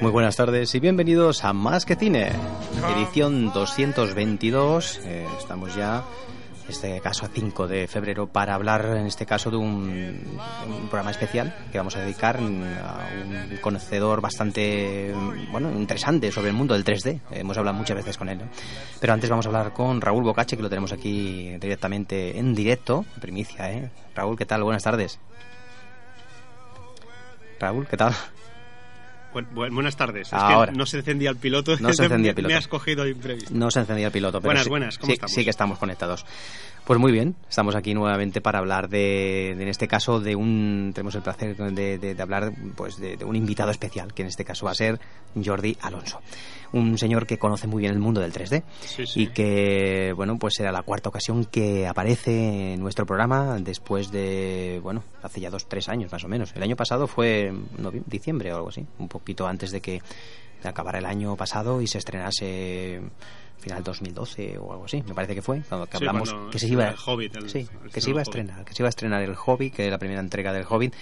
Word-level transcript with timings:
Muy 0.00 0.10
buenas 0.10 0.36
tardes 0.36 0.74
y 0.74 0.80
bienvenidos 0.80 1.44
a 1.44 1.54
Más 1.54 1.86
que 1.86 1.96
Cine, 1.96 2.32
edición 2.96 3.50
222. 3.52 5.00
Eh, 5.04 5.26
estamos 5.38 5.74
ya, 5.74 6.04
en 6.64 6.70
este 6.70 7.00
caso, 7.00 7.24
a 7.24 7.28
5 7.28 7.66
de 7.66 7.88
febrero, 7.88 8.26
para 8.26 8.54
hablar, 8.54 8.84
en 8.96 9.06
este 9.06 9.24
caso, 9.24 9.50
de 9.50 9.56
un, 9.56 10.28
un 10.66 10.88
programa 10.88 11.10
especial 11.10 11.54
que 11.72 11.78
vamos 11.78 11.96
a 11.96 12.00
dedicar 12.00 12.36
a 12.36 12.40
un 12.40 13.58
conocedor 13.62 14.20
bastante, 14.20 15.14
bueno, 15.50 15.70
interesante 15.72 16.30
sobre 16.30 16.50
el 16.50 16.54
mundo 16.54 16.74
del 16.74 16.84
3D. 16.84 17.20
Hemos 17.30 17.56
hablado 17.56 17.76
muchas 17.78 17.96
veces 17.96 18.18
con 18.18 18.28
él. 18.28 18.38
¿no? 18.38 18.44
Pero 19.00 19.14
antes 19.14 19.30
vamos 19.30 19.46
a 19.46 19.48
hablar 19.48 19.72
con 19.72 20.00
Raúl 20.00 20.24
Bocache, 20.24 20.56
que 20.56 20.62
lo 20.62 20.68
tenemos 20.68 20.92
aquí 20.92 21.56
directamente 21.58 22.38
en 22.38 22.54
directo, 22.54 23.06
primicia. 23.18 23.72
¿eh? 23.72 23.90
Raúl, 24.14 24.36
¿qué 24.36 24.44
tal? 24.44 24.62
Buenas 24.62 24.82
tardes. 24.82 25.18
Raúl, 27.60 27.86
¿qué 27.88 27.96
tal? 27.96 28.14
Bu- 29.34 29.44
bu- 29.54 29.72
buenas 29.74 29.96
tardes. 29.96 30.28
Es 30.28 30.32
Ahora. 30.32 30.72
que 30.72 30.78
no 30.78 30.86
se 30.86 30.98
encendía 30.98 31.30
el 31.30 31.36
piloto. 31.36 31.76
No 31.80 31.92
se 31.92 32.04
encendía 32.04 32.30
el 32.30 32.34
piloto. 32.36 32.52
Me 32.52 32.56
has 32.58 32.66
cogido 32.68 33.06
imprevisto. 33.06 33.50
No 33.52 33.70
se 33.70 33.80
encendía 33.80 34.06
el 34.06 34.12
piloto, 34.12 34.38
pero 34.40 34.48
Buenas, 34.48 34.64
sí, 34.64 34.70
buenas, 34.70 34.98
¿cómo 34.98 35.08
sí- 35.08 35.12
estamos? 35.14 35.32
sí 35.32 35.44
que 35.44 35.50
estamos 35.50 35.78
conectados. 35.78 36.24
Pues 36.84 36.98
muy 36.98 37.12
bien, 37.12 37.36
estamos 37.50 37.74
aquí 37.76 37.92
nuevamente 37.92 38.40
para 38.40 38.58
hablar 38.60 38.88
de, 38.88 39.52
de, 39.56 39.62
en 39.62 39.68
este 39.68 39.86
caso, 39.86 40.20
de 40.20 40.34
un, 40.34 40.92
tenemos 40.94 41.14
el 41.14 41.20
placer 41.20 41.54
de, 41.56 41.98
de- 41.98 42.14
de 42.14 42.22
hablar, 42.22 42.52
pues, 42.76 42.96
de 42.98 43.18
un 43.26 43.36
invitado 43.36 43.70
especial, 43.70 44.14
que 44.14 44.22
en 44.22 44.28
este 44.28 44.44
caso 44.46 44.64
va 44.64 44.72
a 44.72 44.74
ser 44.74 44.98
Jordi 45.44 45.76
Alonso, 45.82 46.22
un 46.72 46.98
señor 46.98 47.26
que 47.26 47.38
conoce 47.38 47.66
muy 47.66 47.80
bien 47.80 47.92
el 47.92 47.98
mundo 47.98 48.20
del 48.20 48.32
3D 48.32 48.62
Sí, 48.80 49.06
sí. 49.06 49.22
y 49.22 49.26
que, 49.28 50.12
bueno, 50.16 50.38
pues 50.38 50.54
será 50.54 50.70
la 50.72 50.82
cuarta 50.82 51.08
ocasión 51.08 51.44
que 51.46 51.86
aparece 51.86 52.74
en 52.74 52.80
nuestro 52.80 53.06
programa 53.06 53.58
después 53.60 54.10
de, 54.10 54.80
bueno, 54.82 55.02
hace 55.22 55.40
ya 55.40 55.50
dos, 55.50 55.66
tres 55.68 55.88
años 55.88 56.12
más 56.12 56.24
o 56.24 56.28
menos. 56.28 56.52
El 56.54 56.62
año 56.62 56.76
pasado 56.76 57.06
fue 57.06 57.52
diciembre 58.06 58.52
o 58.52 58.56
algo 58.56 58.68
así, 58.68 58.84
un 58.98 59.08
poquito 59.08 59.46
antes 59.46 59.70
de 59.70 59.80
que 59.80 60.02
acabara 60.64 60.98
el 60.98 61.06
año 61.06 61.36
pasado 61.36 61.80
y 61.80 61.86
se 61.86 61.98
estrenase 61.98 63.00
final 63.60 63.82
2012 63.82 64.56
o 64.58 64.72
algo 64.72 64.84
así, 64.84 65.02
me 65.06 65.14
parece 65.14 65.34
que 65.34 65.42
fue, 65.42 65.62
cuando 65.68 65.86
que 65.86 65.98
Sí, 65.98 66.04
hablamos 66.06 66.30
cuando 66.32 66.50
que 66.50 66.58
se 66.60 66.68
iba 66.68 66.88
el 66.90 66.96
Hobbit, 67.04 67.36
el- 67.36 67.50
sí, 67.50 67.66
el 67.84 67.90
que 67.90 68.00
se 68.00 68.10
iba 68.10 68.20
a 68.20 68.22
estrenar, 68.22 68.64
que 68.64 68.72
se 68.74 68.82
iba 68.82 68.88
a 68.88 68.90
estrenar 68.90 69.22
el 69.22 69.34
Hobbit, 69.34 69.74
que 69.74 69.84
es 69.86 69.90
la 69.90 69.98
primera 69.98 70.20
entrega 70.20 70.52
del 70.52 70.64
Hobbit. 70.68 70.94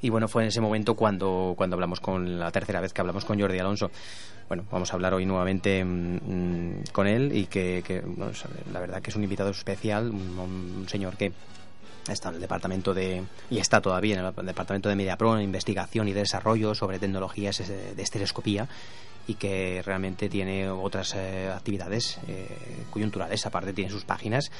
Y 0.00 0.10
bueno, 0.10 0.28
fue 0.28 0.42
en 0.42 0.48
ese 0.48 0.60
momento 0.60 0.94
cuando, 0.94 1.54
cuando 1.56 1.74
hablamos 1.74 2.00
con 2.00 2.38
la 2.38 2.50
tercera 2.52 2.80
vez 2.80 2.92
que 2.92 3.00
hablamos 3.00 3.24
con 3.24 3.38
Jordi 3.40 3.58
Alonso. 3.58 3.90
Bueno, 4.48 4.64
vamos 4.70 4.90
a 4.90 4.94
hablar 4.94 5.12
hoy 5.12 5.26
nuevamente 5.26 5.84
mm, 5.84 6.84
con 6.92 7.06
él 7.06 7.36
y 7.36 7.46
que, 7.46 7.84
que, 7.86 8.00
bueno, 8.00 8.32
la 8.72 8.80
verdad 8.80 9.02
que 9.02 9.10
es 9.10 9.16
un 9.16 9.22
invitado 9.22 9.50
especial, 9.50 10.10
un, 10.10 10.86
señor 10.88 11.16
que 11.18 11.32
está 12.08 12.30
en 12.30 12.36
el 12.36 12.40
departamento 12.40 12.94
de 12.94 13.22
y 13.50 13.58
está 13.58 13.82
todavía 13.82 14.18
en 14.18 14.24
el 14.24 14.46
departamento 14.46 14.88
de 14.88 14.96
MediaPro 14.96 15.36
en 15.36 15.44
investigación 15.44 16.08
y 16.08 16.14
desarrollo 16.14 16.74
sobre 16.74 16.98
tecnologías 16.98 17.58
de 17.58 18.02
estereoscopía 18.02 18.66
y 19.28 19.34
que 19.34 19.82
realmente 19.84 20.28
tiene 20.28 20.68
otras 20.68 21.14
eh, 21.14 21.48
actividades 21.54 22.18
eh, 22.26 22.48
coyunturales 22.90 23.46
aparte 23.46 23.72
tiene 23.72 23.90
sus 23.90 24.04
páginas 24.04 24.50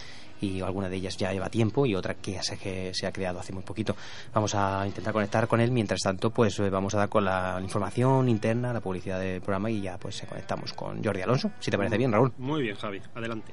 y 0.40 0.60
alguna 0.60 0.88
de 0.88 0.96
ellas 0.96 1.16
ya 1.16 1.32
lleva 1.32 1.48
tiempo 1.48 1.86
y 1.86 1.94
otra 1.94 2.14
que 2.14 2.40
se, 2.42 2.56
que 2.58 2.92
se 2.94 3.06
ha 3.06 3.12
creado 3.12 3.40
hace 3.40 3.52
muy 3.52 3.62
poquito 3.62 3.96
vamos 4.32 4.54
a 4.54 4.86
intentar 4.86 5.12
conectar 5.12 5.48
con 5.48 5.60
él 5.60 5.72
mientras 5.72 6.00
tanto 6.00 6.30
pues 6.30 6.58
eh, 6.60 6.70
vamos 6.70 6.94
a 6.94 6.98
dar 6.98 7.08
con 7.08 7.24
la 7.24 7.58
información 7.60 8.28
interna 8.28 8.72
la 8.72 8.80
publicidad 8.80 9.18
del 9.18 9.40
programa 9.40 9.70
y 9.70 9.80
ya 9.80 9.98
pues 9.98 10.22
eh, 10.22 10.26
conectamos 10.28 10.72
con 10.74 11.02
Jordi 11.02 11.22
Alonso 11.22 11.50
si 11.58 11.70
te 11.70 11.76
parece 11.76 11.96
bien 11.98 12.12
Raúl 12.12 12.32
Muy 12.38 12.62
bien, 12.62 12.76
Javi. 12.76 13.00
Adelante. 13.14 13.52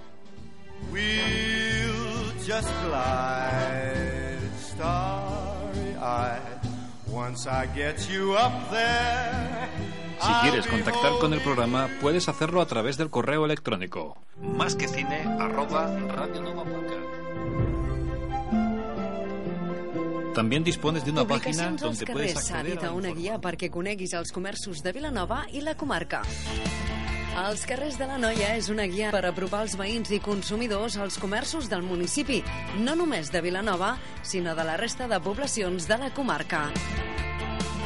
We'll 0.91 2.33
just 2.45 2.69
glide 2.83 4.39
starry-eyed. 4.59 6.41
Once 7.07 7.47
I 7.47 7.65
get 7.73 8.09
you 8.09 8.33
up 8.33 8.69
there. 8.69 9.94
Si 10.21 10.31
quieres 10.41 10.67
contactar 10.67 11.11
con 11.19 11.33
el 11.33 11.41
programa, 11.41 11.89
puedes 12.01 12.29
hacerlo 12.29 12.61
a 12.61 12.65
través 12.65 12.97
del 12.97 13.09
correo 13.09 13.45
electrónico. 13.45 14.17
Más 14.41 14.75
que 14.75 14.87
cine, 14.87 15.23
arroba. 15.39 15.89
También 20.33 20.63
dispones 20.65 21.05
de 21.05 21.11
una 21.11 21.25
página 21.25 21.69
Publicacions 21.69 21.83
als 21.83 21.99
donde 21.99 22.13
puedes 22.13 22.33
carrers 22.33 22.47
s'ha 22.47 22.57
acceder 22.57 22.75
dit 22.75 22.83
a 22.83 22.91
una 22.91 23.13
guia 23.15 23.37
perquè 23.39 23.69
coneguis 23.71 24.13
els 24.19 24.33
comerços 24.35 24.83
de 24.83 24.91
Vilanova 24.91 25.45
i 25.51 25.61
la 25.63 25.77
comarca. 25.79 26.23
Els 27.35 27.65
carrers 27.67 27.97
de 27.99 28.05
la 28.07 28.17
Noia 28.19 28.53
és 28.55 28.67
una 28.71 28.85
guia 28.87 29.09
per 29.15 29.25
apropar 29.27 29.63
els 29.65 29.75
veïns 29.79 30.11
i 30.11 30.21
consumidors 30.23 30.95
als 30.99 31.17
comerços 31.19 31.67
del 31.71 31.83
municipi, 31.83 32.41
no 32.83 32.95
només 32.95 33.31
de 33.31 33.43
Vilanova, 33.43 33.97
sinó 34.23 34.55
de 34.55 34.63
la 34.67 34.75
resta 34.79 35.07
de 35.11 35.19
poblacions 35.19 35.87
de 35.87 35.99
la 35.99 36.13
comarca. 36.15 36.69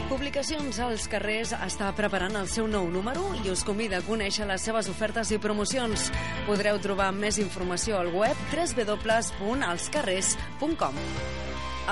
Publicacions 0.09 0.79
als 0.81 1.03
carrers 1.05 1.51
està 1.53 1.91
preparant 1.93 2.33
el 2.39 2.47
seu 2.49 2.65
nou 2.65 2.87
número 2.89 3.21
i 3.43 3.51
us 3.53 3.61
convida 3.61 3.99
a 3.99 4.01
conèixer 4.01 4.41
les 4.49 4.63
seves 4.65 4.89
ofertes 4.89 5.29
i 5.29 5.37
promocions. 5.37 6.09
Podreu 6.47 6.79
trobar 6.81 7.11
més 7.13 7.37
informació 7.37 7.99
al 7.99 8.09
web 8.15 8.33
www.alscarrers.com. 8.49 10.95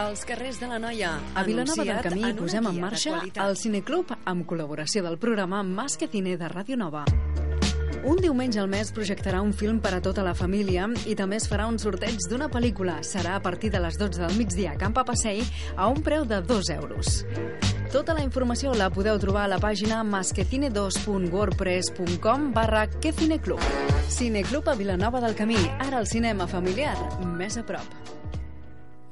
Els 0.01 0.25
carrers 0.29 0.59
de 0.61 0.67
la 0.69 0.79
Noia. 0.81 1.19
A 1.37 1.43
Vilanova 1.45 1.83
del 1.85 2.01
Camí 2.09 2.33
posem 2.37 2.65
en 2.73 2.81
marxa 2.81 3.21
el 3.21 3.57
Cineclub 3.57 4.13
amb 4.25 4.45
col·laboració 4.49 5.03
del 5.05 5.17
programa 5.21 5.61
Más 5.61 5.97
que 5.97 6.09
Cine 6.09 6.37
de 6.41 6.47
Ràdio 6.49 6.77
Nova. 6.77 7.05
Un 8.07 8.15
diumenge 8.23 8.55
al 8.61 8.69
mes 8.71 8.87
projectarà 8.95 9.41
un 9.43 9.49
film 9.51 9.81
per 9.83 9.89
a 9.97 9.99
tota 9.99 10.23
la 10.23 10.31
família 10.31 10.87
i 11.11 11.15
també 11.19 11.35
es 11.41 11.47
farà 11.51 11.65
un 11.67 11.75
sorteig 11.75 12.15
d'una 12.31 12.47
pel·lícula. 12.47 13.03
Serà 13.03 13.35
a 13.35 13.43
partir 13.43 13.67
de 13.73 13.81
les 13.83 13.97
12 13.99 14.21
del 14.21 14.37
migdia 14.39 14.71
a 14.71 14.79
Camp 14.79 14.95
Passeig 14.95 15.43
a 15.75 15.91
un 15.91 15.99
preu 16.05 16.23
de 16.23 16.39
2 16.39 16.71
euros. 16.77 17.27
Tota 17.91 18.15
la 18.15 18.23
informació 18.23 18.71
la 18.79 18.87
podeu 18.95 19.19
trobar 19.19 19.43
a 19.43 19.51
la 19.51 19.59
pàgina 19.59 20.07
masquecine2.wordpress.com 20.07 22.55
barra 22.55 22.87
quecineclub. 22.87 23.59
Cineclub 24.07 24.71
a 24.71 24.79
Vilanova 24.79 25.19
del 25.19 25.35
Camí. 25.35 25.59
Ara 25.75 25.99
el 25.99 26.07
cinema 26.07 26.47
familiar, 26.47 26.95
més 27.35 27.59
a 27.59 27.67
prop. 27.67 27.83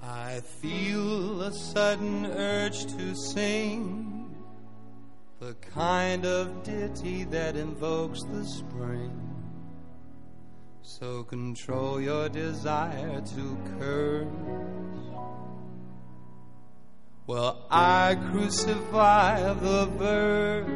I 0.05 0.37
feel 0.61 1.41
a 1.43 1.51
sudden 1.51 2.25
urge 2.31 2.85
to 2.95 3.13
sing 3.13 4.24
the 5.45 5.53
kind 5.53 6.25
of 6.25 6.63
ditty 6.63 7.23
that 7.25 7.55
invokes 7.55 8.23
the 8.23 8.43
spring. 8.43 9.13
So 10.81 11.21
control 11.23 12.01
your 12.01 12.29
desire 12.29 13.21
to 13.21 13.57
curse. 13.77 14.27
Well, 17.27 17.63
I 17.69 18.17
crucify 18.31 19.53
the 19.53 19.85
verse. 19.85 20.67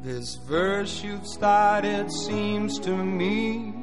This 0.00 0.34
verse 0.44 1.04
you've 1.04 1.28
started 1.28 2.10
seems 2.10 2.80
to 2.80 2.96
me 2.96 3.74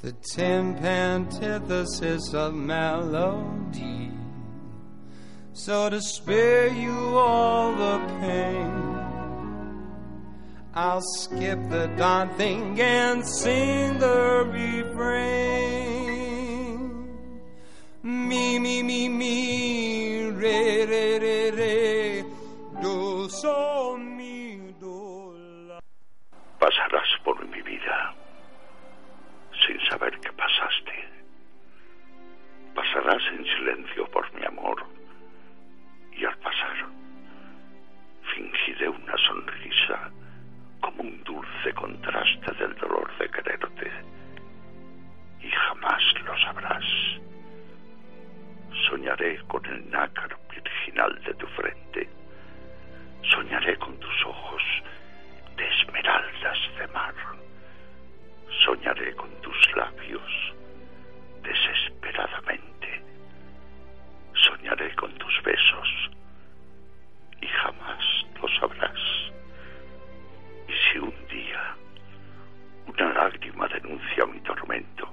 the 0.00 0.12
temp 0.12 0.80
antithesis 0.80 2.32
of 2.34 2.54
melody. 2.54 3.99
So 5.52 5.90
to 5.90 6.00
spare 6.00 6.68
you 6.68 7.18
all 7.18 7.72
the 7.74 7.98
pain, 8.20 8.90
I'll 10.74 11.02
skip 11.02 11.58
the 11.68 11.88
darn 11.96 12.30
thing 12.30 12.80
and 12.80 13.26
sing 13.26 13.98
the 13.98 14.46
refrain. 14.46 15.90
Me, 18.02 18.58
me, 18.58 18.82
me, 18.82 19.08
me, 19.08 20.22
re, 20.26 20.86
re, 20.86 21.18
re, 21.18 21.50
re, 21.50 22.24
do, 22.80 23.28
mi, 23.98 24.72
do, 24.80 25.34
la. 25.68 25.80
Pasarás 26.58 27.18
por 27.24 27.44
mi 27.46 27.60
vida 27.62 28.14
sin 29.66 29.80
saber 29.88 30.18
que 30.20 30.32
pasaste. 30.32 31.08
Pasarás 32.74 33.22
en 33.32 33.44
silencio 33.44 34.06
por 34.10 34.29
fingiré 38.34 38.88
una 38.88 39.16
sonrisa 39.16 40.10
como 40.80 41.02
un 41.02 41.22
dulce 41.24 41.72
contraste 41.74 42.52
del 42.52 42.74
dolor 42.76 43.10
de 43.18 43.28
quererte 43.30 43.90
y 45.40 45.50
jamás 45.50 46.02
lo 46.24 46.38
sabrás. 46.38 46.84
Soñaré 48.88 49.38
con 49.46 49.64
el 49.66 49.90
nácar 49.90 50.36
virginal 50.50 51.22
de 51.24 51.34
tu 51.34 51.46
frente. 51.48 52.08
Soñaré 53.22 53.76
con 53.76 53.98
tus 53.98 54.26
ojos 54.26 54.62
de 55.56 55.66
esmeraldas 55.68 56.58
de 56.78 56.86
mar. 56.88 57.14
Soñaré 58.64 59.14
con 59.14 59.30
tus 59.42 59.76
labios 59.76 60.54
desesperadamente. 61.42 63.02
Soñaré 64.34 64.94
con 64.94 65.12
tus 65.14 65.42
besos 65.42 66.10
y 67.40 67.46
jamás 67.46 68.26
lo 68.40 68.48
sabrás. 68.60 68.98
Y 70.68 70.72
si 70.72 70.98
un 70.98 71.14
día 71.28 71.74
una 72.86 73.12
lágrima 73.12 73.68
denuncia 73.68 74.26
mi 74.26 74.40
tormento, 74.40 75.08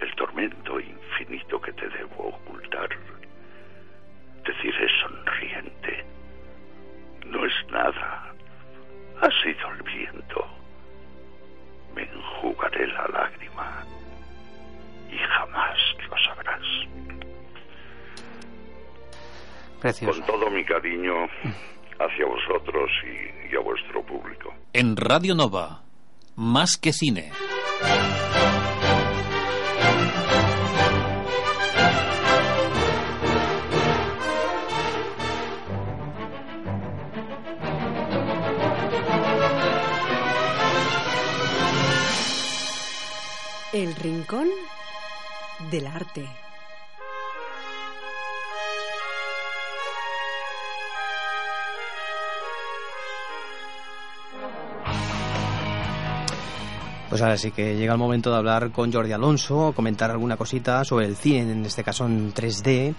el 0.00 0.14
tormento 0.14 0.80
infinito 0.80 1.60
que 1.60 1.72
te 1.72 1.88
debo 1.88 2.28
ocultar, 2.28 2.88
deciré 4.44 4.88
sonriente, 5.00 6.04
no 7.26 7.44
es 7.44 7.52
nada, 7.70 8.32
ha 9.20 9.30
sido 9.42 9.72
el 9.72 9.82
viento. 9.82 10.19
Con 19.98 20.26
todo 20.26 20.50
mi 20.50 20.64
cariño 20.64 21.14
hacia 21.98 22.26
vosotros 22.26 22.90
y, 23.04 23.52
y 23.52 23.56
a 23.56 23.60
vuestro 23.60 24.02
público. 24.04 24.54
En 24.72 24.96
Radio 24.96 25.34
Nova, 25.34 25.82
más 26.36 26.76
que 26.76 26.92
cine. 26.92 27.32
El 43.72 43.94
rincón 43.94 44.48
del 45.70 45.86
arte. 45.86 46.26
Pues 57.10 57.22
ahora 57.22 57.36
sí 57.36 57.50
que 57.50 57.76
llega 57.76 57.92
el 57.92 57.98
momento 57.98 58.30
de 58.30 58.36
hablar 58.36 58.70
con 58.70 58.92
Jordi 58.92 59.10
Alonso, 59.10 59.72
comentar 59.74 60.12
alguna 60.12 60.36
cosita 60.36 60.84
sobre 60.84 61.06
el 61.06 61.16
cine, 61.16 61.40
en 61.40 61.66
este 61.66 61.82
caso 61.82 62.06
en 62.06 62.32
3D, 62.32 62.94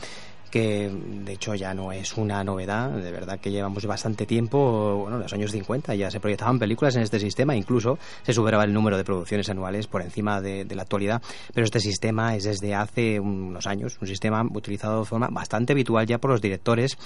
que 0.51 0.92
de 0.92 1.33
hecho 1.33 1.56
ya 1.56 1.74
no 1.74 1.92
es 1.92 2.18
una 2.18 2.44
novedad, 2.44 2.92
de 2.92 3.12
verdad 3.12 3.39
que 3.39 3.50
llevamos 3.50 3.86
bastante 3.86 4.25
tiempo, 4.25 4.98
bueno, 4.98 5.15
en 5.15 5.24
los 5.24 5.33
años 5.33 5.51
50 5.51 5.95
ya 5.95 6.12
se 6.12 6.19
proyectaban 6.19 6.59
películas 6.59 6.95
en 6.98 7.03
este 7.03 7.19
sistema, 7.19 7.56
incluso 7.56 7.98
se 8.24 8.33
superaba 8.33 8.65
el 8.65 8.74
número 8.74 8.98
de 8.98 9.06
producciones 9.06 9.50
anuales 9.50 9.88
por 9.88 10.01
encima 10.01 10.42
de, 10.42 10.65
la 10.71 10.83
actualidad, 10.83 11.21
pero 11.53 11.65
este 11.65 11.80
sistema 11.80 12.36
es 12.36 12.44
desde 12.44 12.75
hace 12.75 13.19
unos 13.19 13.65
años 13.65 13.98
un 14.01 14.07
sistema 14.07 14.44
utilizado 14.44 15.00
de 15.00 15.06
forma 15.06 15.30
bastante 15.31 15.74
habitual 15.74 16.06
ya 16.06 16.18
por 16.18 16.31
los 16.31 16.42
directores 16.42 16.97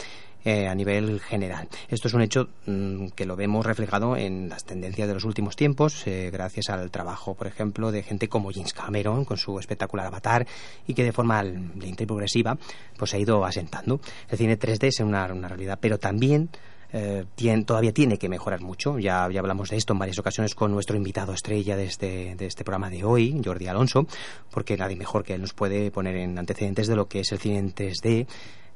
eh, 0.44 0.68
a 0.68 0.76
nivel 0.76 1.20
general. 1.22 1.68
Esto 1.90 2.08
es 2.08 2.14
un 2.14 2.22
hecho 2.22 2.50
mm, 2.68 3.08
que 3.16 3.26
lo 3.26 3.36
vemos 3.36 3.66
reflejado 3.66 4.16
en 4.16 4.48
las 4.48 4.64
tendencias 4.64 5.08
de 5.08 5.16
los 5.16 5.24
últimos 5.24 5.56
tiempos, 5.56 6.06
eh, 6.06 6.30
gracias 6.32 6.70
al 6.70 6.92
trabajo, 6.92 7.34
por 7.34 7.48
ejemplo, 7.48 7.92
de 7.92 8.04
gente 8.04 8.30
como 8.30 8.52
James 8.54 8.74
Cameron 8.74 9.26
con 9.26 9.38
su 9.38 9.58
espectacular 9.58 10.06
Avatar 10.06 10.46
y 10.86 10.94
que 10.94 11.04
de 11.04 11.12
forma 11.12 11.42
lenta 11.42 12.04
y 12.04 12.06
progresiva 12.06 12.60
pues 12.96 13.14
ha 13.16 13.18
ido 13.18 13.35
asentando. 13.44 14.00
El 14.30 14.38
cine 14.38 14.58
3D 14.60 14.84
es 14.88 15.00
una, 15.00 15.26
realidad, 15.28 15.80
pero 15.82 15.98
también 15.98 16.50
eh, 16.94 17.26
tien- 17.36 17.66
todavía 17.66 17.92
tiene 17.92 18.18
que 18.18 18.30
mejorar 18.30 18.62
mucho. 18.62 19.00
Ya, 19.00 19.28
ya 19.32 19.40
hablamos 19.40 19.70
de 19.72 19.78
esto 19.78 19.94
en 19.94 20.00
varias 20.00 20.20
ocasiones 20.20 20.56
con 20.56 20.72
nuestro 20.72 20.96
invitado 20.96 21.34
estrella 21.34 21.76
de 21.76 21.86
este, 21.86 22.36
de 22.36 22.46
este 22.46 22.64
programa 22.64 22.90
de 22.90 23.04
hoy, 23.04 23.42
Jordi 23.44 23.68
Alonso, 23.68 24.06
porque 24.52 24.78
nadie 24.78 24.96
mejor 24.96 25.24
que 25.24 25.34
él 25.34 25.42
nos 25.42 25.54
puede 25.54 25.92
poner 25.92 26.16
en 26.16 26.38
antecedentes 26.38 26.88
de 26.88 26.96
lo 26.96 27.08
que 27.08 27.22
es 27.22 27.32
el 27.32 27.40
cine 27.40 27.58
en 27.58 27.74
3D 27.74 28.28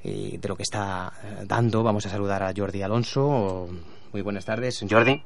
y 0.04 0.38
de 0.38 0.48
lo 0.50 0.56
que 0.58 0.64
está 0.64 1.14
eh, 1.24 1.44
dando. 1.46 1.84
Vamos 1.84 2.06
a 2.08 2.10
saludar 2.10 2.42
a 2.44 2.52
Jordi 2.56 2.82
Alonso. 2.82 3.70
Muy 4.12 4.22
buenas 4.22 4.44
tardes, 4.46 4.84
Jordi. 4.90 5.24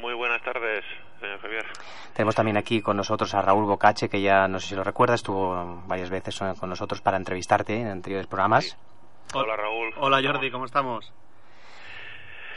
Muy 0.00 0.14
buenas 0.14 0.42
tardes, 0.42 0.82
señor 1.24 1.40
Javier. 1.40 1.66
Tenemos 2.12 2.34
también 2.34 2.56
aquí 2.56 2.80
con 2.80 2.96
nosotros 2.96 3.34
a 3.34 3.42
Raúl 3.42 3.64
Bocache, 3.64 4.08
que 4.08 4.20
ya 4.20 4.46
no 4.46 4.60
sé 4.60 4.68
si 4.68 4.74
lo 4.74 4.84
recuerda, 4.84 5.14
estuvo 5.14 5.82
varias 5.86 6.10
veces 6.10 6.38
con 6.58 6.68
nosotros 6.68 7.00
para 7.00 7.16
entrevistarte 7.16 7.80
en 7.80 7.88
anteriores 7.88 8.26
programas. 8.26 8.76
Hola, 9.32 9.56
Raúl. 9.56 9.92
Hola 9.96 10.20
Jordi, 10.22 10.50
¿cómo 10.50 10.66
estamos? 10.66 11.12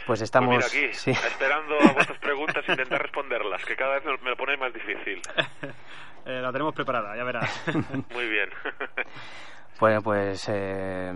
Pues 0.06 0.22
estamos. 0.22 0.56
Pues 0.56 0.74
mira 0.74 0.88
aquí, 0.88 0.94
sí. 0.94 1.12
esperando 1.12 1.76
a 1.76 1.94
vuestras 1.94 2.20
preguntas 2.20 2.64
e 2.68 2.72
intentar 2.74 3.02
responderlas, 3.02 3.64
que 3.66 3.76
cada 3.76 3.96
vez 3.96 4.06
me, 4.06 4.18
me 4.24 4.30
lo 4.32 4.38
ponéis 4.38 4.60
más 4.60 4.74
difícil. 4.74 5.22
Eh, 6.30 6.42
la 6.42 6.52
tenemos 6.52 6.76
preparada, 6.76 7.16
ya 7.16 7.24
verás. 7.24 7.50
Muy 8.14 8.28
bien. 8.28 8.50
Bueno, 9.80 10.02
pues 10.02 10.50
eh, 10.50 11.14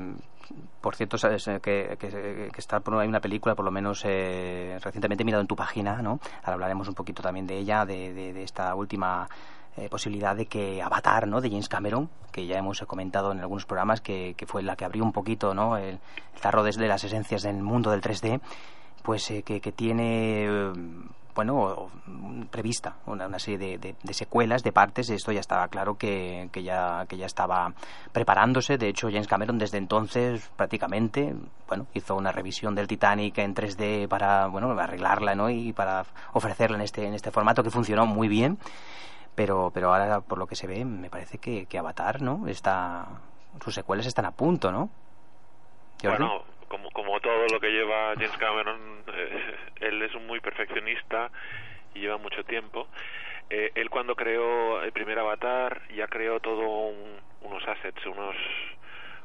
por 0.81 0.95
cierto, 0.95 1.17
eh, 1.27 1.59
que, 1.61 1.97
que, 1.99 2.51
está 2.57 2.79
por, 2.79 2.97
hay 2.97 3.07
una 3.07 3.19
película, 3.19 3.55
por 3.55 3.65
lo 3.65 3.71
menos 3.71 4.03
eh, 4.05 4.77
recientemente 4.81 5.23
he 5.23 5.25
mirado 5.25 5.41
en 5.41 5.47
tu 5.47 5.55
página, 5.55 6.01
¿no? 6.01 6.19
Ahora 6.43 6.53
hablaremos 6.53 6.87
un 6.87 6.95
poquito 6.95 7.21
también 7.21 7.47
de 7.47 7.57
ella, 7.57 7.85
de, 7.85 8.13
de, 8.13 8.43
esta 8.43 8.73
última 8.75 9.27
eh, 9.77 9.89
posibilidad 9.89 10.35
de 10.35 10.45
que 10.45 10.81
Avatar, 10.81 11.27
¿no? 11.27 11.41
De 11.41 11.49
James 11.49 11.69
Cameron, 11.69 12.09
que 12.31 12.45
ya 12.45 12.57
hemos 12.57 12.81
comentado 12.81 13.31
en 13.31 13.39
algunos 13.39 13.65
programas, 13.65 14.01
que, 14.01 14.33
que 14.35 14.45
fue 14.45 14.63
la 14.63 14.75
que 14.75 14.85
abrió 14.85 15.03
un 15.03 15.11
poquito, 15.11 15.53
¿no? 15.53 15.77
El, 15.77 15.99
el 16.35 16.41
tarro 16.41 16.63
desde 16.63 16.87
las 16.87 17.03
esencias 17.03 17.43
del 17.43 17.61
mundo 17.61 17.91
del 17.91 18.01
3D 18.01 18.41
pues 19.01 19.29
eh, 19.31 19.43
que, 19.43 19.61
que 19.61 19.71
tiene 19.71 20.45
eh, 20.45 20.73
bueno, 21.35 21.89
mm, 22.05 22.43
prevista 22.43 22.95
una, 23.05 23.27
una 23.27 23.39
serie 23.39 23.57
de, 23.57 23.77
de- 23.77 23.95
de 24.01 24.13
secuelas, 24.13 24.63
de 24.63 24.71
partes. 24.71 25.09
Esto 25.09 25.31
ya 25.31 25.39
estaba 25.39 25.67
claro 25.67 25.97
que, 25.97 26.49
que 26.51 26.63
ya, 26.63 27.05
que 27.07 27.17
ya 27.17 27.25
estaba 27.25 27.73
preparándose. 28.11 28.77
De 28.77 28.87
hecho, 28.89 29.07
James 29.09 29.27
Cameron 29.27 29.57
desde 29.57 29.77
entonces 29.77 30.49
prácticamente, 30.55 31.33
bueno, 31.67 31.87
hizo 31.93 32.15
una 32.15 32.31
revisión 32.31 32.75
del 32.75 32.87
Titanic 32.87 33.37
en 33.39 33.55
3D 33.55 34.07
para, 34.07 34.47
bueno, 34.47 34.71
arreglarla, 34.79 35.35
¿no? 35.35 35.49
Y 35.49 35.73
para 35.73 36.05
ofrecerla 36.33 36.77
en 36.77 36.83
este, 36.83 37.05
en 37.05 37.13
este 37.13 37.31
formato 37.31 37.63
que 37.63 37.69
funcionó 37.71 38.05
muy 38.05 38.27
bien. 38.27 38.57
Pero, 39.33 39.71
pero 39.73 39.93
ahora, 39.93 40.19
por 40.19 40.37
lo 40.37 40.45
que 40.45 40.55
se 40.57 40.67
ve, 40.67 40.83
me 40.83 41.09
parece 41.09 41.37
que, 41.37 41.65
que 41.65 41.77
Avatar, 41.77 42.21
¿no? 42.21 42.47
Está, 42.47 43.07
sus 43.63 43.73
secuelas 43.73 44.05
están 44.05 44.25
a 44.25 44.31
punto, 44.31 44.71
¿no? 44.71 44.89
Jordi? 46.03 46.25
Como, 46.71 46.89
como 46.91 47.19
todo 47.19 47.49
lo 47.49 47.59
que 47.59 47.69
lleva 47.69 48.15
James 48.17 48.37
Cameron, 48.37 49.03
eh, 49.13 49.55
él 49.81 50.01
es 50.03 50.15
un 50.15 50.25
muy 50.25 50.39
perfeccionista 50.39 51.29
y 51.93 51.99
lleva 51.99 52.17
mucho 52.17 52.45
tiempo. 52.45 52.89
Eh, 53.49 53.73
él 53.75 53.89
cuando 53.89 54.15
creó 54.15 54.81
el 54.81 54.93
primer 54.93 55.19
Avatar 55.19 55.81
ya 55.93 56.07
creó 56.07 56.39
todo 56.39 56.61
un- 56.87 57.19
unos 57.41 57.67
assets, 57.67 58.05
unos 58.05 58.37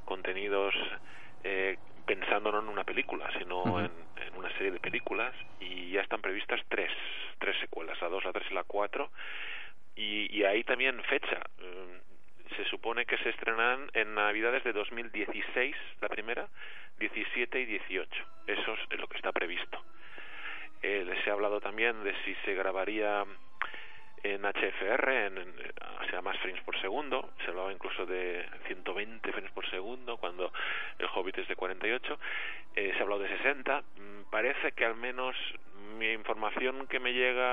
contenidos 0.05 0.75
eh, 1.45 1.79
pensando 2.05 2.51
no 2.51 2.59
en 2.59 2.69
una 2.69 2.83
película, 2.83 3.31
sino 3.39 3.81
en 3.81 3.93
una 4.37 4.51
serie 4.55 4.73
de 4.73 4.81
películas 4.81 5.33
y 5.61 5.93
ya 5.93 6.01
están 6.03 6.21
previstas 6.21 6.61
tres, 6.69 6.91
tres 7.39 7.57
secuelas, 7.61 8.01
la 8.03 8.09
dos, 8.09 8.25
la 8.25 8.33
tres 8.33 8.51
y 8.51 8.55
la 8.55 8.65
cuatro 8.65 9.13
y, 9.95 10.37
y 10.37 10.43
ahí 10.45 10.65
también 10.65 11.01
fecha. 11.05 11.41
eh, 11.61 12.01
se 12.57 12.65
supone 12.67 13.05
que 13.07 13.19
se 13.19 13.31
estrenan 13.31 13.91
en 13.95 14.15
Navidades 14.15 14.63
de 14.65 14.73
2016, 14.73 15.75
la 16.01 16.09
primera, 16.09 16.49
17 16.99 17.61
y 17.61 17.65
18. 17.67 18.25
Eso 18.47 18.77
es 18.91 18.99
lo 19.01 19.07
que 19.09 19.17
está 19.17 19.33
previsto. 19.33 19.83
Eh, 20.83 21.05
les 21.07 21.27
he 21.27 21.31
hablado 21.31 21.61
también 21.61 22.03
de 22.05 22.15
si 22.25 22.35
se 22.45 22.55
grabaría 22.55 23.25
en 24.23 24.43
HFR, 24.45 25.27
en, 25.27 25.39
en- 25.39 25.55
o 26.03 26.05
sea, 26.11 26.21
más 26.23 26.39
frames 26.39 26.63
por 26.63 26.79
segundo. 26.81 27.31
Se 27.45 27.51
hablaba 27.51 27.73
incluso 27.73 28.07
de 28.07 28.45
120 28.67 29.33
frames 29.33 29.51
por 29.53 29.69
segundo 29.71 30.17
cuando 30.17 30.53
el 30.99 31.07
Hobbit 31.15 31.39
es 31.39 31.49
de 31.49 31.57
48. 31.57 32.19
Eh, 32.77 32.93
se 32.93 32.99
ha 32.99 33.03
hablado 33.03 33.23
de 33.23 33.29
60. 33.37 33.81
Mm, 33.97 34.31
Parece 34.31 34.73
que 34.73 34.85
al 34.85 34.97
menos 34.97 35.37
mi 35.99 36.11
información 36.13 36.87
que 36.89 36.99
me 37.01 37.13
llega 37.13 37.46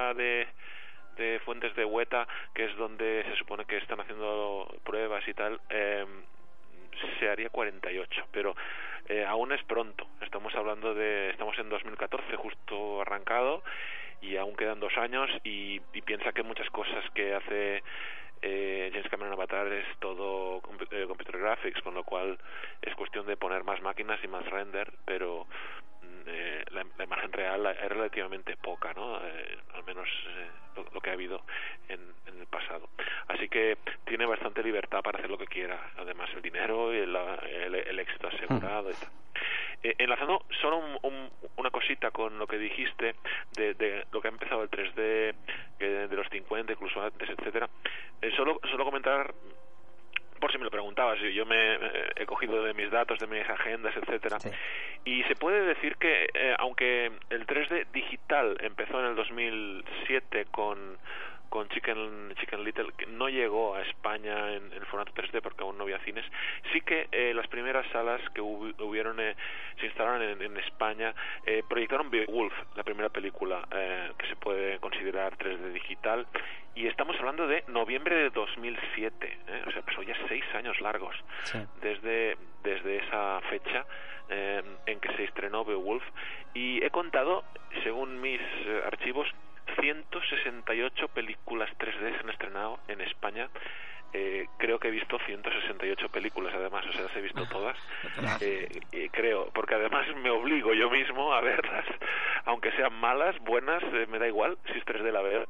Creo, 99.10 99.50
porque 99.54 99.76
además 99.76 100.06
me 100.18 100.30
obligo 100.30 100.74
yo 100.74 100.90
mismo 100.90 101.34
a 101.34 101.42
verlas, 101.42 101.86
aunque 102.46 102.72
sean 102.72 102.94
malas, 102.94 103.38
buenas, 103.40 103.84
eh, 103.84 104.08
me 104.10 104.20
da 104.20 104.28
igual 104.28 104.58
si 104.72 104.78
es 104.78 104.86
3D 104.86 105.12
la 105.12 105.22
veo. 105.22 105.46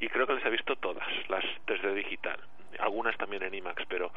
Y 0.00 0.08
creo 0.08 0.26
que 0.26 0.34
las 0.34 0.44
he 0.44 0.50
visto 0.50 0.76
todas, 0.76 1.06
las 1.28 1.44
3D 1.66 1.94
digital. 1.94 2.38
Algunas 2.78 3.16
también 3.16 3.42
en 3.44 3.54
IMAX, 3.54 3.84
pero 3.86 4.12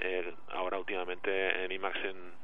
eh, 0.00 0.34
ahora 0.50 0.78
últimamente 0.78 1.64
en 1.64 1.70
IMAX 1.70 1.96
en 2.04 2.41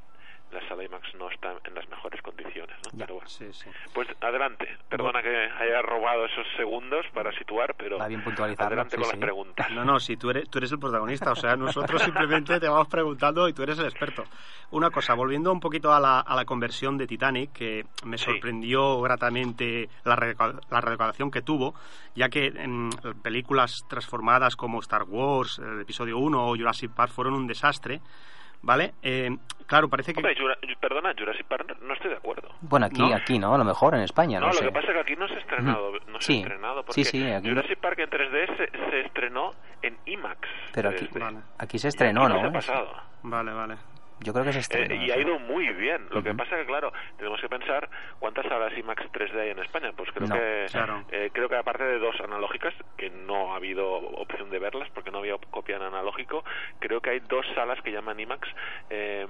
la 0.52 0.66
sala 0.68 0.84
IMAX 0.84 1.14
no 1.16 1.30
está 1.30 1.52
en 1.64 1.74
las 1.74 1.88
mejores 1.88 2.20
condiciones, 2.22 2.76
¿no? 2.84 2.90
Ya. 2.98 3.04
Pero 3.06 3.14
bueno. 3.16 3.28
Sí, 3.28 3.46
sí. 3.52 3.68
Pues 3.92 4.08
adelante, 4.20 4.66
perdona 4.88 5.22
que 5.22 5.28
haya 5.28 5.82
robado 5.82 6.24
esos 6.26 6.46
segundos 6.56 7.04
para 7.12 7.30
situar, 7.38 7.74
pero 7.76 7.98
bien 8.08 8.22
adelante 8.58 8.96
sí, 8.96 9.02
con 9.02 9.04
sí. 9.04 9.10
las 9.12 9.20
preguntas. 9.20 9.70
No, 9.72 9.84
no, 9.84 10.00
si 10.00 10.16
tú 10.16 10.30
eres, 10.30 10.48
tú 10.48 10.58
eres 10.58 10.72
el 10.72 10.78
protagonista, 10.78 11.32
o 11.32 11.36
sea, 11.36 11.54
nosotros 11.56 12.02
simplemente 12.02 12.58
te 12.58 12.68
vamos 12.68 12.88
preguntando 12.88 13.48
y 13.48 13.52
tú 13.52 13.62
eres 13.62 13.78
el 13.78 13.86
experto. 13.86 14.24
Una 14.70 14.90
cosa, 14.90 15.14
volviendo 15.14 15.50
un 15.52 15.60
poquito 15.60 15.92
a 15.94 16.00
la, 16.00 16.20
a 16.20 16.34
la 16.36 16.44
conversión 16.44 16.98
de 16.98 17.06
Titanic, 17.06 17.52
que 17.52 17.84
me 18.04 18.18
Sí. 18.18 18.24
sorprendió 18.26 19.00
gratamente 19.00 19.88
la, 20.04 20.14
reca- 20.16 20.54
la 20.70 20.80
recaudación 20.80 21.30
que 21.30 21.40
tuvo, 21.42 21.74
ya 22.14 22.28
que 22.28 22.46
en 22.46 22.90
películas 23.22 23.84
transformadas 23.88 24.56
como 24.56 24.80
Star 24.80 25.04
Wars, 25.04 25.58
el 25.58 25.80
episodio 25.82 26.18
1 26.18 26.42
o 26.48 26.56
Jurassic 26.56 26.90
Park 26.92 27.12
fueron 27.12 27.34
un 27.34 27.46
desastre, 27.46 28.00
¿vale? 28.62 28.94
Eh, 29.02 29.30
claro, 29.66 29.88
parece 29.88 30.12
que... 30.12 30.18
Hombre, 30.20 30.34
Jura- 30.38 30.58
perdona, 30.80 31.12
Jurassic 31.18 31.46
Park 31.46 31.76
no 31.82 31.94
estoy 31.94 32.10
de 32.10 32.16
acuerdo. 32.16 32.48
Bueno, 32.60 32.86
aquí, 32.86 33.00
¿No? 33.00 33.14
aquí, 33.14 33.38
¿no? 33.38 33.54
A 33.54 33.58
lo 33.58 33.64
mejor 33.64 33.94
en 33.94 34.02
España, 34.02 34.38
No, 34.40 34.46
no, 34.46 34.52
lo 34.52 34.58
sé. 34.58 34.64
que 34.66 34.72
pasa 34.72 34.86
es 34.88 34.92
que 34.94 35.00
aquí 35.00 35.16
no 35.16 35.28
se 35.28 35.34
ha 35.34 35.38
estrenado, 35.38 35.90
Ujú. 35.90 35.98
no 36.10 36.20
se 36.20 36.26
Sí. 36.26 36.38
ha 36.38 36.42
estrenado 36.42 36.80
Sí, 36.80 36.84
porque 36.86 37.04
sí, 37.04 37.30
aquí 37.32 37.48
no- 37.48 37.54
Jurassic 37.54 37.78
Park 37.80 37.98
en 37.98 38.10
3D 38.10 38.56
se, 38.56 38.90
se 38.90 39.00
estrenó 39.00 39.52
en 39.82 39.96
IMAX. 40.06 40.38
Pero 40.72 40.90
aquí, 40.90 41.06
3D. 41.06 41.20
Vale. 41.20 41.38
aquí 41.58 41.78
se 41.78 41.88
Y 41.88 41.90
estrenó, 41.90 42.24
aquí 42.24 42.34
¿no? 42.34 42.40
se 42.40 42.46
ha 42.46 42.52
pasado. 42.52 42.92
Vale, 43.22 43.52
vale. 43.52 43.76
Yo 44.20 44.32
creo 44.32 44.44
que 44.44 44.52
se 44.52 44.58
Eh, 44.58 44.62
estrenó. 44.62 44.94
y 45.04 45.10
ha 45.10 45.14
sí. 45.14 45.20
ido 45.20 45.38
muy 45.38 45.68
bien. 45.74 46.06
Lo 46.10 46.22
que 46.22 46.34
pasa 46.34 46.56
que, 46.56 46.66
claro, 46.66 46.92
tenemos 47.16 47.40
que 47.40 47.48
pensar 47.48 47.88
cuántas 48.18 48.44
salas 48.46 48.76
IMAX 48.76 49.02
3D 49.12 49.38
hay 49.40 49.50
en 49.50 49.58
España. 49.60 49.92
Pues 49.96 50.10
creo 50.12 50.26
No, 50.28 50.34
que 50.34 50.66
claro. 50.70 51.04
eh, 51.10 51.30
creo 51.32 51.48
que 51.48 51.56
aparte 51.56 51.84
de 51.84 51.98
dos 51.98 52.18
analógicas, 52.20 52.74
que 52.96 53.10
no 53.10 53.52
ha 53.52 53.56
habido 53.56 53.92
opción 53.94 54.50
de 54.50 54.58
verlas 54.58 54.88
porque 54.94 55.10
no 55.10 55.18
había 55.18 55.36
copia 55.50 55.76
en 55.76 55.82
analógico, 55.82 56.44
creo 56.80 57.00
que 57.00 57.10
hay 57.10 57.20
dos 57.20 57.46
salas 57.54 57.80
que 57.82 57.92
llaman 57.92 58.18
IMAX 58.18 58.48
eh, 58.90 59.26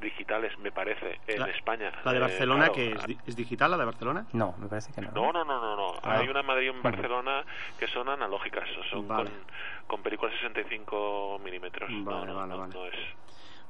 digitales, 0.00 0.56
me 0.58 0.72
parece, 0.72 1.20
en 1.26 1.40
La- 1.40 1.46
España. 1.46 1.90
La 2.04 2.12
de 2.12 2.18
Eh, 2.18 2.20
Barcelona, 2.20 2.64
claro, 2.68 2.74
que 2.74 2.92
es, 2.92 3.06
di- 3.06 3.18
es 3.26 3.36
digital, 3.36 3.70
la 3.70 3.78
de 3.78 3.84
Barcelona. 3.86 4.26
No, 4.32 4.54
me 4.58 4.68
parece 4.68 4.92
que 4.92 5.00
no. 5.00 5.10
no, 5.12 5.32
no, 5.32 5.44
no, 5.44 5.60
no, 5.60 5.76
no. 5.76 5.94
Ah. 6.02 6.18
Hay 6.18 6.28
una 6.28 6.40
en 6.40 6.46
Madrid 6.46 6.66
y 6.66 6.68
en 6.70 6.82
Barcelona 6.82 7.44
que 7.78 7.86
son 7.88 8.08
analógicas, 8.08 8.68
son 8.90 9.08
Vale. 9.08 9.30
con, 9.30 9.40
con 9.86 10.02
películas 10.02 10.34
65 10.34 11.40
milímetros. 11.42 11.88
no, 11.90 12.04
Vale, 12.04 12.26
no, 12.26 12.34
vale, 12.34 12.48
no, 12.52 12.58
vale. 12.58 12.74
no 12.74 12.86
es. 12.86 12.94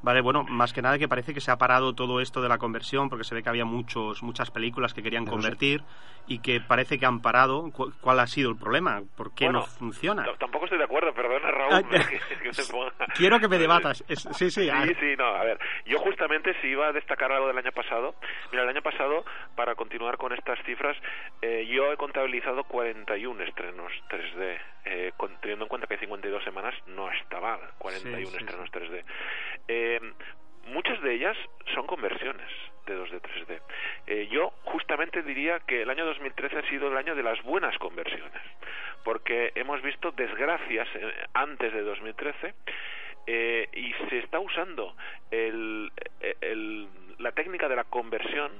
Vale, 0.03 0.21
bueno, 0.21 0.45
más 0.45 0.73
que 0.73 0.83
nada 0.83 0.99
que 0.99 1.09
parece 1.09 1.35
que 1.35 1.41
se 1.41 1.50
ha 1.50 1.57
parado 1.57 1.95
todo 1.95 2.21
esto 2.21 2.41
de 2.41 2.49
la 2.49 2.59
conversión 2.59 3.09
porque 3.09 3.25
se 3.25 3.35
ve 3.35 3.43
que 3.43 3.49
había 3.49 3.65
muchos 3.65 4.23
muchas 4.23 4.50
películas 4.50 4.95
que 4.95 5.03
querían 5.03 5.25
convertir 5.26 5.83
y 6.29 6.41
que 6.41 6.61
parece 6.61 6.99
que 6.99 7.07
han 7.07 7.21
parado. 7.23 7.71
¿Cu- 7.73 7.93
¿Cuál 8.00 8.21
ha 8.21 8.26
sido 8.26 8.50
el 8.50 8.57
problema? 8.57 9.00
¿Por 9.17 9.35
qué 9.35 9.45
Bueno, 9.47 9.61
no 9.61 9.67
funciona? 9.67 10.25
Tampoco 10.38 10.67
estoy 10.67 10.79
de 10.79 10.85
acuerdo, 10.85 11.12
perdona 11.15 11.50
Raúl. 11.50 11.85
Que- 12.09 12.19
que 12.50 12.50
ponga- 12.71 12.93
Quiero 13.17 13.41
que 13.41 13.49
me 13.49 13.59
debatas. 13.59 14.05
Es- 14.09 14.29
sí, 14.33 14.50
sí. 14.50 14.69
Sí, 14.71 14.95
sí, 15.00 15.15
no, 15.17 15.25
a 15.26 15.43
ver, 15.45 15.59
yo 15.87 15.99
justamente 15.99 16.55
si 16.61 16.69
iba 16.69 16.87
a 16.88 16.93
destacar 16.93 17.33
algo 17.33 17.49
del 17.49 17.59
año 17.59 17.73
pasado, 17.73 18.15
mira, 18.53 18.62
el 18.65 18.69
año 18.69 18.83
pasado, 18.83 19.25
para 19.57 19.75
continuar 19.75 20.17
con 20.19 20.33
estas 20.33 20.59
cifras, 20.65 20.97
eh, 21.43 21.67
yo 21.69 21.93
he 21.93 21.97
contabilizado 21.97 22.65
41 22.65 23.43
estrenos 23.45 23.93
3D, 24.09 24.59
eh, 24.85 25.12
teniendo 25.41 25.65
en 25.65 25.69
cuenta 25.69 25.87
que 25.87 25.95
hay 25.95 26.00
52 26.00 26.45
semanas, 26.45 26.75
no 26.87 27.11
está 27.11 27.41
mal, 27.41 27.59
41 27.79 28.26
Sí, 28.26 28.33
sí, 28.33 28.37
estrenos 28.38 28.71
3D. 28.71 29.05
Eh, 29.69 29.86
muchas 30.66 31.00
de 31.02 31.14
ellas 31.14 31.37
son 31.75 31.87
conversiones 31.87 32.49
de 32.87 32.97
2D 32.97 33.21
3D. 33.21 33.61
Eh, 34.07 34.28
yo 34.31 34.52
justamente 34.64 35.23
diría 35.23 35.61
que 35.61 35.83
el 35.83 35.90
año 35.90 36.07
2013 36.07 36.59
ha 36.59 36.69
sido 36.69 36.88
el 36.88 36.97
año 36.97 37.14
de 37.14 37.23
las 37.23 37.43
buenas 37.43 37.76
conversiones, 37.78 38.43
porque 39.05 39.52
hemos 39.55 39.83
visto 39.83 40.12
desgracias 40.12 40.88
eh, 40.95 41.26
antes 41.35 41.73
de 41.73 41.83
2013 41.83 42.55
eh, 43.26 43.69
y 43.73 43.93
se 44.09 44.19
está 44.19 44.38
usando 44.38 44.95
el, 45.31 45.90
la 47.19 47.33
técnica 47.33 47.69
de 47.69 47.76
la 47.76 47.85
conversión 47.85 48.52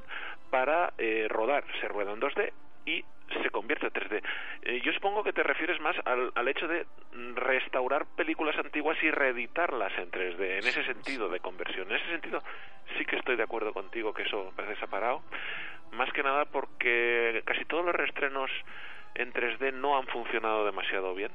para 0.51 0.93
eh, 0.99 1.27
rodar. 1.29 1.65
Se 1.81 1.89
rueda 1.89 2.13
en 2.13 2.21
2D 2.21 2.53
y 2.87 3.05
se 3.43 3.51
convierte 3.51 3.87
en 3.87 3.93
3D. 3.93 4.23
Eh, 4.63 4.81
yo 4.85 4.93
supongo 4.93 5.25
que 5.25 5.33
te 5.33 5.43
refieres 5.43 5.81
más 5.81 5.97
al, 6.05 6.33
al, 6.35 6.49
hecho 6.49 6.69
de 6.69 6.87
restaurar 7.35 8.07
películas 8.17 8.57
antiguas 8.59 8.97
y 9.03 9.11
reeditarlas 9.11 9.93
en 9.99 10.11
3D, 10.11 10.41
en 10.41 10.67
ese 10.67 10.85
sentido 10.85 11.29
de 11.29 11.41
conversión. 11.41 11.91
En 11.91 11.97
ese 11.97 12.11
sentido 12.11 12.43
sí 12.97 13.05
que 13.05 13.17
estoy 13.17 13.37
de 13.37 13.43
acuerdo 13.43 13.73
contigo 13.73 14.15
que 14.15 14.23
eso 14.23 14.53
parece 14.55 14.81
separado, 14.81 15.23
más 15.93 16.13
que 16.13 16.23
nada 16.23 16.45
porque 16.45 17.43
casi 17.45 17.65
todos 17.65 17.85
los 17.85 17.95
reestrenos 17.95 18.51
en 19.15 19.33
3D 19.33 19.73
no 19.73 19.97
han 19.97 20.07
funcionado 20.07 20.65
demasiado 20.65 21.15
bien 21.15 21.33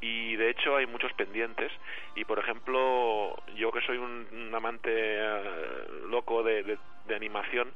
y 0.00 0.36
de 0.36 0.50
hecho 0.50 0.76
hay 0.76 0.86
muchos 0.86 1.12
pendientes 1.14 1.72
y 2.14 2.24
por 2.24 2.38
ejemplo 2.38 3.36
yo 3.54 3.72
que 3.72 3.80
soy 3.82 3.96
un, 3.96 4.52
amante 4.54 4.90
eh, 4.92 5.86
loco 6.08 6.42
de, 6.42 6.78
de, 7.06 7.14
animación 7.14 7.72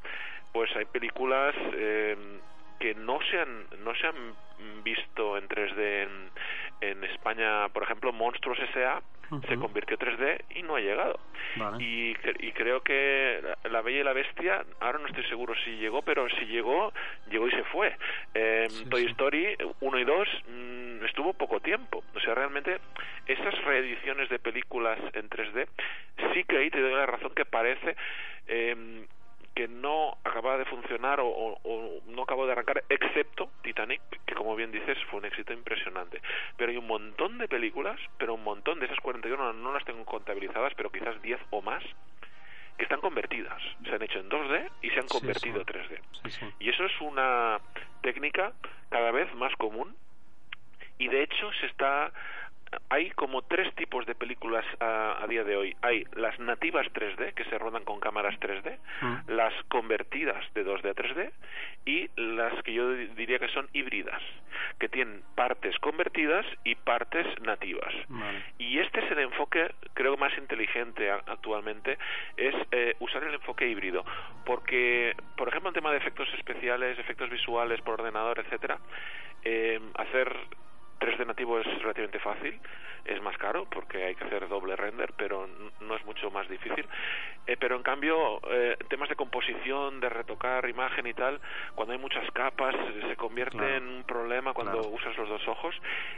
pues 0.52 0.74
hay 0.76 0.84
películas 0.84 1.54
eh, 1.72 2.16
que 2.80 2.94
no 2.94 3.20
se 3.30 3.38
han 3.38 3.66
no 3.84 3.94
se 3.94 4.06
han 4.08 4.34
visto 4.82 5.38
en 5.38 5.48
3D 5.48 6.02
en, 6.02 6.30
en 6.80 7.04
España 7.04 7.68
por 7.68 7.84
ejemplo 7.84 8.12
Monstruos 8.12 8.58
S.A 8.58 9.00
se 9.48 9.56
convirtió 9.56 9.96
3D 9.96 10.42
y 10.56 10.62
no 10.62 10.76
ha 10.76 10.80
llegado. 10.80 11.20
Y, 11.78 12.16
y, 12.40 12.52
creo 12.52 12.82
que 12.82 13.40
la, 13.70 13.80
Bella 13.82 14.00
y 14.00 14.04
la 14.04 14.12
Bestia, 14.12 14.64
ahora 14.80 14.98
no 14.98 15.06
estoy 15.06 15.24
seguro 15.24 15.54
si 15.64 15.76
llegó, 15.76 16.02
pero 16.02 16.28
si 16.30 16.46
llegó, 16.46 16.92
llegó 17.30 17.46
y 17.46 17.50
se 17.52 17.64
fue. 17.64 17.96
Eh, 18.34 18.66
Toy 18.88 19.06
Story 19.06 19.56
1 19.80 19.98
y 19.98 20.04
2 20.04 20.28
mm, 20.48 21.04
estuvo 21.04 21.32
poco 21.34 21.60
tiempo. 21.60 22.02
O 22.14 22.20
sea, 22.20 22.34
realmente 22.34 22.80
esas 23.26 23.56
reediciones 23.64 24.28
de 24.30 24.38
películas 24.38 24.98
en 25.12 25.28
3D, 25.30 25.68
sí 26.34 26.44
que 26.44 26.58
ahí 26.58 26.70
te 26.70 26.80
doy 26.80 26.92
la 26.92 27.06
razón 27.06 27.32
que 27.34 27.44
parece... 27.44 27.96
Eh, 28.48 29.06
que 29.54 29.68
no 29.68 30.16
acababa 30.24 30.58
de 30.58 30.64
funcionar 30.64 31.20
o, 31.22 32.00
no 32.06 32.22
acabó 32.22 32.46
de 32.46 32.52
arrancar, 32.52 32.84
excepto 32.88 33.50
Titanic, 33.62 34.00
que 34.24 34.34
como 34.34 34.56
bien 34.56 34.70
dices 34.70 34.96
fue 35.10 35.20
un 35.20 35.26
éxito 35.26 35.52
impresionante. 35.52 36.20
Pero 36.56 36.70
hay 36.70 36.76
un 36.76 36.86
montón 36.86 37.38
de 37.38 37.48
películas, 37.48 37.98
pero 38.18 38.34
un 38.34 38.44
montón 38.44 38.80
de 38.80 38.86
esas 38.86 38.98
41 39.00 39.52
no 39.54 39.72
las 39.72 39.84
tengo 39.84 40.04
contabilizadas, 40.04 40.72
pero 40.76 40.90
quizás 40.90 41.20
10 41.22 41.40
o 41.50 41.62
más, 41.62 41.82
que 42.76 42.84
están 42.84 43.00
convertidas. 43.00 43.60
Se 43.84 43.94
han 43.94 44.02
hecho 44.02 44.20
en 44.20 44.30
2D 44.30 44.70
y 44.82 44.90
se 44.90 45.00
han 45.00 45.08
convertido 45.08 45.60
en 45.60 45.66
3D. 45.66 46.00
y 46.60 46.70
eso 46.70 46.84
es 46.84 47.00
una 47.00 47.60
técnica 48.02 48.52
cada 48.88 49.10
vez 49.10 49.32
más 49.34 49.54
común 49.56 49.94
y 50.98 51.08
de 51.08 51.22
hecho 51.22 51.50
se 51.60 51.66
está 51.66 52.12
hay 52.90 53.10
como 53.10 53.42
tres 53.42 53.72
tipos 53.76 54.04
de 54.04 54.16
películas 54.16 54.64
a, 54.80 55.24
día 55.28 55.44
de 55.44 55.56
hoy. 55.56 55.76
Hay 55.80 56.04
las 56.16 56.38
nativas 56.40 56.86
3D, 56.92 57.34
que 57.34 57.44
se 57.44 57.56
rodan 57.56 57.84
con 57.84 58.00
cámaras 58.00 58.34
3D, 58.40 58.78
mm. 59.00 59.30
las 59.30 59.54
convertidas 59.68 60.44
de 60.54 60.66
2D 60.66 60.90
a 60.90 60.94
3D 60.94 61.30
y 61.86 62.10
las 62.16 62.60
que 62.64 62.72
yo 62.74 62.92
diría 62.92 63.38
que 63.38 63.48
son 63.48 63.68
híbridas, 63.72 64.20
que 64.80 64.88
tienen 64.88 65.22
partes 65.36 65.78
convertidas 65.78 66.44
y 66.64 66.74
partes 66.74 67.26
nativas. 67.42 67.94
Y 68.58 68.80
este 68.80 69.04
es 69.04 69.10
el 69.12 69.20
enfoque, 69.20 69.72
creo, 69.94 70.16
más 70.16 70.36
inteligente 70.36 71.10
actualmente, 71.12 71.96
es 72.36 72.54
eh, 72.72 72.96
usar 72.98 73.22
el 73.22 73.34
enfoque 73.34 73.68
híbrido. 73.68 74.04
Porque, 74.44 75.14
por 75.36 75.48
ejemplo, 75.48 75.70
en 75.70 75.74
tema 75.74 75.92
de 75.92 75.98
efectos 75.98 76.28
especiales, 76.34 76.98
efectos 76.98 77.30
visuales 77.30 77.80
por 77.82 78.00
ordenador, 78.00 78.40
etcétera, 78.40 78.78
eh, 79.44 79.80
hacer 79.94 80.36
3D 81.00 81.26
nativo 81.26 81.58
es 81.58 81.66
relativamente 81.82 82.18
fácil, 82.20 82.60
es 83.04 83.20
más 83.22 83.36
caro 83.38 83.64
porque 83.64 84.04
hay 84.04 84.14
que 84.14 84.24
hacer 84.24 84.46
doble 84.48 84.76
render, 84.76 85.12
pero 85.16 85.48
no 85.80 85.96
es 85.96 86.04
mucho 86.04 86.30
más 86.30 86.48
difícil. 86.48 86.86
Eh, 87.46 87.56
pero 87.58 87.74
en 87.74 87.82
cambio, 87.82 88.40
eh, 88.50 88.76
temas 88.88 89.08
de 89.08 89.16
composición, 89.16 89.98
de 90.00 90.10
retocar 90.10 90.68
imagen 90.68 91.06
y 91.06 91.14
tal, 91.14 91.40
cuando 91.74 91.92
hay 91.94 91.98
muchas 91.98 92.30
capas, 92.32 92.74
se 93.08 93.16
convierte 93.16 93.76
en 93.76 93.88
un 93.88 94.04
problema 94.04 94.52
cuando 94.52 94.86
usas 94.88 95.16
los 95.16 95.28
dos 95.28 95.48
ojos 95.48 95.74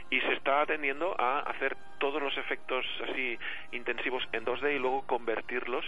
y 0.09 0.19
se 0.19 0.33
está 0.33 0.65
tendiendo 0.65 1.15
a 1.19 1.39
hacer 1.39 1.77
todos 1.97 2.21
los 2.21 2.37
efectos 2.37 2.85
así 3.09 3.39
intensivos 3.71 4.27
en 4.33 4.45
2D 4.45 4.75
y 4.75 4.79
luego 4.79 5.03
convertirlos 5.07 5.85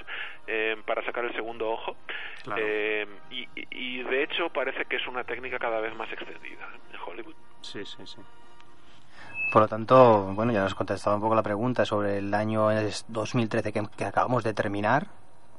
eh, 0.47 0.77
para 0.85 1.03
sacar 1.03 1.25
el 1.25 1.33
segundo 1.35 1.69
ojo. 1.69 1.97
y, 3.29 3.47
y 3.71 4.03
de 4.03 4.23
hecho 4.23 4.49
parece 4.49 4.85
que 4.85 4.95
es 4.95 5.07
una 5.07 5.25
técnica 5.25 5.59
cada 5.59 5.81
vez 5.81 5.93
más 5.95 6.11
extendida 6.13 6.69
en 6.93 6.99
Hollywood. 7.05 7.35
Sí, 7.61 7.83
sí, 7.85 8.05
sí. 8.07 8.21
Por 9.55 9.61
lo 9.61 9.67
tanto, 9.69 10.33
bueno, 10.33 10.51
ya 10.51 10.59
nos 10.59 10.73
has 10.73 10.75
contestado 10.75 11.15
un 11.15 11.21
poco 11.21 11.33
la 11.33 11.41
pregunta 11.41 11.85
sobre 11.85 12.17
el 12.17 12.33
año 12.33 12.67
2013 13.07 13.71
que, 13.71 13.87
que 13.95 14.03
acabamos 14.03 14.43
de 14.43 14.53
terminar. 14.53 15.07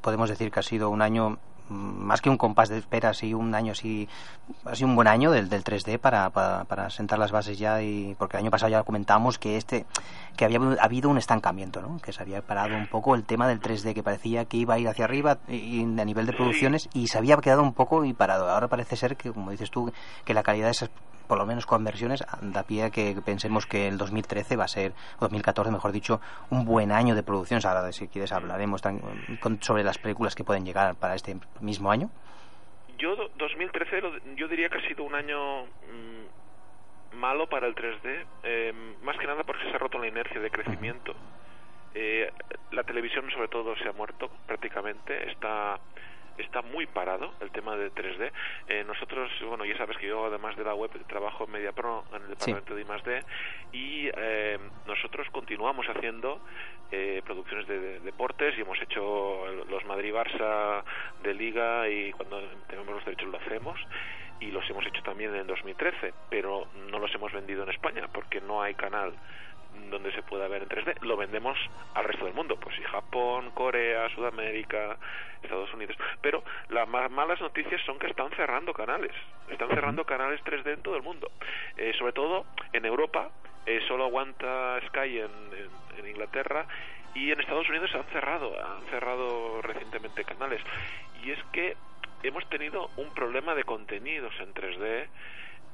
Podemos 0.02 0.28
decir 0.28 0.50
que 0.50 0.60
ha 0.60 0.62
sido 0.62 0.90
un 0.90 1.00
año 1.00 1.38
más 1.68 2.20
que 2.20 2.30
un 2.30 2.36
compás 2.36 2.68
de 2.68 2.78
espera, 2.78 3.12
sí 3.14 3.34
un 3.34 3.54
año 3.54 3.74
sí, 3.74 4.08
ha 4.64 4.74
sido 4.74 4.88
un 4.88 4.96
buen 4.96 5.08
año 5.08 5.30
del, 5.30 5.48
del 5.48 5.64
3D 5.64 5.98
para, 5.98 6.30
para, 6.30 6.90
sentar 6.90 7.18
las 7.18 7.32
bases 7.32 7.58
ya 7.58 7.82
y 7.82 8.14
porque 8.18 8.36
el 8.36 8.44
año 8.44 8.50
pasado 8.50 8.70
ya 8.70 8.82
comentamos 8.82 9.38
que 9.38 9.56
este 9.56 9.86
que 10.36 10.44
había 10.44 10.60
habido 10.80 11.08
un 11.08 11.18
estancamiento, 11.18 11.80
¿no? 11.80 11.98
que 11.98 12.12
se 12.12 12.22
había 12.22 12.42
parado 12.42 12.76
un 12.76 12.86
poco 12.86 13.14
el 13.14 13.24
tema 13.24 13.48
del 13.48 13.60
3D 13.60 13.94
que 13.94 14.02
parecía 14.02 14.44
que 14.44 14.58
iba 14.58 14.74
a 14.74 14.78
ir 14.78 14.88
hacia 14.88 15.04
arriba 15.04 15.38
y, 15.48 15.82
a 15.82 16.04
nivel 16.04 16.26
de 16.26 16.32
producciones 16.32 16.88
y 16.92 17.08
se 17.08 17.18
había 17.18 17.36
quedado 17.38 17.62
un 17.62 17.72
poco 17.72 18.04
y 18.04 18.12
parado. 18.12 18.48
Ahora 18.48 18.68
parece 18.68 18.96
ser 18.96 19.16
que, 19.16 19.32
como 19.32 19.50
dices 19.50 19.70
tú, 19.70 19.92
que 20.24 20.34
la 20.34 20.42
calidad 20.42 20.66
de 20.66 20.72
esas 20.72 20.90
por 21.26 21.38
lo 21.38 21.46
menos 21.46 21.66
conversiones 21.66 22.24
da 22.40 22.62
pie 22.62 22.84
a 22.84 22.90
que 22.90 23.16
pensemos 23.24 23.66
que 23.66 23.88
el 23.88 23.98
2013 23.98 24.56
va 24.56 24.64
a 24.64 24.68
ser, 24.68 24.92
o 25.18 25.22
2014 25.22 25.70
mejor 25.70 25.92
dicho, 25.92 26.20
un 26.50 26.64
buen 26.64 26.92
año 26.92 27.14
de 27.14 27.22
producción. 27.22 27.60
Ahora, 27.64 27.90
si 27.92 28.08
quieres, 28.08 28.32
hablaremos 28.32 28.80
sobre 29.60 29.84
las 29.84 29.98
películas 29.98 30.34
que 30.34 30.44
pueden 30.44 30.64
llegar 30.64 30.94
para 30.94 31.14
este 31.14 31.36
mismo 31.60 31.90
año? 31.90 32.10
Yo 32.98 33.14
2013 33.36 34.02
yo 34.36 34.48
diría 34.48 34.68
que 34.68 34.78
ha 34.78 34.88
sido 34.88 35.04
un 35.04 35.14
año 35.14 35.64
mm, 35.64 37.16
malo 37.16 37.48
para 37.48 37.66
el 37.66 37.74
3D, 37.74 38.24
eh, 38.42 38.72
más 39.02 39.18
que 39.18 39.26
nada 39.26 39.44
porque 39.44 39.64
se 39.64 39.74
ha 39.74 39.78
roto 39.78 39.98
la 39.98 40.08
inercia 40.08 40.40
de 40.40 40.50
crecimiento. 40.50 41.14
Eh, 41.94 42.30
la 42.72 42.84
televisión 42.84 43.30
sobre 43.30 43.48
todo 43.48 43.76
se 43.76 43.88
ha 43.88 43.92
muerto 43.92 44.30
prácticamente, 44.46 45.30
está 45.30 45.78
está 46.38 46.62
muy 46.62 46.86
parado 46.86 47.32
el 47.40 47.50
tema 47.50 47.76
de 47.76 47.92
3D. 47.92 48.32
Eh, 48.68 48.84
nosotros, 48.86 49.30
bueno, 49.46 49.64
ya 49.64 49.76
sabes 49.76 49.96
que 49.98 50.06
yo 50.06 50.26
además 50.26 50.56
de 50.56 50.64
la 50.64 50.74
web 50.74 50.90
trabajo 51.06 51.44
en 51.44 51.52
MediaPro 51.52 52.04
en 52.10 52.22
el 52.22 52.28
departamento 52.28 52.74
de 52.74 52.82
I+D 52.82 53.24
y 53.72 54.10
eh, 54.16 54.58
nosotros 54.86 55.28
continuamos 55.30 55.86
haciendo 55.86 56.40
eh, 56.92 57.22
producciones 57.24 57.66
de, 57.66 58.00
deportes 58.00 58.56
y 58.56 58.60
hemos 58.60 58.80
hecho 58.80 59.46
los 59.68 59.84
Madrid-Barça 59.84 60.84
de 61.22 61.34
Liga 61.34 61.88
y 61.88 62.12
cuando 62.12 62.40
tenemos 62.68 62.94
los 62.94 63.04
derechos 63.04 63.28
lo 63.28 63.38
hacemos 63.38 63.80
y 64.40 64.50
los 64.50 64.68
hemos 64.68 64.86
hecho 64.86 65.02
también 65.02 65.34
en 65.34 65.46
2013, 65.46 66.12
pero 66.28 66.68
no 66.90 66.98
los 66.98 67.14
hemos 67.14 67.32
vendido 67.32 67.62
en 67.62 67.70
España 67.70 68.08
porque 68.12 68.40
no 68.40 68.62
hay 68.62 68.74
canal 68.74 69.14
donde 69.90 70.12
se 70.12 70.22
pueda 70.22 70.48
ver 70.48 70.62
en 70.62 70.68
3D, 70.68 71.00
lo 71.02 71.16
vendemos 71.16 71.58
al 71.94 72.04
resto 72.04 72.24
del 72.24 72.34
mundo, 72.34 72.56
pues 72.56 72.74
sí, 72.76 72.82
Japón, 72.82 73.50
Corea, 73.52 74.08
Sudamérica, 74.10 74.96
Estados 75.42 75.72
Unidos. 75.74 75.96
Pero 76.20 76.42
las 76.68 76.88
malas 76.88 77.40
noticias 77.40 77.80
son 77.84 77.98
que 77.98 78.08
están 78.08 78.30
cerrando 78.30 78.72
canales, 78.72 79.12
están 79.50 79.68
cerrando 79.68 80.04
canales 80.04 80.40
3D 80.44 80.74
en 80.74 80.82
todo 80.82 80.96
el 80.96 81.02
mundo, 81.02 81.30
eh, 81.76 81.92
sobre 81.98 82.12
todo 82.12 82.46
en 82.72 82.84
Europa, 82.84 83.30
eh, 83.66 83.80
solo 83.88 84.04
aguanta 84.04 84.80
Sky 84.88 85.20
en, 85.20 85.30
en, 85.98 86.06
Inglaterra 86.08 86.66
y 87.14 87.32
en 87.32 87.40
Estados 87.40 87.68
Unidos 87.68 87.90
se 87.90 87.98
han 87.98 88.04
cerrado, 88.04 88.52
han 88.64 88.84
cerrado 88.90 89.60
recientemente 89.62 90.24
canales. 90.24 90.60
Y 91.24 91.32
es 91.32 91.42
que 91.52 91.76
hemos 92.22 92.48
tenido 92.48 92.90
un 92.96 93.12
problema 93.14 93.54
de 93.54 93.64
contenidos 93.64 94.34
en 94.40 94.54
3D 94.54 95.08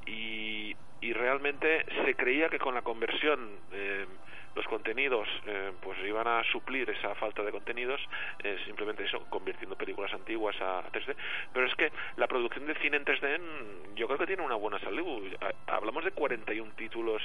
y 0.06 0.76
y 1.02 1.12
realmente 1.12 1.84
se 2.04 2.14
creía 2.14 2.48
que 2.48 2.58
con 2.58 2.74
la 2.74 2.82
conversión 2.82 3.58
eh, 3.72 4.06
los 4.54 4.66
contenidos 4.66 5.28
eh, 5.46 5.72
pues 5.80 5.98
iban 6.06 6.28
a 6.28 6.44
suplir 6.44 6.88
esa 6.90 7.14
falta 7.16 7.42
de 7.42 7.50
contenidos 7.50 8.00
eh, 8.42 8.56
simplemente 8.64 9.04
eso 9.04 9.24
convirtiendo 9.28 9.76
películas 9.76 10.12
antiguas 10.12 10.54
a, 10.60 10.84
3D 10.92 11.16
pero 11.52 11.66
es 11.66 11.74
que 11.74 11.90
la 12.16 12.28
producción 12.28 12.66
de 12.66 12.74
cine 12.76 12.98
en 12.98 13.04
3D 13.04 13.40
mm, 13.40 13.94
yo 13.96 14.06
creo 14.06 14.18
que 14.18 14.26
tiene 14.26 14.42
una 14.42 14.54
buena 14.54 14.78
salud. 14.78 15.28
Hablamos 15.66 16.04
de 16.04 16.12
41 16.12 16.72
títulos 16.76 17.22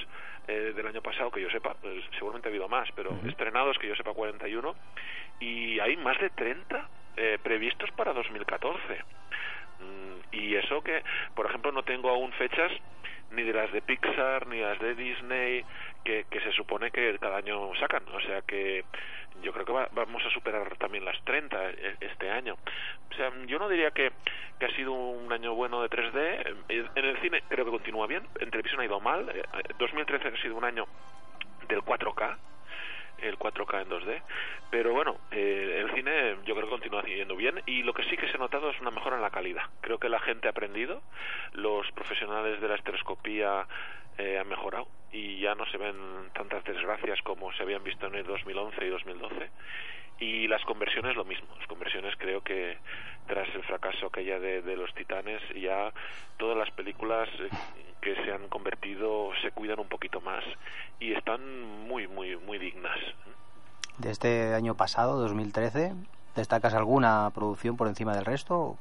del 0.47 0.87
año 0.87 1.01
pasado 1.01 1.29
que 1.29 1.41
yo 1.41 1.49
sepa 1.49 1.75
pues, 1.75 2.03
seguramente 2.13 2.47
ha 2.47 2.51
habido 2.51 2.67
más 2.67 2.89
pero 2.95 3.11
estrenados 3.27 3.77
que 3.77 3.87
yo 3.87 3.95
sepa 3.95 4.13
41 4.13 4.75
y 5.39 5.79
hay 5.79 5.97
más 5.97 6.17
de 6.19 6.29
30 6.31 6.89
previstos 7.43 7.91
para 7.91 8.13
2014 8.13 8.77
mm, 9.79 10.35
y 10.35 10.55
eso 10.55 10.81
que 10.81 11.03
por 11.35 11.45
ejemplo 11.45 11.71
no 11.71 11.83
tengo 11.83 12.09
aún 12.09 12.31
fechas 12.33 12.71
ni 13.31 13.43
de 13.43 13.53
las 13.53 13.71
de 13.71 13.81
Pixar, 13.81 14.47
ni 14.47 14.59
las 14.59 14.79
de 14.79 14.95
Disney, 14.95 15.65
que, 16.03 16.25
se 16.31 16.51
supone 16.51 16.91
que 16.91 17.17
cada 17.19 17.37
año 17.37 17.73
sacan. 17.79 18.03
O 18.13 18.19
sea 18.21 18.41
que 18.41 18.85
yo 19.41 19.53
creo 19.53 19.65
que 19.65 19.87
vamos 19.91 20.25
a 20.25 20.29
superar 20.29 20.75
también 20.77 21.05
las 21.05 21.21
30 21.23 21.69
e, 21.69 21.95
este 22.01 22.29
año. 22.29 22.55
O 23.11 23.13
sea, 23.15 23.31
yo 23.45 23.59
no 23.59 23.69
diría 23.69 23.91
que, 23.91 24.11
que 24.59 24.65
ha 24.65 24.75
sido 24.75 24.93
un 24.93 25.31
año 25.31 25.53
bueno 25.53 25.81
de 25.81 25.89
3D. 25.89 26.89
En 26.95 27.05
el 27.05 27.17
cine 27.21 27.43
creo 27.49 27.65
que 27.65 27.71
continúa 27.71 28.07
bien. 28.07 28.23
En 28.39 28.49
televisión 28.49 28.81
ha 28.81 28.85
ido 28.85 28.99
mal. 28.99 29.31
2013 29.77 30.27
ha 30.27 30.41
sido 30.41 30.55
un 30.55 30.63
año 30.63 30.87
del 31.67 31.81
4K 31.81 32.37
el 33.19 33.37
4K 33.37 33.81
en 33.81 33.89
2D. 33.89 34.21
Pero 34.69 34.93
bueno, 34.93 35.17
eh, 35.31 35.81
el 35.81 35.93
cine 35.95 36.37
yo 36.45 36.55
creo 36.55 36.65
que 36.65 36.71
continúa 36.71 37.03
yendo 37.03 37.35
bien 37.35 37.61
y 37.65 37.83
lo 37.83 37.93
que 37.93 38.03
sí 38.03 38.17
que 38.17 38.27
se 38.27 38.35
ha 38.35 38.39
notado 38.39 38.69
es 38.69 38.79
una 38.81 38.91
mejora 38.91 39.15
en 39.15 39.21
la 39.21 39.29
calidad. 39.29 39.63
Creo 39.81 39.97
que 39.97 40.09
la 40.09 40.19
gente 40.19 40.47
ha 40.47 40.51
aprendido, 40.51 41.01
los 41.53 41.89
profesionales 41.91 42.59
de 42.61 42.67
la 42.67 42.75
estereoscopía 42.75 43.67
eh, 44.17 44.37
han 44.39 44.47
mejorado 44.47 44.87
y 45.11 45.39
ya 45.39 45.55
no 45.55 45.65
se 45.67 45.77
ven 45.77 45.95
tantas 46.33 46.63
desgracias 46.63 47.21
como 47.23 47.51
se 47.53 47.63
habían 47.63 47.83
visto 47.83 48.07
en 48.07 48.15
el 48.15 48.25
2011 48.25 48.85
y 48.85 48.89
2012 48.89 49.49
y 50.19 50.47
las 50.47 50.63
conversiones 50.63 51.15
lo 51.15 51.25
mismo. 51.25 51.47
Las 51.57 51.67
conversiones 51.67 52.15
creo 52.17 52.41
que 52.41 52.77
tras 53.27 53.47
el 53.55 53.63
fracaso 53.63 54.07
aquella 54.07 54.39
de, 54.39 54.61
de 54.61 54.75
los 54.75 54.93
titanes 54.93 55.41
ya 55.55 55.91
todas 56.37 56.57
las 56.57 56.71
películas 56.71 57.29
eh, 57.39 57.49
que 58.01 58.15
se 58.15 58.31
han 58.31 58.47
convertido 58.47 59.31
se 59.41 59.51
cuidan 59.51 59.79
un 59.79 59.87
poquito 59.87 60.21
más 60.21 60.43
y 60.99 61.13
están 61.13 61.61
muy 61.87 62.07
muy 62.07 62.37
muy 62.37 62.57
dignas. 62.57 62.97
De 63.97 64.11
este 64.11 64.53
año 64.53 64.75
pasado 64.75 65.19
2013 65.19 65.93
destacas 66.35 66.73
alguna 66.73 67.31
producción 67.33 67.77
por 67.77 67.87
encima 67.87 68.15
del 68.15 68.25
resto 68.25 68.77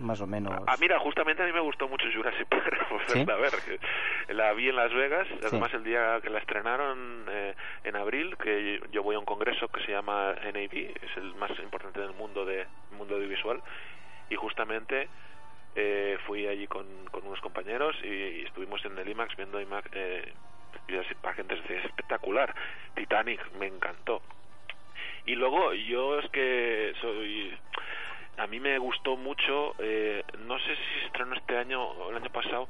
más 0.00 0.20
o 0.20 0.26
menos. 0.26 0.54
Ah, 0.66 0.76
mira, 0.80 0.98
justamente 1.00 1.42
a 1.42 1.46
mí 1.46 1.52
me 1.52 1.60
gustó 1.60 1.88
mucho 1.88 2.04
Jurassic 2.14 2.46
Park. 2.48 2.86
A 3.30 3.36
ver, 3.36 3.52
la 4.28 4.52
vi 4.52 4.68
en 4.68 4.76
Las 4.76 4.92
Vegas, 4.92 5.26
además 5.42 5.72
el 5.74 5.84
día 5.84 6.20
que 6.22 6.30
la 6.30 6.38
estrenaron 6.38 7.24
eh, 7.28 7.54
en 7.84 7.96
abril, 7.96 8.36
que 8.36 8.80
yo 8.92 9.02
voy 9.02 9.16
a 9.16 9.18
un 9.18 9.24
congreso 9.24 9.68
que 9.68 9.82
se 9.84 9.92
llama 9.92 10.34
NAB, 10.34 10.74
es 10.74 11.16
el 11.16 11.34
más 11.34 11.50
importante 11.58 12.00
del 12.00 12.12
mundo 12.14 12.44
de 12.44 12.66
mundo 12.92 13.16
audiovisual, 13.16 13.60
y 14.30 14.36
justamente 14.36 15.08
eh, 15.74 16.18
fui 16.26 16.46
allí 16.46 16.66
con, 16.66 16.86
con 17.10 17.26
unos 17.26 17.40
compañeros 17.40 17.96
y, 18.02 18.44
estuvimos 18.44 18.84
en 18.84 18.98
el 18.98 19.08
IMAX 19.08 19.36
viendo 19.36 19.60
IMAX, 19.60 19.88
eh, 19.92 20.32
Jurassic 20.88 21.18
Park, 21.18 21.38
entonces 21.40 21.84
espectacular. 21.84 22.54
Titanic, 22.94 23.40
me 23.58 23.66
encantó. 23.66 24.22
Y 25.26 25.34
luego 25.34 25.74
yo 25.74 26.18
es 26.20 26.30
que 26.30 26.94
soy 27.00 27.52
a 28.38 28.46
mí 28.46 28.60
me 28.60 28.78
gustó 28.78 29.16
mucho, 29.16 29.74
eh, 29.78 30.22
no 30.46 30.58
sé 30.58 30.76
si 30.76 31.00
se 31.00 31.06
estrenó 31.06 31.34
este 31.34 31.56
año 31.56 31.82
o 31.82 32.10
el 32.10 32.16
año 32.16 32.30
pasado, 32.30 32.68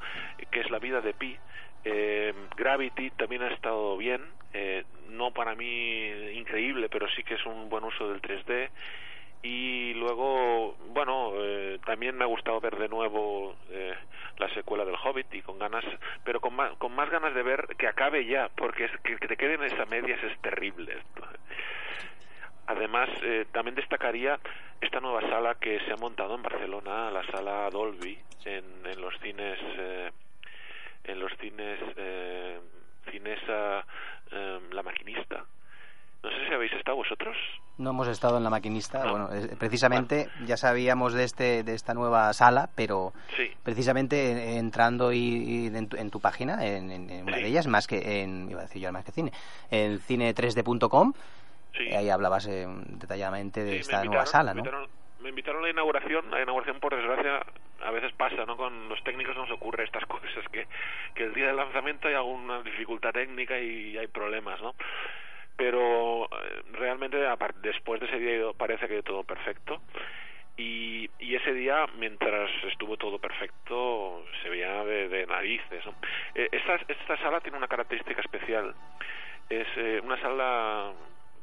que 0.50 0.61
es 0.61 0.70
La 0.70 0.79
vida 0.79 1.00
de 1.00 1.14
Pi. 1.14 1.37
Eh, 1.85 2.35
Gravity 2.57 3.11
también 3.11 3.42
ha 3.42 3.48
estado 3.48 3.96
bien, 3.96 4.22
eh, 4.52 4.85
no 5.11 5.33
para 5.33 5.55
mí 5.55 6.09
increíble, 6.35 6.88
pero 6.88 7.09
sí 7.11 7.22
que 7.22 7.35
es 7.35 7.46
un 7.46 7.68
buen 7.68 7.85
uso 7.85 8.09
del 8.09 8.20
3D. 8.20 8.70
Y 9.42 9.94
luego, 9.94 10.76
bueno, 10.88 11.33
también 11.85 12.16
me 12.16 12.24
ha 12.24 12.26
gustado 12.26 12.61
ver 12.61 12.76
de 12.76 12.88
nuevo 12.88 13.55
la 14.38 14.52
secuela 14.55 14.85
del 14.85 14.96
Hobbit 14.96 15.33
y 15.35 15.42
con 15.42 15.59
ganas, 15.59 15.85
pero 16.24 16.40
con 16.40 16.55
más, 16.55 16.72
con 16.79 16.92
más 16.92 17.09
ganas 17.11 17.33
de 17.33 17.42
ver 17.44 17.68
que 17.79 17.87
acabe 17.87 18.24
ya, 18.24 18.48
porque 18.57 18.87
es, 18.87 18.90
que, 19.05 19.16
que 19.16 19.29
te 19.29 19.37
queden 19.37 19.62
esas 19.62 19.88
medias 19.88 20.20
es 20.24 20.37
terrible. 20.40 20.96
Además, 22.66 23.09
eh, 23.22 23.46
también 23.52 23.76
destacaría 23.76 24.38
esta 24.81 25.00
nueva 25.00 25.20
sala 25.22 25.55
que 25.55 25.79
se 25.87 25.92
ha 25.92 25.96
montado 25.96 26.35
en 26.35 26.42
Barcelona, 26.42 27.11
la 27.11 27.24
sala 27.31 27.70
Dolby, 27.70 28.18
en, 28.44 28.64
en 28.85 29.00
los 29.00 29.14
cines, 29.20 29.59
eh, 29.79 30.11
en 31.05 31.20
los 31.20 31.33
cines 31.38 31.79
eh, 31.96 32.59
Cinesa 33.11 33.85
La 34.72 34.83
Maquinista. 34.83 35.44
No 36.22 36.31
sé 36.31 36.48
si 36.48 36.55
habéis 36.55 36.72
estado 36.72 36.96
vosotros. 36.96 37.37
No 37.79 37.90
hemos 37.90 38.09
estado 38.09 38.38
en 38.38 38.42
La 38.42 38.50
Maquinista. 38.50 39.09
Bueno, 39.09 39.29
precisamente 39.61 40.29
ya 40.44 40.57
sabíamos 40.57 41.12
de 41.12 41.22
este 41.22 41.62
de 41.62 41.74
esta 41.74 41.94
nueva 41.94 42.33
sala, 42.33 42.68
pero 42.74 43.12
precisamente 43.62 44.57
entrando 44.57 45.12
y, 45.12 45.70
en, 45.72 46.11
tu, 46.11 46.20
página, 46.20 46.66
en, 46.66 47.22
una 47.22 47.37
de 47.37 47.46
ellas, 47.46 47.68
más 47.68 47.87
que 47.87 48.22
en, 48.22 48.50
iba 48.50 48.61
a 48.61 48.64
decir 48.64 48.83
yo 48.83 48.90
más 48.90 49.05
que 49.05 49.12
cine, 49.12 49.31
en 49.70 50.00
cine3d.com 50.00 51.12
Ahí 51.79 52.11
hablabas 52.11 52.47
eh, 52.47 52.67
detalladamente 52.67 53.65
de 53.65 53.77
esta 53.79 54.05
nueva 54.05 54.27
sala, 54.27 54.55
¿no? 54.55 54.62
Me 55.21 55.31
invitaron, 55.31 55.62
a 55.62 55.67
la 55.67 55.71
inauguración. 55.71 56.31
La 56.31 56.43
inauguración, 56.43 56.79
por 56.79 56.95
desgracia, 56.95 57.45
a 57.83 57.91
veces 57.91 58.12
pasa, 58.12 58.45
¿no? 58.47 58.57
Con 58.57 58.89
los 58.89 59.03
técnicos 59.03 59.37
nos 59.37 59.51
ocurre 59.51 59.85
estas 59.85 60.07
cosas, 60.07 60.31
que, 60.53 60.67
que 61.15 61.25
el 61.25 61.35
día 61.35 61.49
del 61.49 61.57
lanzamiento 61.57 62.09
hay 62.09 62.15
alguna 62.15 62.62
dificultad 62.62 63.12
técnica 63.12 63.59
y 63.59 63.97
hay 63.97 64.07
problemas, 64.07 64.61
¿no? 64.61 64.75
Pero 65.57 66.27
eh, 66.27 66.62
realmente, 66.73 67.17
después 67.62 68.01
de 68.01 68.07
ese 68.07 68.19
día 68.19 68.53
parece 68.57 68.87
que 68.89 69.03
todo 69.03 69.25
perfecto. 69.25 69.81
Y, 70.59 71.11
y, 71.19 71.35
ese 71.35 71.53
día, 71.53 71.87
mientras 71.99 72.51
estuvo 72.71 72.97
todo 72.97 73.19
perfecto, 73.19 74.25
se 74.43 74.49
veía 74.49 74.85
de, 74.85 75.27
narices. 75.27 75.85
¿no? 75.85 75.95
Eh, 76.35 76.49
esta, 76.53 76.77
esta 76.89 77.17
sala 77.19 77.41
tiene 77.41 77.59
una 77.59 77.69
característica 77.69 78.21
especial. 78.21 78.75
Es 79.51 79.67
una 80.03 80.21
sala 80.21 80.93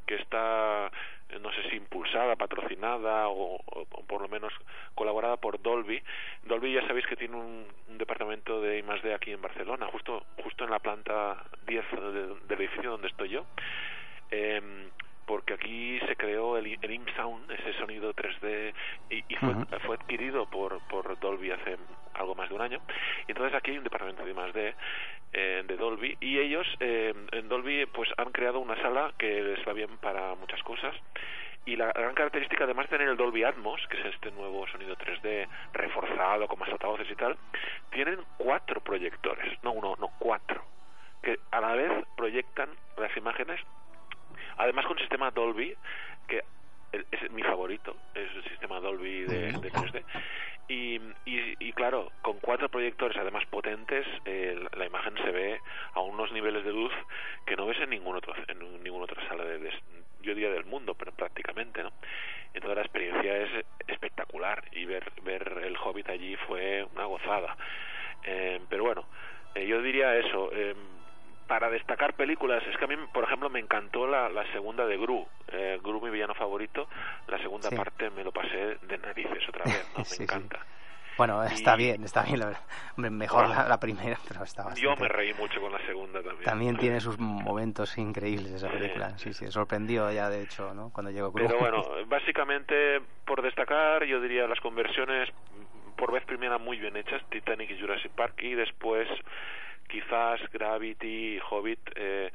que 0.05 0.15
está 0.15 0.91
eh, 1.29 1.39
no 1.39 1.51
sé 1.53 1.69
si 1.69 1.75
impulsada, 1.77 2.35
patrocinada 2.35 3.27
o, 3.29 3.59
por 4.07 4.21
lo 4.21 4.27
menos 4.27 4.53
colaborada 4.95 5.37
por 5.37 5.61
Dolby. 5.61 6.01
Dolby 6.43 6.73
ya 6.73 6.85
sabéis 6.87 7.05
que 7.07 7.15
tiene 7.15 7.35
un, 7.35 7.67
departamento 7.97 8.59
de 8.59 8.79
I+D 8.79 9.13
aquí 9.13 9.31
en 9.31 9.41
Barcelona, 9.41 9.87
justo 9.87 10.25
justo 10.43 10.63
en 10.63 10.71
la 10.71 10.79
planta 10.79 11.43
10 11.67 11.85
del 12.47 12.59
edificio 12.59 12.91
donde 12.91 13.07
estoy 13.07 13.29
yo. 13.29 13.45
Eh, 14.31 14.89
porque 15.25 15.53
aquí 15.53 15.99
se 16.07 16.15
creó 16.15 16.57
el, 16.57 16.77
el 16.81 16.91
ImSound, 16.91 17.51
ese 17.51 17.73
sonido 17.73 18.13
3D, 18.13 18.73
y, 19.09 19.35
fue, 19.35 19.79
fue, 19.79 19.95
adquirido 19.95 20.45
por, 20.45 20.79
por 20.87 21.19
Dolby 21.19 21.51
hace 21.51 21.77
algo 22.13 22.35
más 22.35 22.49
de 22.49 22.55
un 22.55 22.61
año. 22.61 22.81
Y 23.27 23.31
entonces 23.31 23.55
aquí 23.55 23.71
hay 23.71 23.77
un 23.77 23.83
departamento 23.83 24.23
de 24.23 24.31
I+D 24.31 24.75
eh, 25.35 25.63
de 25.65 25.77
Dolby 25.77 26.15
y 26.19 26.37
ellos 26.37 26.67
eh, 26.79 27.13
en 27.31 27.49
Dolby 27.49 27.87
pues 27.87 28.07
han 28.17 28.31
creado 28.31 28.59
una 28.59 28.79
sala 28.81 29.13
que 29.17 29.41
les 29.41 29.67
va 29.67 29.73
bien 29.73 29.97
para 29.97 30.35
muchas 30.35 30.61
cosas. 30.63 30.95
Y 31.65 31.75
la 31.75 31.91
gran 31.93 32.13
característica 32.13 32.65
además 32.65 32.85
de 32.87 32.97
tener 32.97 33.09
el 33.09 33.17
Dolby 33.17 33.43
Atmos 33.43 33.81
que 33.87 33.99
es 33.99 34.05
este 34.13 34.31
nuevo 34.31 34.67
sonido 34.67 34.95
3D 34.95 35.47
reforzado 35.73 36.47
con 36.47 36.59
más 36.59 36.69
altavoces 36.69 37.09
y 37.09 37.15
tal 37.15 37.37
tienen 37.89 38.19
cuatro 38.37 38.81
proyectores. 38.81 39.57
No 39.63 39.71
uno 39.71 39.95
no 39.99 40.09
cuatro. 40.19 40.63
Que 41.23 41.39
a 41.51 41.61
la 41.61 41.73
vez 41.73 41.91
proyectan 42.15 42.69
las 42.97 43.15
imágenes 43.17 43.59
además 44.57 44.85
con 44.85 44.97
sistema 44.97 45.31
Dolby 45.31 45.75
que 46.27 46.43
es 46.91 47.31
mi 47.31 47.41
favorito 47.41 47.95
es 48.13 48.29
el 48.35 48.43
sistema 48.43 48.79
Dolby 48.79 49.23
de, 49.23 49.51
de 49.53 49.71
3D 49.71 50.03
y, 50.67 50.99
y, 51.25 51.73
claro, 51.73 52.11
con 52.21 52.39
cuatro 52.39 52.69
proyectores 52.69 53.17
además 53.17 53.45
potentes, 53.47 54.07
eh, 54.25 54.57
la, 54.77 54.85
imagen 54.85 55.15
se 55.17 55.31
ve 55.31 55.59
a 55.93 55.99
unos 55.99 56.31
niveles 56.31 56.63
de 56.63 56.71
luz 56.71 56.93
que 57.45 57.57
no 57.57 57.65
ves 57.65 57.79
en 57.81 57.89
ningún 57.89 58.15
otro 58.15 58.33
en 58.47 58.81
ninguna 58.81 59.03
otra 59.03 59.27
sala 59.27 59.43
de, 59.43 59.69
yo 60.21 60.33
diría 60.33 60.49
del 60.51 60.65
mundo, 60.65 60.95
pero 60.95 61.11
prácticamente, 61.11 61.83
¿no? 61.83 61.91
Entonces 62.53 62.77
la 62.77 62.81
experiencia 62.81 63.37
es 63.37 63.65
espectacular 63.87 64.63
y 64.71 64.85
ver 64.85 65.11
ver 65.23 65.61
el 65.65 65.75
Hobbit 65.75 66.09
allí 66.09 66.35
fue 66.47 66.87
una 66.95 67.05
gozada. 67.05 67.57
Eh, 68.23 68.61
pero 68.69 68.85
bueno, 68.85 69.05
eh, 69.55 69.67
yo 69.67 69.81
diría 69.81 70.15
eso. 70.15 70.49
Eh, 70.53 70.75
para 71.47 71.69
destacar 71.69 72.13
películas, 72.13 72.63
es 72.69 72.77
que 72.77 72.85
a 72.85 72.87
mí, 72.87 72.95
por 73.13 73.23
ejemplo, 73.23 73.49
me 73.49 73.59
encantó 73.59 74.07
la, 74.07 74.29
la 74.29 74.49
segunda 74.51 74.85
de 74.85 74.97
Gru. 74.97 75.27
Eh, 75.49 75.79
Gru, 75.83 76.01
mi 76.01 76.09
villano 76.09 76.33
favorito. 76.33 76.87
La 77.27 77.37
segunda 77.39 77.69
parte 77.69 78.09
me 78.09 78.23
lo 78.23 78.31
pasé 78.31 78.77
de 78.81 78.97
narices 78.97 79.47
otra 79.49 79.65
vez, 79.65 79.91
¿no? 79.95 80.03
me 80.17 80.23
encanta. 80.23 80.59
Bueno, 81.17 81.43
está 81.43 81.75
bien, 81.75 82.03
está 82.03 82.23
bien, 82.23 82.41
mejor 82.97 83.47
la, 83.47 83.79
primera, 83.79 84.17
pero 84.27 84.43
está 84.43 84.63
bastante... 84.63 84.81
Yo 84.81 84.95
me 84.95 85.07
reí 85.07 85.33
mucho 85.35 85.61
con 85.61 85.71
la 85.71 85.85
segunda 85.85 86.23
también. 86.23 86.43
También 86.43 86.77
tiene 86.77 86.99
sus 87.01 87.19
momentos 87.19 87.97
increíbles 87.97 88.51
esa 88.53 88.69
película, 88.69 89.17
sí, 89.17 89.31
sí, 89.33 89.45
sorprendió 89.51 90.11
ya 90.11 90.29
de 90.29 90.41
hecho, 90.41 90.73
¿no? 90.73 90.89
Cuando 90.91 91.11
llegó 91.11 91.31
Pero 91.31 91.59
bueno, 91.59 91.83
básicamente, 92.07 92.99
por 93.25 93.41
destacar, 93.43 94.03
yo 94.05 94.19
diría 94.21 94.47
las 94.47 94.59
conversiones 94.59 95.29
por 95.95 96.11
vez 96.11 96.25
primera 96.25 96.57
muy 96.57 96.77
bien 96.77 96.97
hechas, 96.97 97.21
Titanic 97.29 97.69
y 97.69 97.79
Jurassic 97.79 98.11
Park, 98.11 98.41
y 98.41 98.55
después 98.55 99.07
quizás 99.93 100.41
Gravity, 100.51 101.39
Hobbit, 101.49 101.91
eh, 101.95 102.31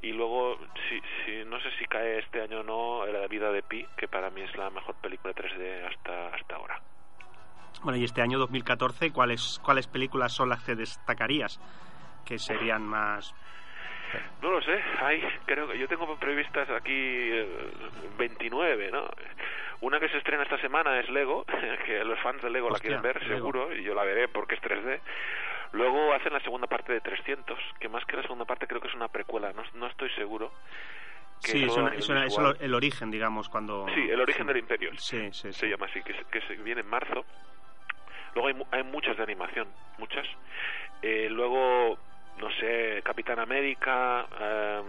y 0.00 0.12
luego, 0.12 0.58
si, 0.88 1.00
si, 1.24 1.44
no 1.44 1.60
sé 1.60 1.68
si 1.78 1.84
cae 1.84 2.20
este 2.20 2.40
año 2.40 2.60
o 2.60 2.62
no, 2.62 3.06
La 3.06 3.26
vida 3.28 3.52
de 3.52 3.62
Pi, 3.62 3.86
que 3.98 4.08
para 4.08 4.30
mí 4.30 4.40
es 4.40 4.56
la 4.56 4.70
mejor 4.70 4.94
película 4.96 5.34
3D 5.34 5.86
hasta, 5.86 6.28
hasta 6.34 6.56
ahora. 6.56 6.80
Bueno, 7.82 7.98
y 7.98 8.04
este 8.04 8.22
año 8.22 8.38
2014, 8.38 9.12
¿cuáles, 9.12 9.60
¿cuáles 9.62 9.86
películas 9.86 10.32
son 10.32 10.48
las 10.48 10.62
que 10.64 10.74
destacarías? 10.74 11.60
Que 12.24 12.38
serían 12.38 12.82
más 12.82 13.34
no 14.42 14.50
lo 14.50 14.60
sé, 14.60 14.78
hay, 15.00 15.22
creo 15.46 15.68
que 15.68 15.78
yo 15.78 15.88
tengo 15.88 16.16
previstas 16.16 16.68
aquí 16.70 17.30
29, 18.18 18.86
eh, 18.86 18.90
¿no? 18.90 19.08
Una 19.80 19.98
que 19.98 20.08
se 20.08 20.18
estrena 20.18 20.42
esta 20.42 20.58
semana 20.58 21.00
es 21.00 21.08
Lego, 21.08 21.44
que 21.86 22.04
los 22.04 22.18
fans 22.20 22.42
de 22.42 22.50
Lego 22.50 22.70
la 22.70 22.78
quieren 22.78 23.02
ver, 23.02 23.24
seguro, 23.26 23.74
y 23.74 23.82
yo 23.82 23.94
la 23.94 24.04
veré 24.04 24.28
porque 24.28 24.56
es 24.56 24.62
3D. 24.62 25.00
Luego 25.72 26.12
hacen 26.12 26.32
la 26.32 26.40
segunda 26.40 26.66
parte 26.66 26.92
de 26.92 27.00
300, 27.00 27.58
que 27.80 27.88
más 27.88 28.04
que 28.04 28.16
la 28.16 28.22
segunda 28.22 28.44
parte 28.44 28.66
creo 28.66 28.80
que 28.80 28.88
es 28.88 28.94
una 28.94 29.08
precuela, 29.08 29.52
no, 29.52 29.62
no 29.74 29.86
estoy 29.86 30.10
seguro. 30.10 30.52
que 31.42 31.52
sí, 31.52 31.64
es, 31.64 32.38
el 32.60 32.74
origen, 32.74 33.10
digamos, 33.10 33.48
cuando... 33.48 33.86
Sí, 33.94 34.08
el 34.10 34.20
origen 34.20 34.46
del 34.46 34.58
imperio. 34.58 34.90
Sí, 34.98 35.32
sí, 35.32 35.52
Se 35.52 35.68
llama 35.68 35.86
así, 35.86 36.02
que, 36.02 36.14
que 36.30 36.40
se 36.42 36.56
viene 36.56 36.82
en 36.82 36.88
marzo. 36.88 37.24
Luego 38.34 38.48
hay, 38.48 38.66
hay 38.70 38.82
muchas 38.84 39.16
de 39.16 39.22
animación, 39.22 39.68
muchas. 39.98 40.26
Eh, 41.00 41.28
luego, 41.30 41.98
no 42.38 42.50
sé, 42.60 43.00
Capitán 43.02 43.38
América, 43.38 44.26
eh, 44.40 44.82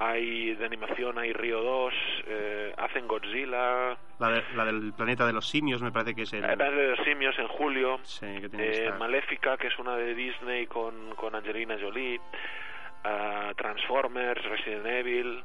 hay 0.00 0.54
de 0.54 0.64
animación, 0.64 1.18
hay 1.18 1.34
Río 1.34 1.60
2, 1.60 1.94
eh, 2.26 2.74
hacen 2.78 3.06
Godzilla. 3.06 3.98
La, 4.18 4.42
la, 4.54 4.64
del 4.64 4.94
planeta 4.94 5.26
de 5.26 5.34
los 5.34 5.46
simios, 5.46 5.82
me 5.82 5.92
parece 5.92 6.14
que 6.14 6.22
es 6.22 6.32
el. 6.32 6.40
La 6.40 6.56
de 6.56 6.96
los 6.96 7.04
simios 7.04 7.38
en 7.38 7.46
julio. 7.48 8.00
Sí, 8.02 8.26
que 8.40 8.48
tiene 8.48 8.76
eh, 8.76 8.92
Maléfica, 8.98 9.58
que 9.58 9.66
es 9.66 9.78
una 9.78 9.96
de 9.96 10.14
Disney 10.14 10.66
con, 10.66 11.14
con 11.16 11.34
Angelina 11.34 11.76
Jolie. 11.78 12.18
Uh, 13.04 13.54
Transformers, 13.54 14.42
Resident 14.42 14.86
Evil. 14.86 15.44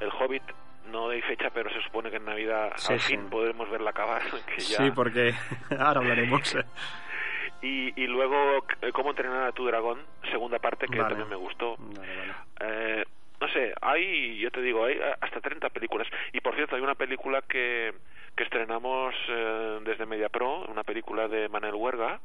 El 0.00 0.10
Hobbit, 0.10 0.42
no 0.90 1.10
hay 1.10 1.22
fecha, 1.22 1.50
pero 1.50 1.70
se 1.70 1.80
supone 1.82 2.10
que 2.10 2.16
en 2.16 2.24
Navidad 2.24 2.72
al 2.88 3.00
fin 3.00 3.30
podremos 3.30 3.70
verla 3.70 3.90
acabar. 3.90 4.22
Que 4.46 4.60
ya... 4.60 4.76
Sí, 4.76 4.90
porque 4.90 5.34
ahora 5.78 6.00
hablaremos. 6.00 6.56
y, 7.62 8.00
y 8.00 8.06
luego, 8.08 8.64
¿Cómo 8.92 9.10
entrenar 9.10 9.44
a 9.44 9.52
tu 9.52 9.64
dragón? 9.66 10.00
Segunda 10.32 10.58
parte, 10.58 10.88
que 10.88 10.98
también 10.98 11.28
me 11.28 11.36
gustó. 11.36 11.76
Vale, 11.78 12.34
eh, 12.60 13.04
no 13.40 13.48
sé, 13.48 13.72
hay, 13.80 14.38
yo 14.38 14.50
te 14.50 14.60
digo, 14.60 14.84
hay 14.84 14.98
hasta 15.20 15.40
30 15.40 15.68
películas. 15.70 16.08
Y 16.32 16.40
por 16.40 16.54
cierto, 16.54 16.76
hay 16.76 16.82
una 16.82 16.94
película 16.94 17.42
que, 17.42 17.94
que 18.36 18.44
estrenamos 18.44 19.14
eh, 19.28 19.80
desde 19.84 20.06
MediaPro, 20.06 20.66
una 20.66 20.82
película 20.82 21.28
de 21.28 21.48
Manuel 21.48 21.74
Huerga. 21.74 22.20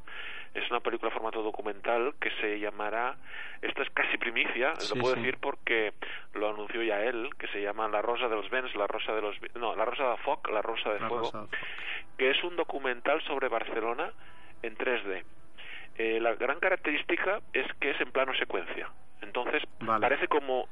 Es 0.54 0.69
una 0.69 0.82
película 0.82 1.12
formato 1.12 1.41
documental 1.41 2.13
que 2.19 2.30
se 2.39 2.60
llamará, 2.60 3.15
esto 3.63 3.82
es 3.82 3.89
casi 3.89 4.17
primicia, 4.17 4.73
lo 4.93 5.02
puedo 5.02 5.15
decir 5.15 5.38
porque 5.41 5.93
lo 6.36 6.47
anunció 6.47 6.84
ya 6.84 7.02
él, 7.02 7.32
que 7.39 7.47
se 7.47 7.60
llama 7.60 7.88
La 7.88 8.04
Rosa 8.04 8.28
de 8.28 8.36
los 8.36 8.47
Vents, 8.52 8.76
La 8.76 8.86
Rosa 8.86 9.13
de 9.13 9.21
los... 9.21 9.36
No, 9.56 9.76
La 9.76 9.84
Rosa 9.84 10.12
de 10.12 10.17
Foc, 10.17 10.47
La 10.49 10.62
Rosa 10.62 10.93
de 10.93 10.99
Fuego, 10.99 11.47
que 12.19 12.30
es 12.30 12.43
un 12.43 12.56
documental 12.56 13.19
sobre 13.23 13.47
Barcelona 13.47 14.12
en 14.62 14.78
3D. 14.78 15.23
Eh, 15.97 16.19
la 16.19 16.36
gran 16.36 16.60
característica 16.60 17.41
es 17.52 17.65
que 17.80 17.89
es 17.89 18.02
en 18.02 18.12
plano 18.12 18.36
secuencia. 18.36 18.89
Entonces, 19.23 19.63
parece 19.99 20.28
como 20.28 20.67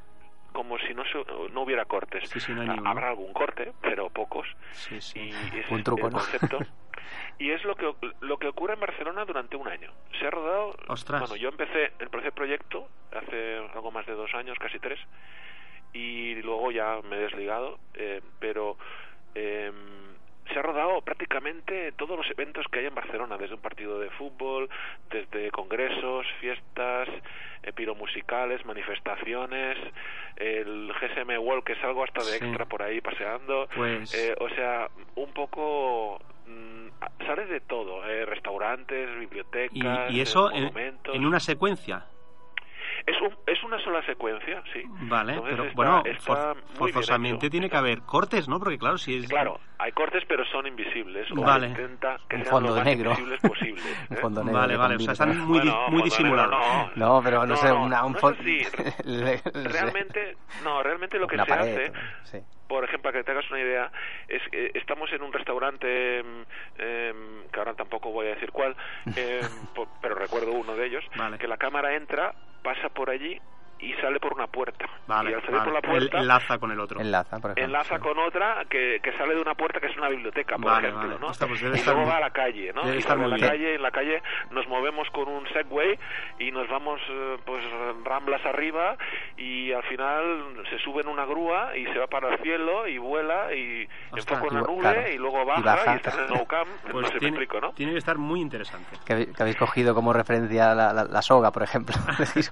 como 0.52 0.78
si 0.80 0.94
no, 0.94 1.04
no 1.52 1.62
hubiera 1.62 1.86
cortes. 1.86 2.30
Habrá 2.86 3.10
algún 3.10 3.34
corte, 3.34 3.74
pero 3.82 4.10
pocos. 4.10 4.48
y 4.90 4.98
es 4.98 5.70
un 5.70 5.84
truco, 5.84 6.08
el 6.08 6.14
concepto. 6.14 6.60
y 7.40 7.52
es 7.52 7.64
lo 7.64 7.76
que 7.76 7.94
lo 8.22 8.38
que 8.38 8.48
ocurre 8.48 8.74
en 8.74 8.80
Barcelona 8.80 9.26
durante 9.26 9.56
un 9.56 9.68
año. 9.68 9.92
Se 10.20 10.28
ha 10.28 10.32
rodado. 10.32 10.76
Bueno, 11.20 11.36
yo 11.36 11.50
empecé 11.50 11.94
el 12.00 12.10
proyecto 12.32 12.88
hace 13.12 13.58
algo 13.74 13.92
más 13.92 14.06
de 14.06 14.14
dos 14.14 14.34
años, 14.34 14.58
casi 14.60 14.80
tres, 14.80 15.00
y 15.94 16.36
luego 16.42 16.72
ya 16.72 17.02
me 17.10 17.18
he 17.18 17.20
desligado, 17.20 17.80
eh, 17.94 18.22
pero. 18.40 18.78
Eh, 19.36 19.72
se 20.52 20.60
ha 20.60 20.62
rodado 20.62 21.02
prácticamente 21.02 21.92
todos 21.94 22.18
los 22.18 22.30
eventos 22.32 22.66
que 22.72 22.80
hay 22.80 22.86
en 22.86 22.96
Barcelona, 22.96 23.38
desde 23.38 23.56
un 23.56 23.62
partido 23.62 24.00
de 24.00 24.10
fútbol, 24.12 24.70
desde 25.10 25.52
congresos, 25.52 26.26
fiestas, 26.40 27.08
eh, 27.64 27.72
piromusicales, 27.74 28.66
manifestaciones, 28.66 29.78
el 30.38 30.92
GSM 30.94 31.38
World 31.40 31.64
que 31.64 31.74
es 31.74 31.84
algo 31.84 32.04
hasta 32.04 32.24
de 32.24 32.38
extra 32.38 32.66
por 32.66 32.82
ahí 32.84 33.02
paseando, 33.02 33.68
pues... 33.76 34.14
eh, 34.14 34.36
o 34.40 34.50
sea, 34.50 34.90
un 35.16 35.32
poco 35.34 36.20
mm, 36.48 37.26
sale 37.26 37.46
de 37.46 37.60
todo, 37.62 38.06
eh, 38.08 38.26
restaurantes, 38.26 39.10
bibliotecas, 39.20 40.12
y, 40.12 40.18
y 40.18 40.22
eso 40.22 40.52
en, 40.52 40.72
en 41.14 41.26
una 41.26 41.40
secuencia. 41.40 42.06
Es, 43.06 43.20
un, 43.22 43.36
es 43.48 43.64
una 43.64 43.80
sola 43.84 44.06
secuencia, 44.06 44.62
sí. 44.74 44.84
Vale, 45.04 45.42
pero 45.44 45.66
bueno, 45.74 46.04
forzosamente 46.76 47.50
tiene 47.50 47.70
que 47.70 47.78
haber 47.78 48.02
cortes, 48.02 48.48
¿no? 48.48 48.60
Porque 48.60 48.78
claro, 48.78 48.98
si 48.98 49.16
es... 49.18 49.28
Claro, 49.28 49.60
hay 49.80 49.92
cortes, 49.92 50.24
pero 50.28 50.46
son 50.46 50.68
invisibles. 50.68 51.30
O 51.32 51.42
vale. 51.42 51.68
intenta 51.68 52.18
que 52.30 52.36
un 52.36 52.42
sean 52.44 52.52
fondo 52.54 52.70
lo 52.70 52.76
más 52.76 52.86
negro. 52.86 53.10
invisibles 53.12 53.42
posible. 53.42 53.82
Un 54.10 54.18
¿eh? 54.18 54.20
fondo 54.22 54.44
negro 54.44 54.60
Vale, 54.60 54.78
vale, 54.78 54.96
o 54.96 55.00
sea, 55.00 55.14
están 55.14 55.38
muy, 55.40 55.60
Bueno, 55.60 55.74
muy 55.90 55.90
fondo 55.90 56.04
disimulados. 56.04 56.52
no. 56.96 57.16
No, 57.16 57.22
pero 57.24 57.40
no, 57.40 57.46
No, 57.48 57.56
sé, 57.56 57.72
una, 57.72 58.06
un 58.06 58.14
no 58.14 58.20
fondo... 58.20 58.40
Realmente, 59.54 60.38
no, 60.64 60.84
realmente 60.84 61.18
lo 61.18 61.28
que 61.28 61.36
una 61.36 61.46
se 61.46 61.50
pared, 61.50 61.74
hace 61.74 61.92
sí. 62.24 62.38
Por 62.72 62.86
ejemplo, 62.86 63.12
para 63.12 63.20
que 63.20 63.26
te 63.26 63.32
hagas 63.32 63.52
una 63.52 63.60
idea, 63.60 63.92
es 64.30 64.42
estamos 64.74 65.12
en 65.12 65.22
un 65.22 65.34
restaurante, 65.34 66.20
em, 66.20 66.46
em, 66.78 67.44
que 67.52 67.60
ahora 67.60 67.74
tampoco 67.74 68.12
voy 68.12 68.28
a 68.28 68.36
decir 68.36 68.50
cuál, 68.52 68.78
em, 69.08 69.42
pero 70.02 70.16
recuerdo 70.16 70.54
uno 70.54 70.74
de 70.78 70.86
ellos, 70.86 71.04
Vale. 71.18 71.38
que 71.38 71.50
la 71.50 71.58
cámara 71.58 71.96
entra, 71.96 72.34
pasa 72.64 72.88
por 72.88 73.10
allí 73.10 73.42
y 73.82 73.94
sale 73.96 74.20
por 74.20 74.34
una 74.34 74.48
puerta. 74.48 74.86
Vale, 75.08 75.32
y 75.32 75.34
al 75.34 75.42
salir 75.42 75.58
vale. 75.60 75.72
por 75.72 75.74
la 75.74 75.80
El- 75.80 76.00
puerta, 76.00 76.18
enlaza 76.20 76.58
con 76.60 76.72
el 76.72 76.80
otro. 76.80 77.00
Enlaza, 77.02 77.40
por 77.40 77.52
ejemplo. 77.52 77.64
enlaza 77.66 77.96
sí. 77.96 78.02
con 78.02 78.20
otra 78.20 78.66
que, 78.70 79.00
que 79.04 79.12
sale 79.18 79.36
de 79.36 79.42
una 79.42 79.56
puerta 79.56 79.80
que 79.80 79.88
es 79.88 79.98
una 79.98 80.10
biblioteca, 80.10 80.56
por 80.58 80.66
Vale, 80.66 80.88
ejemplo, 80.90 81.08
vale. 81.10 81.20
¿no? 81.20 81.28
Ostras, 81.28 81.50
pues 81.50 81.62
debe 81.62 81.76
y 81.76 81.80
estar 81.80 81.94
luego 81.96 82.06
muy- 82.06 82.12
va 82.12 82.18
a 82.18 82.22
la 82.22 82.30
calle, 82.32 82.72
¿no? 82.74 82.84
debe 82.84 82.96
y 82.96 83.00
estar 83.00 83.12
sale 83.18 83.24
a 83.24 83.28
muy 83.28 83.32
la 83.32 83.36
bien. 83.38 83.50
calle, 83.50 83.76
en 83.76 83.82
la 83.82 83.92
calle 83.92 84.22
nos 84.52 84.68
movemos 84.68 85.10
con 85.12 85.28
un 85.28 85.48
Segway 85.50 85.98
y 86.40 86.52
nos 86.52 86.70
vamos 86.70 87.02
eh, 87.10 87.38
pues 87.46 87.64
ramblas 88.06 88.46
arriba 88.46 88.96
y 89.38 89.72
al 89.74 89.84
final 89.84 90.64
se 90.70 90.78
sube 90.80 91.02
en 91.02 91.08
una 91.08 91.26
grúa 91.26 91.76
y 91.76 91.86
se 91.88 91.98
va 92.00 92.08
para 92.08 92.30
el 92.36 92.40
cielo 92.40 92.88
y 92.88 92.98
vuela 92.98 93.54
y 93.54 93.88
Ostras, 94.12 94.40
enfoca 94.40 94.56
y 94.56 94.60
bu- 94.60 94.68
nube 94.68 94.82
claro. 94.82 95.10
y 95.12 95.18
luego 95.18 95.46
baja 95.46 95.60
y, 95.60 95.64
baja. 95.64 95.96
está 95.96 96.12
en 96.14 96.20
el 96.26 96.30
no 96.38 96.46
cam, 96.46 96.68
Pues 96.92 96.94
no 96.94 97.02
me 97.02 97.10
tiene, 97.20 97.28
explico, 97.30 97.60
¿no? 97.62 97.72
tiene 97.72 97.92
que 97.94 97.98
estar 97.98 98.18
muy 98.18 98.42
interesante. 98.42 98.98
Que, 99.06 99.30
habéis 99.40 99.56
cogido 99.58 99.96
como 99.96 100.14
referencia 100.14 100.76
la, 100.76 100.94
la, 100.94 101.04
la 101.06 101.22
soga, 101.22 101.52
por 101.52 101.64
ejemplo. 101.64 101.96
Es 102.22 102.52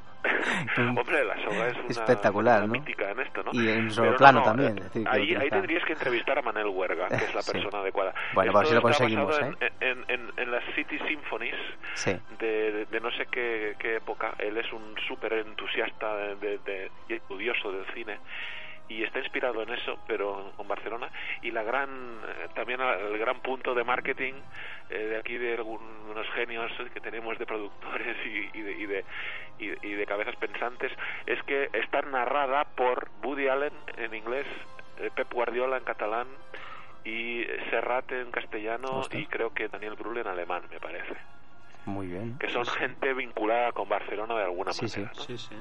Hombre, 1.22 1.36
la 1.36 1.44
soga 1.44 1.68
es 1.68 1.78
una, 1.78 1.88
espectacular, 1.90 2.58
una 2.60 2.68
¿no? 2.68 2.74
mítica 2.74 3.12
en 3.12 3.20
esto, 3.20 3.44
¿no? 3.44 3.52
Y 3.54 3.70
en 3.70 3.92
solo 3.92 4.12
no, 4.12 4.18
plano 4.18 4.40
no, 4.40 4.46
también, 4.46 4.78
eh, 4.78 4.82
es 4.82 4.84
decir, 4.86 5.08
ahí, 5.10 5.36
ahí 5.36 5.50
tendrías 5.50 5.84
que 5.86 5.94
entrevistar 5.94 6.38
a 6.40 6.42
Manuel 6.42 6.68
Huerga, 6.68 7.08
que 7.08 7.16
es 7.16 7.34
la 7.36 7.42
Sí. 7.50 7.52
persona 7.52 7.80
adecuada. 7.80 8.14
Bueno, 8.34 8.52
pues 8.52 8.64
Esto 8.64 8.70
si 8.70 8.76
lo 8.76 8.82
conseguimos, 8.82 9.40
¿eh? 9.42 9.52
en, 9.82 9.88
en, 9.88 10.06
en, 10.08 10.32
en 10.38 10.52
las 10.52 10.64
City 10.76 10.98
Symphonies 11.08 11.56
Sí. 11.96 12.12
de, 12.40 12.72
de- 12.72 12.86
de 12.86 13.00
no 13.00 13.12
sé 13.12 13.26
qué, 13.32 13.76
qué 13.80 13.96
época. 13.98 14.34
Él 14.40 14.58
es 14.58 14.72
un 14.74 14.96
súper 15.08 15.34
entusiasta 15.34 16.16
de, 16.16 16.36
de- 16.36 16.58
de- 16.60 16.92
y 17.10 17.14
estudioso 17.16 17.72
del 17.72 17.86
cine 17.94 18.20
y 18.90 19.04
está 19.04 19.20
inspirado 19.20 19.62
en 19.62 19.70
eso, 19.70 20.00
pero 20.08 20.52
con 20.58 20.68
Barcelona. 20.68 21.10
Y 21.44 21.52
la 21.52 21.64
gran, 21.64 21.90
eh, 22.28 22.48
también 22.56 22.82
el 22.82 23.18
gran 23.20 23.40
punto 23.40 23.74
de 23.76 23.84
marketing 23.84 24.34
eh, 24.90 24.98
de 24.98 25.18
aquí 25.18 25.38
de 25.38 25.54
algunos 25.54 26.28
genios 26.34 26.72
que 26.94 27.00
tenemos 27.00 27.38
de 27.38 27.46
productores 27.46 28.18
y, 28.26 28.50
y 28.58 28.62
de, 28.62 28.72
y, 28.74 28.86
de, 28.88 29.06
y- 29.60 29.94
de 29.94 30.06
cabezas 30.08 30.36
pensantes 30.38 30.92
es 31.28 31.42
que 31.44 31.70
está 31.74 32.02
narrada 32.02 32.66
por 32.76 33.10
Woody 33.24 33.48
Allen 33.48 33.74
en 33.98 34.14
inglés, 34.16 34.48
eh, 35.00 35.12
Pep 35.16 35.32
Guardiola 35.32 35.78
en 35.78 35.84
catalán 35.84 36.28
y 37.06 37.46
Serrat 37.70 38.12
en 38.12 38.32
castellano 38.32 39.02
y 39.22 39.26
creo 39.28 39.54
que 39.54 39.68
Daniel 39.68 39.96
Brühl 39.96 40.18
en 40.18 40.28
alemán, 40.28 40.64
me 40.72 40.80
parece 40.80 41.16
Muy 41.86 42.08
bien. 42.08 42.38
que 42.38 42.50
son 42.50 42.66
gente 42.66 43.14
vinculada 43.14 43.72
con 43.72 43.88
Barcelona 43.90 44.36
de 44.36 44.44
alguna 44.44 44.72
Sí, 44.74 44.88
sí. 44.88 45.00
manera. 45.00 45.14
¿no? 45.18 45.24
Sí, 45.24 45.38
sí. 45.38 45.56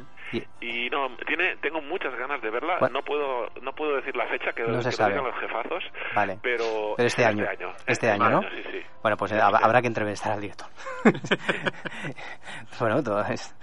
Y- 0.60 0.86
Y 0.86 0.90
no, 0.90 1.08
tiene, 1.26 1.56
tengo 1.56 1.80
muchas 1.80 2.14
ganas 2.16 2.42
de 2.42 2.50
verla. 2.50 2.78
No 2.92 3.02
puedo, 3.02 3.48
no 3.62 3.72
puedo 3.74 3.96
decir 3.96 4.14
la 4.16 4.26
fecha 4.26 4.52
que, 4.52 4.62
No 4.62 4.76
que 4.78 4.82
se 4.82 4.90
lo 4.90 4.92
sabe. 4.92 5.14
los 5.16 5.34
jefazos. 5.40 5.84
Vale. 6.14 6.38
Pero, 6.42 6.94
Pero 6.96 7.06
este 7.06 7.22
es 7.22 7.28
año. 7.28 7.44
Este 7.44 7.64
año, 7.64 7.74
Este 7.86 8.10
año, 8.10 8.30
¿no? 8.30 8.42
Sí, 8.42 8.62
sí. 8.72 8.82
Bueno, 9.02 9.16
pues 9.16 9.32
Este 9.32 9.42
hab- 9.42 9.54
año. 9.54 9.64
habrá 9.64 9.80
que 9.80 9.86
entrevistar 9.86 10.32
al 10.32 10.40
director. 10.40 10.68
bueno, 12.80 13.02
todo 13.02 13.22
es... 13.24 13.54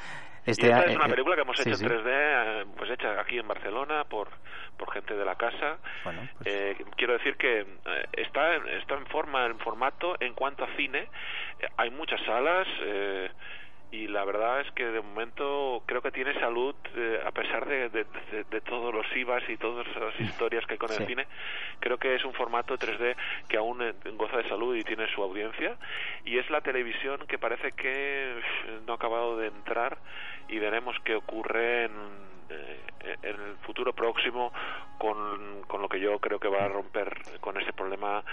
Este 0.45 0.67
y 0.67 0.69
esta 0.69 0.83
es 0.85 0.95
una 0.95 1.05
eh, 1.05 1.09
película 1.09 1.35
que 1.35 1.41
hemos 1.41 1.59
hecho 1.59 1.75
sí. 1.75 1.83
en 1.85 1.89
3D, 1.91 2.05
eh, 2.07 2.65
pues 2.77 2.89
hecha 2.91 3.19
aquí 3.19 3.39
en 3.39 3.47
Barcelona 3.47 4.03
por, 4.03 4.29
por 4.77 4.91
gente 4.93 5.15
de 5.15 5.25
la 5.25 5.35
casa. 5.35 5.77
Bueno, 6.03 6.27
pues- 6.37 6.47
Eh, 6.53 6.75
quiero 6.97 7.13
decir 7.13 7.35
que 7.37 7.61
eh, 7.61 8.05
está, 8.13 8.55
en- 8.55 8.67
está 8.69 8.95
en 8.95 9.05
forma, 9.07 9.45
en 9.45 9.57
formato 9.59 10.15
en 10.19 10.33
cuanto 10.33 10.63
a 10.63 10.67
cine. 10.75 11.09
Eh, 11.59 11.67
hay 11.77 11.89
muchas 11.89 12.21
salas 12.21 12.67
eh, 12.81 13.31
y 13.91 14.07
la 14.07 14.25
verdad 14.25 14.61
es 14.61 14.71
que 14.71 14.83
de 14.85 14.99
momento 15.01 15.83
creo 15.85 16.01
que 16.01 16.11
tiene 16.11 16.33
salud 16.39 16.75
eh, 16.95 17.21
a 17.25 17.31
pesar 17.31 17.65
de, 17.65 17.89
de- 17.89 18.05
de- 18.31 18.43
de 18.43 18.61
todos 18.61 18.93
los 18.93 19.05
IVAs 19.15 19.47
y 19.49 19.57
todas 19.57 19.85
las 19.95 20.19
historias 20.19 20.65
que 20.65 20.73
hay 20.73 20.77
con 20.77 20.89
Sí. 20.89 21.01
el 21.03 21.07
cine. 21.07 21.27
Creo 21.79 21.97
que 21.97 22.15
es 22.15 22.25
un 22.25 22.33
formato 22.33 22.77
3D 22.77 23.15
que 23.47 23.57
aún 23.57 23.81
eh, 23.81 23.93
goza 24.15 24.37
de 24.37 24.49
salud 24.49 24.75
y 24.75 24.83
tiene 24.83 25.07
su 25.13 25.21
audiencia. 25.23 25.77
Y 26.25 26.37
es 26.37 26.49
la 26.49 26.61
televisión 26.61 27.19
que 27.27 27.37
parece 27.37 27.71
que 27.71 28.37
eh, 28.39 28.79
no 28.85 28.93
ha 28.93 28.95
acabado 28.97 29.37
de 29.37 29.47
entrar 29.47 29.97
y 30.49 30.59
veremos 30.59 30.95
qué 31.05 31.15
ocurre 31.15 31.85
en, 31.85 31.91
eh, 32.49 32.79
en 33.21 33.35
el 33.41 33.55
futuro 33.65 33.93
próximo 33.93 34.51
con, 34.97 35.61
con 35.67 35.81
lo 35.81 35.87
que 35.89 35.99
yo 35.99 36.19
creo 36.19 36.39
que 36.39 36.47
va 36.49 36.65
a 36.65 36.67
romper 36.67 37.13
con 37.39 37.59
ese 37.61 37.71
problema 37.73 38.23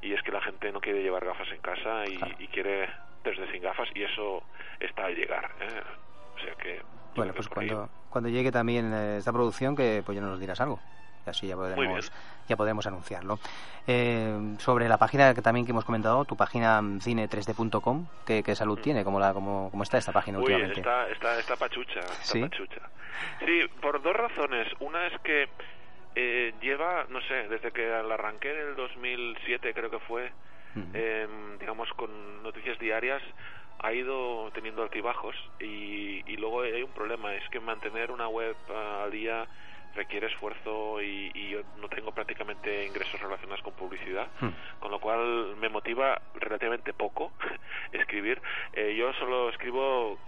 y 0.00 0.14
es 0.14 0.22
que 0.22 0.32
la 0.32 0.40
gente 0.40 0.72
no 0.72 0.80
quiere 0.80 1.02
llevar 1.02 1.24
gafas 1.24 1.48
en 1.52 1.60
casa 1.60 2.04
y, 2.08 2.16
Claro. 2.16 2.34
y 2.40 2.46
quiere 2.48 2.88
desde 3.24 3.50
sin 3.52 3.62
gafas 3.62 3.88
y 3.94 4.02
eso 4.02 4.42
está 4.80 5.06
al 5.06 5.14
llegar. 5.14 5.50
¿eh? 5.60 5.82
O 6.36 6.38
sea 6.40 6.54
que... 6.54 6.80
Bueno, 7.14 7.32
pues 7.34 7.46
ahí- 7.46 7.52
cuando, 7.52 7.88
cuando 8.10 8.30
llegue 8.30 8.50
también 8.50 8.92
eh, 8.92 9.16
esta 9.18 9.32
producción, 9.32 9.76
que 9.76 10.02
pues 10.04 10.16
ya 10.16 10.22
nos 10.22 10.40
dirás 10.40 10.60
algo. 10.60 10.80
Y 11.24 11.30
así 11.30 11.46
ya 11.46 11.54
podremos, 11.54 12.10
ya 12.48 12.56
podremos 12.56 12.84
anunciarlo. 12.86 13.38
Eh, 13.86 14.54
sobre 14.58 14.88
la 14.88 14.98
página 14.98 15.34
que 15.34 15.42
también 15.42 15.64
que 15.64 15.70
hemos 15.70 15.84
comentado, 15.84 16.24
tu 16.24 16.36
página 16.36 16.82
mm, 16.82 16.98
cine3d.com, 16.98 18.06
¿qué, 18.26 18.42
qué 18.42 18.56
salud 18.56 18.78
tiene? 18.80 19.04
¿Cómo, 19.04 19.20
la, 19.20 19.32
cómo, 19.32 19.68
¿Cómo 19.70 19.82
está 19.84 19.98
esta 19.98 20.10
página 20.12 20.38
Uy, 20.38 20.44
últimamente? 20.44 20.80
está, 20.80 21.08
está, 21.10 21.38
está 21.38 21.56
pachucha, 21.56 22.00
está 22.00 22.24
¿Sí? 22.24 22.40
pachucha. 22.40 22.80
Sí, 23.46 23.60
por 23.80 24.02
dos 24.02 24.16
razones. 24.16 24.66
Una 24.80 25.06
es 25.06 25.20
que 25.20 25.48
eh, 26.16 26.54
lleva, 26.60 27.04
no 27.08 27.20
sé, 27.22 27.46
desde 27.48 27.70
que 27.70 27.86
la 27.86 28.14
arranqué 28.14 28.50
en 28.50 28.68
el 28.70 28.74
2007 28.76 29.74
creo 29.74 29.90
que 29.90 29.98
fue, 30.00 30.32
em, 30.94 31.58
digamos 31.58 31.88
con 31.94 32.42
noticias 32.42 32.78
diarias, 32.78 33.22
ha 33.78 33.92
ido 33.92 34.50
teniendo 34.52 34.82
altibajos 34.82 35.34
y, 35.60 36.22
y 36.26 36.36
luego 36.36 36.62
hay 36.62 36.82
un 36.82 36.92
problema, 36.92 37.34
es 37.34 37.48
que 37.50 37.60
mantener 37.60 38.10
una 38.10 38.28
web 38.28 38.56
al 38.70 39.10
día 39.10 39.46
requiere 39.94 40.26
esfuerzo 40.26 41.02
y, 41.02 41.30
y, 41.34 41.50
yo 41.50 41.60
no 41.80 41.88
tengo 41.88 42.12
prácticamente 42.12 42.86
ingresos 42.86 43.20
relacionados 43.20 43.62
con 43.62 43.74
publicidad, 43.74 44.28
con 44.80 44.90
lo 44.90 45.00
cual 45.00 45.56
me 45.56 45.68
motiva 45.68 46.20
relativamente 46.34 46.92
poco 46.92 47.32
escribir. 47.92 48.40
Eh, 48.72 48.94
yo 48.96 49.12
solo 49.14 49.50
escribo 49.50 50.18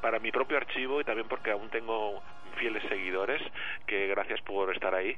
para 0.00 0.18
mi 0.18 0.30
propio 0.30 0.56
archivo 0.56 1.00
y 1.00 1.04
también 1.04 1.28
porque 1.28 1.50
aún 1.50 1.70
tengo 1.70 2.22
fieles 2.56 2.82
seguidores 2.88 3.40
que 3.86 4.08
gracias 4.08 4.40
por 4.42 4.74
estar 4.74 4.94
ahí. 4.94 5.16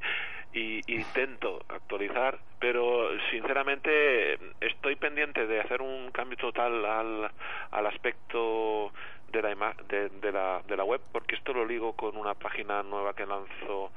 Y 0.53 0.81
intento 0.92 1.64
actualizar 1.68 2.38
pero 2.59 3.11
sinceramente 3.31 4.38
estoy 4.61 4.96
pendiente 4.96 5.46
de 5.46 5.61
hacer 5.61 5.81
un 5.81 6.11
cambio 6.11 6.37
total 6.37 6.85
al, 6.85 7.31
al 7.70 7.87
aspecto 7.87 8.92
de 9.31 9.42
la, 9.42 9.74
de, 9.88 10.09
de, 10.09 10.33
la, 10.33 10.62
de 10.66 10.77
la 10.77 10.85
web 10.85 11.01
porque 11.12 11.37
esto 11.37 11.53
lo 11.53 11.64
ligo 11.64 11.92
con 11.94 12.16
una 12.16 12.35
página 12.35 12.83
nueva 12.83 13.14
que 13.14 13.27
lanzo 13.27 13.92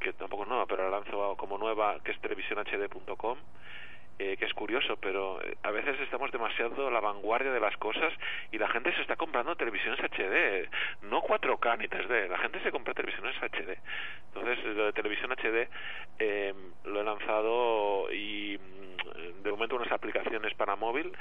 que 0.00 0.12
tampoco 0.12 0.42
es 0.42 0.48
nueva 0.48 0.66
pero 0.66 0.90
la 0.90 0.98
lanzo 0.98 1.36
como 1.36 1.56
nueva 1.58 1.98
que 2.04 2.10
es 2.10 2.20
televisionhd.com 2.20 3.38
eh, 4.22 4.36
que 4.36 4.44
es 4.44 4.54
curioso, 4.54 4.96
pero 4.98 5.42
eh, 5.42 5.56
a 5.64 5.72
veces 5.72 5.98
estamos 6.00 6.30
demasiado 6.30 6.86
a 6.86 6.90
la 6.92 7.00
vanguardia 7.00 7.50
de 7.50 7.58
las 7.58 7.76
cosas 7.76 8.12
y 8.52 8.58
la 8.58 8.68
gente 8.68 8.94
se 8.94 9.02
está 9.02 9.16
comprando 9.16 9.56
televisiones 9.56 9.98
HD, 9.98 10.68
no 11.02 11.22
4K 11.22 11.78
ni 11.78 11.86
3D, 11.88 12.28
la 12.28 12.38
gente 12.38 12.60
se 12.62 12.70
compra 12.70 12.94
televisiones 12.94 13.34
HD. 13.42 13.76
Entonces, 14.28 14.64
lo 14.76 14.86
de 14.86 14.92
televisión 14.92 15.32
HD 15.32 15.68
eh, 16.20 16.54
lo 16.84 17.00
he 17.00 17.04
lanzado 17.04 18.12
y 18.12 18.58
mm, 18.58 19.42
de 19.42 19.50
momento 19.50 19.74
unas 19.74 19.90
aplicaciones 19.90 20.54
para 20.54 20.76
móvil, 20.76 21.12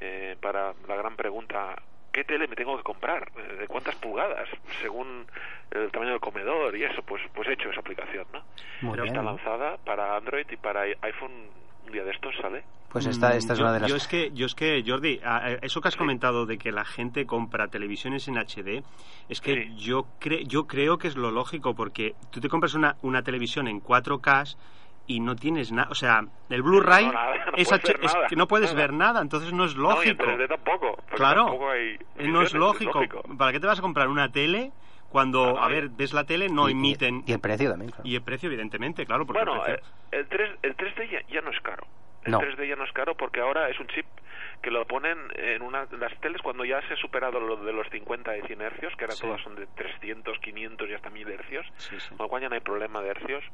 eh, 0.00 0.36
para 0.38 0.74
la 0.86 0.96
gran 0.96 1.16
pregunta, 1.16 1.80
¿qué 2.12 2.24
tele 2.24 2.46
me 2.46 2.56
tengo 2.56 2.76
que 2.76 2.82
comprar? 2.82 3.32
¿De 3.32 3.66
cuántas 3.68 3.94
pulgadas? 3.96 4.50
Según 4.82 5.26
el 5.70 5.90
tamaño 5.90 6.10
del 6.10 6.20
comedor 6.20 6.76
y 6.76 6.84
eso, 6.84 7.02
pues 7.02 7.22
pues 7.34 7.48
he 7.48 7.54
hecho 7.54 7.70
esa 7.70 7.80
aplicación, 7.80 8.26
¿no? 8.34 8.44
Pero 8.90 9.04
está 9.04 9.22
lanzada 9.22 9.78
para 9.78 10.14
Android 10.14 10.46
y 10.50 10.56
para 10.56 10.82
iPhone 10.82 11.63
un 11.86 11.92
día 11.92 12.04
de 12.04 12.10
estos 12.10 12.34
sale. 12.40 12.64
Pues 12.90 13.06
esta, 13.06 13.34
esta 13.34 13.54
es 13.54 13.58
yo, 13.58 13.64
una 13.64 13.72
de 13.74 13.80
las... 13.80 13.90
Yo 13.90 13.96
es 13.96 14.06
que, 14.06 14.30
yo 14.34 14.46
es 14.46 14.54
que 14.54 14.84
Jordi, 14.86 15.20
eso 15.62 15.80
que 15.80 15.88
has 15.88 15.96
comentado 15.96 16.46
de 16.46 16.58
que 16.58 16.70
la 16.70 16.84
gente 16.84 17.26
compra 17.26 17.66
televisiones 17.66 18.28
en 18.28 18.36
HD, 18.38 18.84
es 19.28 19.40
que 19.40 19.64
Sí. 19.64 19.74
yo, 19.76 20.06
cre 20.20 20.44
yo 20.44 20.66
creo 20.68 20.96
que 20.96 21.08
es 21.08 21.16
lo 21.16 21.32
lógico, 21.32 21.74
porque 21.74 22.14
tú 22.30 22.40
te 22.40 22.48
compras 22.48 22.74
una, 22.74 22.96
una 23.02 23.22
televisión 23.22 23.66
en 23.66 23.80
4K 23.82 24.56
y 25.08 25.18
no 25.20 25.34
tienes 25.34 25.72
nada, 25.72 25.88
o 25.90 25.94
sea, 25.96 26.20
el 26.48 26.62
Blu-ray 26.62 27.06
No, 27.06 27.12
es, 27.56 27.70
es 27.72 27.80
que 28.28 28.36
no 28.36 28.46
puedes 28.46 28.72
nada. 28.72 28.86
ver 28.86 28.92
nada, 28.94 29.20
entonces 29.22 29.52
no 29.52 29.64
es 29.64 29.74
No, 29.76 30.02
y 30.04 30.08
en 30.08 30.16
lógico. 30.16 30.24
3D 30.24 30.48
tampoco. 30.48 30.96
Claro, 31.16 31.44
tampoco 31.46 31.70
hay 31.70 31.98
no 32.28 32.42
es 32.42 32.54
lógico. 32.54 33.00
¿Para 33.36 33.50
qué 33.52 33.58
te 33.60 33.66
vas 33.66 33.80
a 33.80 33.82
comprar 33.82 34.08
una 34.08 34.30
tele 34.30 34.70
cuando, 35.14 35.60
a 35.62 35.68
ver, 35.68 35.90
ves 35.90 36.12
la 36.12 36.24
tele, 36.24 36.48
no 36.48 36.68
y- 36.68 36.72
emiten... 36.72 37.22
Y 37.24 37.32
el 37.34 37.38
precio 37.38 37.70
también, 37.70 37.92
claro. 37.92 38.02
Y 38.04 38.16
el 38.16 38.24
precio, 38.24 38.48
evidentemente, 38.48 39.06
claro, 39.06 39.24
porque 39.24 39.44
Bueno, 39.44 39.64
el 39.64 39.74
eh, 39.74 39.76
precio... 39.76 39.94
el, 40.10 40.26
3, 40.28 40.58
el 40.62 40.76
3D 40.76 41.08
ya, 41.08 41.22
ya 41.28 41.40
no 41.40 41.52
es 41.52 41.60
caro. 41.60 41.86
El 42.24 42.32
No. 42.32 42.40
3D 42.40 42.66
ya 42.68 42.74
no 42.74 42.82
es 42.82 42.90
caro 42.90 43.14
porque 43.16 43.38
ahora 43.38 43.68
es 43.68 43.78
un 43.78 43.86
chip 43.86 44.06
que 44.60 44.72
lo 44.72 44.84
ponen 44.88 45.16
en 45.36 45.62
una 45.62 45.86
las 45.92 46.18
teles 46.18 46.42
cuando 46.42 46.64
ya 46.64 46.82
se 46.88 46.94
ha 46.94 46.96
superado 46.96 47.38
lo 47.38 47.58
de 47.64 47.72
los 47.72 47.86
50 47.90 48.36
y 48.38 48.42
100 48.42 48.60
hercios, 48.60 48.92
que 48.96 49.04
ahora 49.04 49.14
Sí. 49.14 49.22
todas 49.24 49.40
son 49.42 49.54
de 49.54 49.68
300, 49.68 50.36
500 50.40 50.88
y 50.90 50.94
hasta 50.94 51.10
1000 51.10 51.30
hercios, 51.30 51.64
Sí, 51.76 52.00
sí. 52.00 52.08
con 52.16 52.24
lo 52.24 52.28
cual 52.28 52.42
ya 52.42 52.48
no 52.48 52.56
hay 52.56 52.60
problema 52.60 53.00
de 53.00 53.10
hercios. 53.10 53.44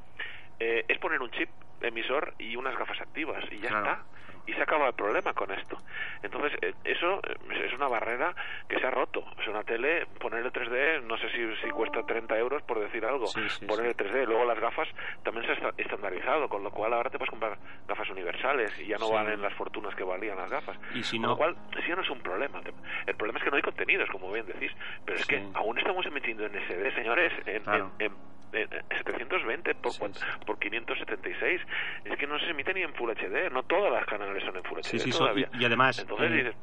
Eh, 0.60 0.86
es 0.88 0.98
poner 0.98 1.20
un 1.20 1.30
chip 1.32 1.50
emisor 1.82 2.34
y 2.38 2.56
unas 2.56 2.74
gafas 2.78 2.98
activas 3.02 3.44
y 3.50 3.58
ya 3.60 3.68
Claro. 3.68 3.84
está. 3.90 4.06
Y 4.46 4.52
se 4.54 4.62
acaba 4.62 4.88
el 4.88 4.94
problema 4.94 5.32
con 5.32 5.50
esto. 5.52 5.78
Entonces, 6.22 6.52
eh, 6.62 6.74
eso 6.84 7.20
eh, 7.22 7.64
es 7.66 7.72
una 7.72 7.86
barrera 7.88 8.34
que 8.68 8.78
se 8.80 8.86
ha 8.86 8.90
roto. 8.90 9.24
Es 9.38 9.46
una 9.46 9.62
tele, 9.62 10.06
poner 10.18 10.44
el 10.44 10.52
3D, 10.52 11.02
no 11.02 11.16
sé 11.18 11.28
si, 11.30 11.56
si 11.62 11.70
cuesta 11.70 12.02
30 12.04 12.36
euros 12.38 12.62
por 12.62 12.80
decir 12.80 13.04
algo. 13.04 13.26
Sí, 13.26 13.48
sí, 13.48 13.66
poner 13.66 13.84
sí. 13.94 14.02
el 14.02 14.10
3D. 14.12 14.26
Luego 14.26 14.44
las 14.44 14.58
gafas 14.58 14.88
también 15.22 15.46
se 15.46 15.52
ha 15.64 15.72
estandarizado, 15.76 16.48
con 16.48 16.62
lo 16.64 16.70
cual 16.70 16.92
ahora 16.94 17.10
te 17.10 17.18
puedes 17.18 17.30
comprar 17.30 17.58
gafas 17.86 18.08
universales 18.10 18.76
y 18.80 18.86
ya 18.86 18.96
no 18.98 19.06
Sí. 19.06 19.12
valen 19.14 19.40
las 19.42 19.54
fortunas 19.54 19.94
que 19.94 20.02
valían 20.04 20.36
las 20.36 20.50
gafas. 20.50 20.76
Y 20.94 21.02
si 21.02 21.16
Con 21.16 21.22
no- 21.22 21.28
lo 21.30 21.36
cual, 21.36 21.56
ya 21.86 21.94
no 21.94 22.02
es 22.02 22.10
un 22.10 22.20
problema. 22.20 22.60
El 23.06 23.14
problema 23.14 23.38
es 23.38 23.44
que 23.44 23.50
no 23.50 23.56
hay 23.56 23.62
contenidos, 23.62 24.08
como 24.10 24.32
bien 24.32 24.46
decís. 24.46 24.72
Pero 25.04 25.18
es 25.18 25.26
que 25.26 25.42
aún 25.54 25.78
estamos 25.78 26.04
emitiendo 26.06 26.44
en 26.46 26.54
SD, 26.56 26.92
señores, 26.94 27.32
en, 27.46 27.62
Claro. 27.62 27.92
en- 27.98 28.06
en- 28.52 28.68
en 28.72 28.96
720 28.98 29.74
por, 29.76 29.92
sí. 29.92 30.02
por 30.44 30.58
576. 30.58 31.60
Es 32.04 32.18
que 32.18 32.26
no 32.26 32.36
se 32.40 32.46
emite 32.50 32.74
ni 32.74 32.82
en 32.82 32.92
Full 32.94 33.10
HD. 33.10 33.48
No 33.50 33.62
todas 33.62 33.92
las 33.92 34.04
canales 34.06 34.29
son 34.40 34.56
en 34.56 34.62
Full 34.64 34.78
Sí, 34.82 34.98
sí, 34.98 35.10
son- 35.10 35.20
todavía. 35.22 35.48
y- 35.54 35.62
y 35.62 35.64
además, 35.64 35.98
Entonces 35.98 36.30
eh, 36.30 36.34
dices, 36.34 36.56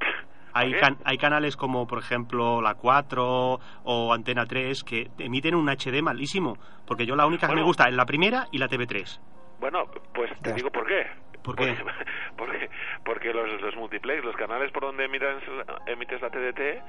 Hay, 0.54 0.74
can- 0.74 0.98
hay 1.06 1.18
canales 1.20 1.56
como, 1.56 1.86
por 1.86 2.00
ejemplo, 2.00 2.62
la 2.62 2.74
4 2.76 3.60
o 3.84 4.14
Antena 4.14 4.46
3 4.46 4.84
que 4.84 5.12
emiten 5.20 5.54
un 5.54 5.70
HD 5.70 6.02
malísimo. 6.02 6.58
Porque 6.86 7.06
yo 7.06 7.16
la 7.16 7.28
única 7.28 7.46
que 7.48 7.52
me 7.54 7.58
Bueno. 7.62 7.68
gusta 7.68 7.88
es 7.90 7.94
la 7.94 8.06
primera 8.06 8.48
y 8.52 8.58
la 8.58 8.68
TV3. 8.68 9.20
Bueno, 9.60 9.86
pues 10.14 10.32
te 10.42 10.50
Ya. 10.50 10.56
digo 10.56 10.72
por 10.72 10.88
qué. 10.88 11.06
¿Por 11.44 11.56
qué? 11.56 11.76
Porque, 11.76 11.84
porque, 12.38 12.70
porque 13.06 13.34
los, 13.34 13.62
los 13.62 13.76
multiplex, 13.76 14.24
los 14.24 14.36
canales 14.36 14.72
por 14.72 14.84
donde 14.84 15.06
emites, 15.06 15.44
emites 15.86 16.22
la 16.22 16.30
TDT 16.30 16.82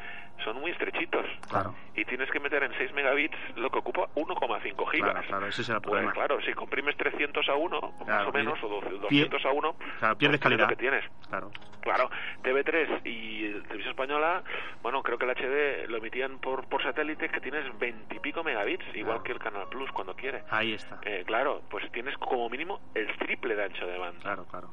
son 0.44 0.60
muy 0.60 0.70
estrechitos. 0.70 1.26
Claro. 1.48 1.74
Y 1.94 2.04
tienes 2.04 2.30
que 2.30 2.38
meter 2.40 2.62
en 2.62 2.72
6 2.78 2.92
megabits 2.92 3.36
lo 3.56 3.70
que 3.70 3.78
ocupa 3.78 4.08
1,5 4.14 4.86
gigas. 4.90 5.10
Claro, 5.12 5.26
claro, 5.26 5.46
ese 5.46 5.62
es 5.62 5.68
el 5.68 5.74
Pues 5.76 5.82
problema. 5.84 6.12
claro, 6.12 6.40
si 6.42 6.52
comprimes 6.54 6.96
300 6.96 7.48
a 7.48 7.54
1, 7.54 7.80
más 7.80 8.04
Claro, 8.06 8.28
o 8.28 8.32
menos, 8.32 8.62
o 8.62 8.68
200 8.68 9.10
pie- 9.10 9.28
200 9.28 9.44
a 9.46 9.50
1, 9.50 9.76
Claro, 9.98 10.18
pierdes 10.18 10.18
pues 10.18 10.18
tienes 10.18 10.32
lo 10.32 10.38
calidad. 10.40 10.68
que 10.68 10.76
tienes. 10.76 11.04
Claro. 11.28 11.50
Claro, 11.80 12.10
TV3 12.42 13.00
y 13.04 13.50
Televisión 13.62 13.90
Española, 13.90 14.42
bueno, 14.82 15.02
creo 15.02 15.16
que 15.18 15.24
el 15.24 15.30
HD 15.30 15.86
lo 15.88 15.96
emitían 15.98 16.38
por, 16.38 16.68
por 16.68 16.82
satélite 16.82 17.28
que 17.30 17.40
tienes 17.40 17.64
20 17.78 18.14
y 18.14 18.18
pico 18.20 18.44
megabits, 18.44 18.84
igual 18.94 19.22
que 19.22 19.32
el 19.32 19.38
Canal 19.38 19.68
Plus 19.68 19.90
cuando 19.92 20.14
quiere. 20.14 20.42
Ahí 20.50 20.74
está. 20.74 20.98
Eh, 21.02 21.24
claro, 21.26 21.62
pues 21.70 21.90
tienes 21.92 22.16
como 22.18 22.48
mínimo 22.50 22.80
el 22.94 23.06
triple 23.18 23.54
de 23.56 23.64
ancho 23.64 23.86
de 23.86 23.98
banda. 23.98 24.20
Claro, 24.20 24.44
claro. 24.46 24.70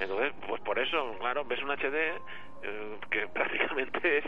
Entonces, 0.00 0.32
pues 0.46 0.60
por 0.62 0.78
eso, 0.78 1.16
claro, 1.20 1.44
ves 1.44 1.62
un 1.62 1.70
HD 1.70 2.20
eh, 2.62 2.98
que 3.10 3.28
prácticamente 3.32 4.18
es, 4.18 4.24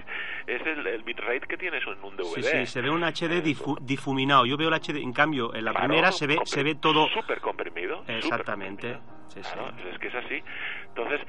es 0.46 0.66
el, 0.66 0.86
el 0.86 1.02
bitrate 1.02 1.40
que 1.48 1.56
tienes 1.56 1.82
en 1.86 2.02
un 2.02 2.16
DVD. 2.16 2.42
Sí, 2.42 2.42
sí, 2.42 2.66
se 2.66 2.80
ve 2.80 2.90
un 2.90 3.02
HD 3.04 3.42
difu- 3.42 3.78
difuminado. 3.80 4.46
Yo 4.46 4.56
veo 4.56 4.68
el 4.68 4.74
HD, 4.74 4.98
en 5.02 5.12
cambio, 5.12 5.54
en 5.54 5.64
la 5.64 5.72
Claro, 5.72 5.86
primera 5.88 6.12
se 6.12 6.26
ve, 6.26 6.38
se 6.44 6.62
ve 6.62 6.74
todo... 6.74 7.08
súper 7.08 7.40
comprimido. 7.40 8.04
Exactamente. 8.06 8.92
comprimido. 8.94 9.14
Sí, 9.28 9.42
sí. 9.42 9.52
Claro, 9.52 9.72
es 9.90 9.98
que 9.98 10.08
es 10.08 10.14
así. 10.14 10.42
Entonces, 10.88 11.20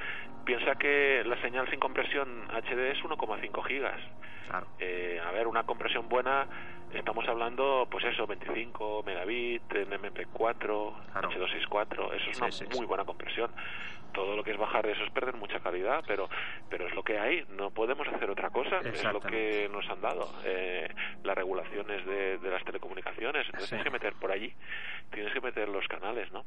piensa 0.44 0.74
que 0.76 1.22
la 1.26 1.40
señal 1.40 1.68
sin 1.70 1.80
compresión 1.80 2.46
HD 2.50 2.90
es 2.92 2.98
1,5 3.02 3.62
gigas. 3.66 4.00
Claro. 4.48 4.66
Eh, 4.78 5.20
a 5.24 5.30
ver, 5.32 5.48
una 5.48 5.64
compresión 5.64 6.08
buena, 6.08 6.46
estamos 6.94 7.26
hablando, 7.28 7.86
pues 7.90 8.04
eso, 8.04 8.26
25 8.26 9.02
megabit 9.04 9.72
en 9.74 9.90
MP4, 9.90 10.94
Claro. 11.12 11.30
H264, 11.30 12.14
eso 12.14 12.30
es 12.30 12.38
una 12.40 12.50
sí, 12.50 12.64
muy 12.66 12.78
sí. 12.80 12.84
buena 12.84 13.04
compresión. 13.04 13.50
Todo 14.12 14.34
lo 14.34 14.42
que 14.42 14.52
es 14.52 14.56
bajar 14.56 14.86
de 14.86 14.92
eso 14.92 15.04
es 15.04 15.10
perder 15.10 15.34
mucha 15.36 15.60
calidad, 15.60 16.02
pero 16.06 16.30
pero 16.70 16.86
es 16.86 16.94
lo 16.94 17.02
que 17.02 17.18
hay, 17.18 17.44
no 17.50 17.70
podemos 17.70 18.08
hacer 18.08 18.30
otra 18.30 18.48
cosa, 18.48 18.78
es 18.80 19.04
lo 19.04 19.20
que 19.20 19.68
nos 19.70 19.86
han 19.90 20.00
dado 20.00 20.32
eh, 20.44 20.88
las 21.22 21.36
regulaciones 21.36 22.06
de, 22.06 22.38
de 22.38 22.50
las 22.50 22.64
telecomunicaciones, 22.64 23.46
tienes 23.68 23.84
que 23.84 23.90
meter 23.90 24.14
por 24.14 24.30
allí, 24.32 24.54
tienes 25.10 25.34
que 25.34 25.40
meter 25.42 25.68
los 25.68 25.86
canales, 25.88 26.32
¿no? 26.32 26.46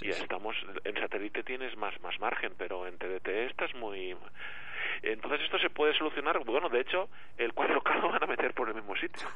Y 0.00 0.08
estamos, 0.08 0.56
en 0.84 0.96
satélite 0.96 1.42
tienes 1.42 1.76
más, 1.76 2.00
más 2.00 2.18
margen, 2.20 2.54
pero 2.56 2.86
en 2.86 2.96
TDT 2.96 3.28
estás 3.50 3.74
muy... 3.74 4.16
Entonces 5.02 5.40
esto 5.42 5.58
se 5.58 5.70
puede 5.70 5.94
solucionar, 5.96 6.38
bueno, 6.44 6.68
de 6.68 6.80
hecho, 6.80 7.08
el 7.38 7.54
4K 7.54 8.00
lo 8.02 8.10
van 8.10 8.22
a 8.24 8.26
meter 8.26 8.52
por 8.54 8.68
el 8.68 8.74
mismo 8.74 8.94
sitio, 8.96 9.26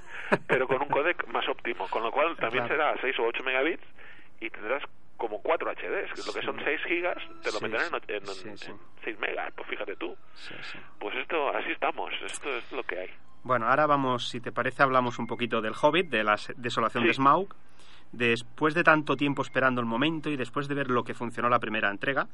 pero 0.46 0.66
con 0.66 0.83
un 0.83 0.88
codec 0.88 1.26
más 1.28 1.48
óptimo, 1.48 1.88
con 1.88 2.02
lo 2.02 2.11
cual 2.12 2.37
también 2.37 2.66
Claro. 2.66 2.92
será 2.94 3.00
6 3.00 3.18
o 3.18 3.24
8 3.24 3.42
megabits 3.44 3.83
y 4.40 4.50
tendrás 4.50 4.83
como 5.16 5.40
4 5.42 5.70
HDs, 5.70 6.12
que 6.12 6.22
lo 6.26 6.33
que 6.35 6.40
Sí. 6.40 6.46
son 6.46 6.61
6 6.64 6.80
gigas, 6.87 7.16
te 7.42 7.52
lo 7.52 7.59
Sí, 7.59 7.64
meterán 7.64 7.88
sí. 7.88 7.96
en, 8.09 8.14
en, 8.16 8.26
Sí, 8.26 8.50
sí. 8.57 8.72
6 9.04 9.18
megas, 9.20 9.52
pues 9.57 9.68
fíjate 9.68 9.96
tú. 9.96 10.16
Sí, 10.35 10.54
sí. 10.62 10.78
Pues 10.98 11.14
esto, 11.16 11.48
así 11.57 11.70
estamos, 11.70 12.12
esto 12.24 12.48
es 12.57 12.72
lo 12.72 12.83
que 12.83 12.98
hay. 12.98 13.11
Bueno, 13.44 13.68
ahora 13.68 13.87
vamos, 13.87 14.28
si 14.28 14.40
te 14.40 14.52
parece, 14.52 14.83
hablamos 14.83 15.18
un 15.18 15.26
poquito 15.26 15.61
del 15.61 15.74
Hobbit, 15.80 16.09
de 16.09 16.24
la 16.24 16.37
desolación 16.57 17.04
Sí. 17.04 17.09
de 17.09 17.14
Smaug. 17.14 17.54
Después 18.16 18.74
de 18.74 18.85
tanto 18.85 19.16
tiempo 19.16 19.42
esperando 19.42 19.81
el 19.81 19.87
momento 19.88 20.31
y 20.31 20.37
después 20.37 20.68
de 20.68 20.74
ver 20.77 20.88
lo 20.88 21.03
que 21.03 21.14
funcionó 21.14 21.48
la 21.48 21.59
primera 21.59 21.90
entrega, 21.90 22.29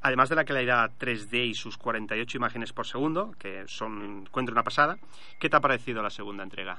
además 0.00 0.30
de 0.30 0.36
la 0.36 0.44
claridad 0.44 0.90
3D 0.98 1.48
y 1.48 1.54
sus 1.54 1.76
48 1.76 2.38
imágenes 2.38 2.72
por 2.72 2.86
segundo, 2.86 3.34
que 3.38 3.64
son 3.68 4.24
encuentro 4.26 4.54
una 4.54 4.62
pasada, 4.62 4.96
¿qué 5.38 5.50
te 5.50 5.56
ha 5.56 5.60
parecido 5.60 6.02
la 6.02 6.08
segunda 6.10 6.42
entrega? 6.42 6.78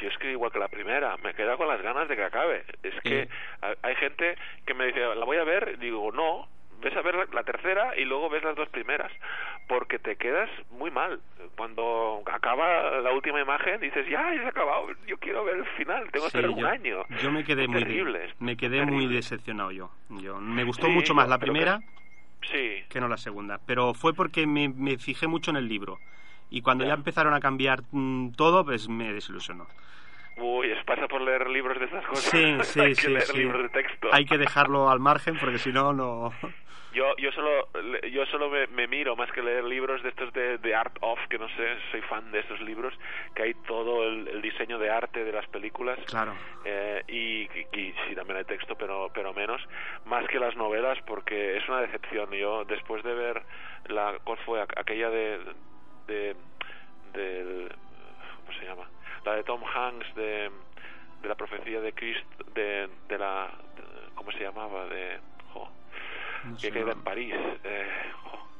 Si 0.00 0.06
es 0.06 0.16
que 0.16 0.32
igual 0.32 0.50
que 0.50 0.58
la 0.58 0.68
primera, 0.68 1.16
me 1.18 1.30
he 1.30 1.34
quedado 1.34 1.58
con 1.58 1.68
las 1.68 1.82
ganas 1.82 2.08
de 2.08 2.16
que 2.16 2.24
acabe. 2.24 2.64
Es 2.82 2.94
que 3.02 3.26
Sí. 3.26 3.76
hay 3.82 3.94
gente 3.96 4.36
que 4.64 4.72
me 4.72 4.86
dice, 4.86 5.00
¿la 5.14 5.24
voy 5.26 5.36
a 5.36 5.44
ver? 5.44 5.78
Digo, 5.78 6.10
no, 6.12 6.48
ves 6.82 6.96
a 6.96 7.02
ver 7.02 7.32
la 7.32 7.42
tercera 7.44 7.96
y 7.96 8.04
luego 8.04 8.28
ves 8.28 8.42
las 8.44 8.56
dos 8.56 8.68
primeras, 8.68 9.10
porque 9.68 9.98
te 9.98 10.16
quedas 10.16 10.50
muy 10.70 10.90
mal. 10.90 11.20
Cuando 11.56 12.22
acaba 12.26 13.00
la 13.00 13.12
última 13.12 13.40
imagen 13.40 13.80
dices, 13.80 14.06
ya, 14.08 14.34
ya 14.34 14.40
se 14.40 14.46
ha 14.46 14.50
acabado, 14.50 14.88
yo 15.06 15.16
quiero 15.18 15.44
ver 15.44 15.56
el 15.56 15.66
final, 15.76 16.10
tengo 16.10 16.26
que 16.26 16.30
Sí, 16.32 16.38
esperar 16.38 16.50
un 16.50 16.60
yo, 16.60 16.66
año. 16.66 17.06
yo 17.22 17.30
me 17.32 17.44
quedé 17.44 17.62
Es 17.62 17.68
muy 17.68 17.82
terrible, 17.84 18.34
me 18.40 18.56
quedé 18.56 18.78
terrible. 18.78 19.06
muy 19.06 19.14
decepcionado 19.14 19.70
yo. 19.70 19.90
yo 20.08 20.38
me 20.40 20.64
gustó 20.64 20.86
Sí, 20.86 20.92
mucho 20.92 21.14
más 21.14 21.28
la 21.28 21.38
que- 21.38 21.46
primera 21.46 21.82
Sí, 22.50 22.84
que 22.88 23.00
no 23.00 23.08
la 23.08 23.16
segunda, 23.16 23.60
pero 23.66 23.94
fue 23.94 24.14
porque 24.14 24.46
me, 24.46 24.68
me 24.68 24.98
fijé 24.98 25.26
mucho 25.28 25.50
en 25.50 25.56
el 25.56 25.68
libro 25.68 26.00
y 26.50 26.60
cuando 26.60 26.84
ya, 26.84 26.90
Ya. 26.90 26.94
empezaron 26.94 27.32
a 27.34 27.40
cambiar 27.40 27.82
mm, 27.92 28.32
todo, 28.32 28.64
pues 28.64 28.88
me 28.88 29.12
desilusionó. 29.12 29.66
Uy, 30.36 30.70
es 30.70 30.84
pasa 30.84 31.06
por 31.08 31.20
leer 31.20 31.48
libros 31.48 31.78
de 31.78 31.84
estas 31.86 32.04
cosas. 32.06 32.30
Sí, 32.30 32.56
sí, 32.62 32.80
Hay 32.80 32.94
que 32.94 33.00
sí, 33.02 33.08
leer 33.08 33.22
sí. 33.22 33.38
libros 33.38 33.62
de 33.62 33.68
texto. 33.70 34.08
Hay 34.12 34.24
que 34.24 34.38
dejarlo 34.38 34.88
al 34.90 35.00
margen 35.00 35.36
porque 35.38 35.58
si 35.58 35.72
no, 35.72 35.92
no. 35.92 36.32
Yo, 36.94 37.16
yo 37.16 37.32
solo, 37.32 37.68
yo 38.10 38.26
solo 38.26 38.50
me, 38.50 38.66
me 38.66 38.86
miro 38.86 39.16
más 39.16 39.32
que 39.32 39.40
leer 39.42 39.64
libros 39.64 40.02
de 40.02 40.10
estos 40.10 40.30
de, 40.34 40.58
de 40.58 40.74
Art 40.74 40.94
of, 41.00 41.18
que 41.30 41.38
no 41.38 41.48
sé, 41.48 41.76
soy 41.90 42.02
fan 42.02 42.30
de 42.32 42.40
esos 42.40 42.60
libros, 42.60 42.92
que 43.34 43.44
hay 43.44 43.54
todo 43.66 44.04
el, 44.06 44.28
el 44.28 44.42
diseño 44.42 44.78
de 44.78 44.90
arte 44.90 45.24
de 45.24 45.32
las 45.32 45.46
películas. 45.48 45.98
Claro. 46.04 46.34
Eh, 46.66 47.02
y, 47.08 47.42
y- 47.58 47.66
y 47.80 47.94
sí, 48.06 48.14
también 48.14 48.36
hay 48.36 48.44
texto, 48.44 48.74
pero, 48.76 49.10
pero 49.14 49.32
menos, 49.32 49.62
más 50.04 50.28
que 50.28 50.38
las 50.38 50.54
novelas, 50.54 50.98
porque 51.06 51.56
es 51.56 51.66
una 51.66 51.80
decepción. 51.80 52.30
Yo, 52.32 52.66
después 52.66 53.02
de 53.04 53.14
ver 53.14 53.42
la, 53.86 54.18
¿cuál 54.22 54.36
fue? 54.44 54.60
Aqu- 54.60 54.78
Aquella 54.78 55.08
de, 55.08 55.40
de, 56.08 56.36
del, 57.14 57.72
¿cómo 58.44 58.58
se 58.58 58.66
llama? 58.66 58.86
La 59.24 59.34
de 59.36 59.44
Tom 59.44 59.62
Hanks, 59.64 60.14
de, 60.14 60.50
de 61.22 61.28
la 61.28 61.34
profecía 61.34 61.80
de 61.80 61.92
Cristo, 61.92 62.44
de, 62.54 62.88
de 63.08 63.18
la, 63.18 63.50
de- 63.76 64.10
¿cómo 64.14 64.30
se 64.32 64.40
llamaba? 64.40 64.86
De, 64.86 65.20
jo, 65.52 65.68
No 66.44 66.56
que 66.56 66.70
queda 66.72 66.92
en 66.92 67.02
París. 67.02 67.34
Eh, 67.64 68.12
jo. 68.24 68.51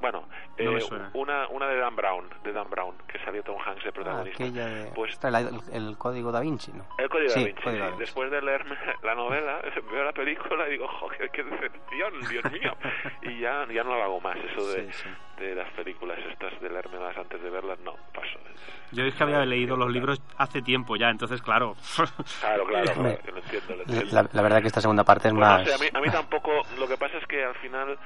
Bueno, 0.00 0.24
eh, 0.56 0.78
una, 1.14 1.46
una 1.48 1.66
de 1.66 1.76
Dan 1.78 1.94
Brown, 1.94 2.24
de 2.42 2.52
Dan 2.52 2.70
Brown, 2.70 2.94
que 3.06 3.18
salió 3.24 3.42
Tom 3.42 3.56
Hanks 3.60 3.82
de 3.84 3.88
Ah, 3.90 3.92
protagonista. 3.92 4.42
aquella 4.44 4.66
de... 4.66 4.90
Pues 4.94 5.18
la- 5.24 5.40
el, 5.40 5.60
el 5.72 5.98
código 5.98 6.32
da 6.32 6.40
Vinci, 6.40 6.72
¿no? 6.72 6.86
el 6.96 7.08
Código 7.10 7.28
Sí, 7.30 7.40
da 7.40 7.46
Vinci, 7.46 7.62
Código 7.62 7.78
da 7.78 7.84
sí. 7.84 7.90
Vinci. 7.90 8.00
Después 8.00 8.30
de 8.30 8.40
leerme 8.42 8.76
la 9.02 9.14
novela, 9.14 9.60
veo 9.92 10.04
la 10.04 10.12
película 10.12 10.66
y 10.68 10.72
digo, 10.72 10.88
joder, 10.88 11.30
qué 11.30 11.42
decepción, 11.44 12.20
Dios 12.30 12.44
mío. 12.52 12.74
y 13.22 13.40
ya, 13.40 13.66
ya 13.72 13.84
no 13.84 13.94
lo 13.96 14.02
hago 14.02 14.20
más, 14.20 14.36
eso 14.38 14.66
de, 14.72 14.90
Sí, 14.92 15.02
sí. 15.04 15.08
de 15.44 15.54
las 15.54 15.70
películas 15.72 16.18
estas, 16.30 16.58
de 16.60 16.70
leérmelas 16.70 17.16
antes 17.18 17.42
de 17.42 17.50
verlas, 17.50 17.78
no, 17.80 17.92
paso. 18.14 18.38
Yo 18.92 19.04
es 19.04 19.14
que 19.14 19.22
había 19.22 19.44
leído 19.44 19.76
los 19.76 19.90
libros 19.90 20.20
hace 20.38 20.62
tiempo 20.62 20.96
ya, 20.96 21.10
entonces 21.10 21.40
claro. 21.42 21.76
Claro, 22.40 22.64
claro, 22.66 22.92
claro, 22.94 23.18
que 23.22 23.30
lo 23.32 23.38
entiendo, 23.38 23.76
lo 23.76 23.82
entiendo. 23.82 24.14
La, 24.14 24.28
la 24.32 24.42
verdad 24.42 24.60
que 24.62 24.66
esta 24.68 24.80
segunda 24.80 25.04
parte 25.04 25.28
es 25.28 25.34
Pues 25.34 25.40
no 25.46 25.46
más... 25.46 25.68
sé, 25.68 25.74
a 25.74 25.78
mí, 25.78 25.86
a 25.92 26.00
mí 26.00 26.10
tampoco, 26.10 26.50
lo 26.78 26.88
que 26.88 26.96
pasa 26.96 27.18
es 27.18 27.26
que 27.26 27.44
al 27.44 27.54
final 27.56 27.98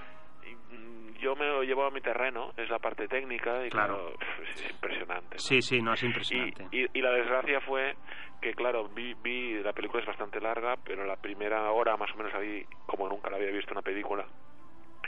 yo 1.20 1.34
me 1.36 1.46
lo 1.46 1.62
llevo 1.62 1.84
a 1.86 1.90
mi 1.90 2.00
terreno, 2.00 2.52
es 2.56 2.68
la 2.70 2.78
parte 2.78 3.08
técnica 3.08 3.64
y 3.66 3.70
Claro. 3.70 4.12
claro, 4.16 4.42
es 4.54 4.70
impresionante. 4.70 5.34
¿no? 5.34 5.38
sí, 5.38 5.62
sí, 5.62 5.80
no, 5.80 5.94
es 5.94 6.02
Y, 6.02 6.06
impresionante. 6.06 6.66
y, 6.72 6.86
y 6.98 7.02
la 7.02 7.10
desgracia 7.12 7.60
fue 7.62 7.94
que, 8.40 8.54
claro, 8.54 8.88
vi, 8.88 9.14
vi, 9.22 9.54
la 9.62 9.72
película 9.72 10.02
es 10.02 10.06
bastante 10.06 10.40
larga, 10.40 10.76
pero 10.84 11.04
la 11.06 11.16
primera 11.16 11.70
hora 11.70 11.96
más 11.96 12.10
o 12.12 12.16
menos 12.16 12.34
ahí, 12.34 12.64
como 12.86 13.08
nunca 13.08 13.30
la 13.30 13.36
había 13.36 13.50
visto 13.50 13.72
una 13.72 13.82
película, 13.82 14.26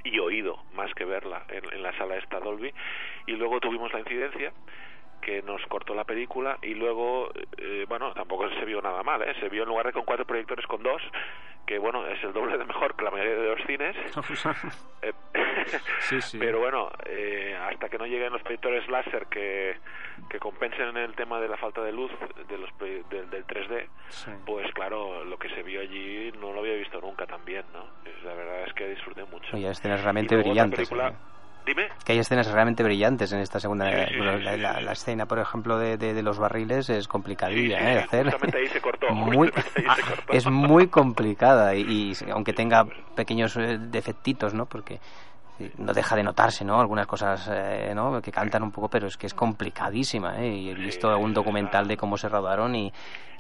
y 0.04 0.18
oído 0.18 0.56
más 0.74 0.92
que 0.94 1.04
verla 1.04 1.44
en, 1.48 1.64
en 1.72 1.82
la 1.82 1.96
sala 1.98 2.16
esta 2.16 2.38
Dolby, 2.40 2.72
y 3.26 3.32
luego 3.32 3.60
tuvimos 3.60 3.92
la 3.92 4.00
incidencia 4.00 4.52
que 5.20 5.42
nos 5.42 5.60
cortó 5.66 5.94
la 5.94 6.04
película 6.04 6.58
y 6.62 6.74
luego, 6.74 7.30
eh, 7.58 7.84
bueno, 7.88 8.12
tampoco 8.14 8.48
se 8.50 8.64
vio 8.64 8.80
nada 8.80 9.02
mal, 9.02 9.22
¿eh? 9.22 9.34
se 9.40 9.48
vio 9.48 9.64
en 9.64 9.68
lugar 9.68 9.86
de 9.86 9.92
con 9.92 10.04
cuatro 10.04 10.24
proyectores 10.24 10.64
con 10.66 10.82
dos, 10.82 11.02
que 11.66 11.78
bueno, 11.78 12.06
es 12.06 12.22
el 12.22 12.32
doble 12.32 12.56
de 12.56 12.64
mejor 12.64 12.94
que 12.96 13.04
la 13.04 13.10
mayoría 13.10 13.34
de 13.34 13.48
los 13.56 13.66
cines. 13.66 13.96
Eh, 15.02 15.12
Sí, 16.00 16.20
sí. 16.22 16.38
Pero 16.38 16.60
bueno, 16.60 16.90
eh, 17.06 17.56
hasta 17.68 17.88
que 17.88 17.98
no 17.98 18.06
lleguen 18.06 18.32
los 18.32 18.42
proyectores 18.42 18.88
láser 18.88 19.26
que, 19.26 19.76
que 20.30 20.38
compensen 20.38 20.96
el 20.96 21.14
tema 21.14 21.40
de 21.40 21.48
la 21.48 21.56
falta 21.56 21.82
de 21.82 21.92
luz 21.92 22.10
de 22.48 22.56
los, 22.58 22.70
proye- 22.78 23.04
del, 23.08 23.28
del 23.30 23.44
3D, 23.46 23.86
Sí. 24.08 24.30
pues 24.46 24.72
claro, 24.74 25.24
lo 25.24 25.36
que 25.38 25.48
se 25.50 25.62
vio 25.64 25.80
allí 25.80 26.32
no 26.40 26.52
lo 26.52 26.60
había 26.60 26.74
visto 26.74 27.00
nunca 27.00 27.26
también, 27.26 27.64
¿no? 27.72 27.84
Es- 28.08 28.22
La 28.22 28.34
verdad 28.34 28.64
es 28.66 28.72
que 28.74 28.86
disfruté 28.88 29.24
mucho. 29.24 29.56
Hay 29.56 29.66
escenas 29.66 30.00
Y 30.00 30.02
realmente 30.04 30.34
luego 30.34 30.50
otra 30.50 30.64
brillantes. 30.64 30.88
película- 30.88 31.08
¿eh? 31.08 31.35
Dime. 31.66 31.88
Que 32.04 32.12
hay 32.12 32.18
escenas 32.20 32.46
realmente 32.50 32.82
brillantes 32.84 33.32
en 33.32 33.40
esta 33.40 33.58
segunda... 33.58 33.86
Sí, 34.06 34.14
sí, 34.14 34.20
la, 34.20 34.36
sí, 34.38 34.42
la- 34.60 34.78
sí. 34.78 34.84
la 34.84 34.92
escena, 34.92 35.26
por 35.26 35.38
ejemplo, 35.40 35.78
de, 35.78 35.96
de, 35.98 36.14
de 36.14 36.22
los 36.22 36.38
barriles 36.38 36.88
es 36.88 37.08
complicadilla, 37.08 37.78
¿eh? 37.92 37.98
hacer. 37.98 38.26
justamente 38.26 38.58
ahí 38.58 38.68
se 38.68 38.80
cortó, 38.80 39.08
Muy, 39.10 39.48
justamente 39.48 39.90
ahí 39.90 39.96
se 39.96 40.02
cortó. 40.16 40.32
es 40.32 40.46
muy 40.46 40.86
complicada 40.86 41.74
y, 41.74 42.12
y 42.12 42.30
aunque 42.30 42.52
tenga 42.52 42.86
pequeños 43.16 43.56
eh, 43.56 43.78
defectitos, 43.80 44.54
¿no? 44.54 44.66
Porque 44.66 45.00
no 45.78 45.92
deja 45.92 46.14
de 46.14 46.22
notarse, 46.22 46.64
¿no? 46.64 46.78
Algunas 46.80 47.06
cosas, 47.06 47.48
eh, 47.50 47.92
¿no? 47.94 48.20
Que 48.22 48.30
cantan 48.30 48.62
un 48.62 48.70
poco, 48.70 48.88
pero 48.88 49.06
es 49.08 49.16
que 49.16 49.26
es 49.26 49.34
complicadísima, 49.34 50.38
¿eh? 50.40 50.48
Y 50.48 50.70
he 50.70 50.74
visto 50.74 51.08
algún 51.10 51.34
documental 51.34 51.88
de 51.88 51.96
cómo 51.96 52.16
se 52.16 52.28
rodaron 52.28 52.74
y, 52.76 52.92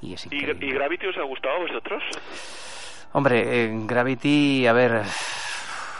y 0.02 0.14
es 0.14 0.24
¿Y, 0.26 0.34
increíble. 0.34 0.66
¿Y 0.66 0.72
Gravity 0.72 1.06
os 1.06 1.16
ha 1.18 1.22
gustado 1.22 1.54
a 1.54 1.58
vosotros? 1.60 2.02
Hombre, 3.12 3.64
eh, 3.66 3.70
Gravity, 3.86 4.66
a 4.66 4.72
ver, 4.72 5.02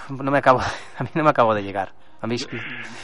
no 0.09 0.31
me 0.31 0.39
acabo, 0.39 0.61
a 0.99 1.03
mí 1.05 1.11
no 1.15 1.23
me 1.23 1.31
acabo 1.31 1.55
de 1.55 1.63
llegar. 1.63 1.93
Mí, 2.27 2.37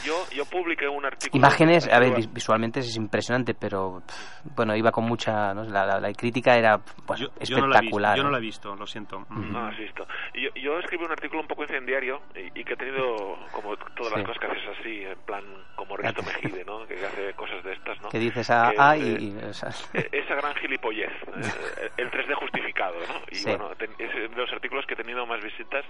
Yo, 0.03 0.15
yo 0.35 0.43
publiqué 0.45 0.87
un 0.87 1.05
artículo... 1.05 1.39
imágenes, 1.39 1.87
a 1.87 1.99
ver, 1.99 2.13
visualmente 2.31 2.79
es 2.81 2.95
impresionante, 2.97 3.53
pero 3.53 4.01
pff, 4.05 4.55
bueno, 4.55 4.75
iba 4.75 4.91
con 4.91 5.05
mucha, 5.05 5.53
¿no? 5.53 5.63
la, 5.63 5.85
la- 5.85 5.99
la 5.99 6.11
crítica 6.13 6.55
era 6.57 6.77
pues, 7.05 7.19
yo, 7.21 7.27
yo 7.41 7.57
no 7.59 7.67
la 7.67 7.77
he 7.77 7.81
visto, 7.81 7.99
espectacular. 7.99 8.17
yo 8.17 8.23
no 8.23 8.29
la 8.31 8.37
he 8.37 8.41
visto, 8.41 8.75
lo 8.75 8.85
siento. 8.85 9.25
No 9.29 9.67
has 9.67 9.77
visto. 9.77 10.05
Yo, 10.33 10.49
yo 10.55 10.79
escribí 10.79 11.05
un 11.05 11.11
artículo 11.11 11.41
un 11.41 11.47
poco 11.47 11.63
incendiario 11.63 12.21
y, 12.35 12.59
y 12.59 12.63
que 12.63 12.73
he 12.73 12.77
tenido, 12.77 13.37
como 13.51 13.77
todas 13.95 14.11
Sí. 14.13 14.19
las 14.19 14.25
cosas 14.27 14.39
que 14.39 14.47
haces 14.47 14.79
así, 14.79 15.03
en 15.05 15.19
plan 15.25 15.43
como 15.75 15.95
Risto 15.97 16.21
Mejide, 16.23 16.65
¿no? 16.65 16.85
Que 16.87 16.95
hace 17.05 17.33
cosas 17.35 17.63
de 17.63 17.73
estas, 17.73 18.01
¿no? 18.01 18.09
Que 18.09 18.19
dices 18.19 18.49
A, 18.49 18.71
Que 18.71 18.81
A 18.81 18.97
y... 18.97 19.01
eh, 19.01 19.17
y, 19.21 19.37
o 19.45 19.53
sea, 19.53 19.69
eh, 19.93 20.09
esa 20.11 20.35
gran 20.35 20.53
gilipollez, 20.55 21.11
eh, 21.81 21.89
el 21.97 22.11
3D 22.11 22.33
justificado, 22.35 22.95
¿no? 23.07 23.21
Y 23.31 23.35
Sí. 23.35 23.49
bueno, 23.49 23.69
ten- 23.77 23.93
es 23.99 24.13
de 24.13 24.27
los 24.35 24.51
artículos 24.51 24.85
que 24.85 24.93
he 24.95 24.97
tenido 24.97 25.25
más 25.25 25.41
visitas 25.43 25.85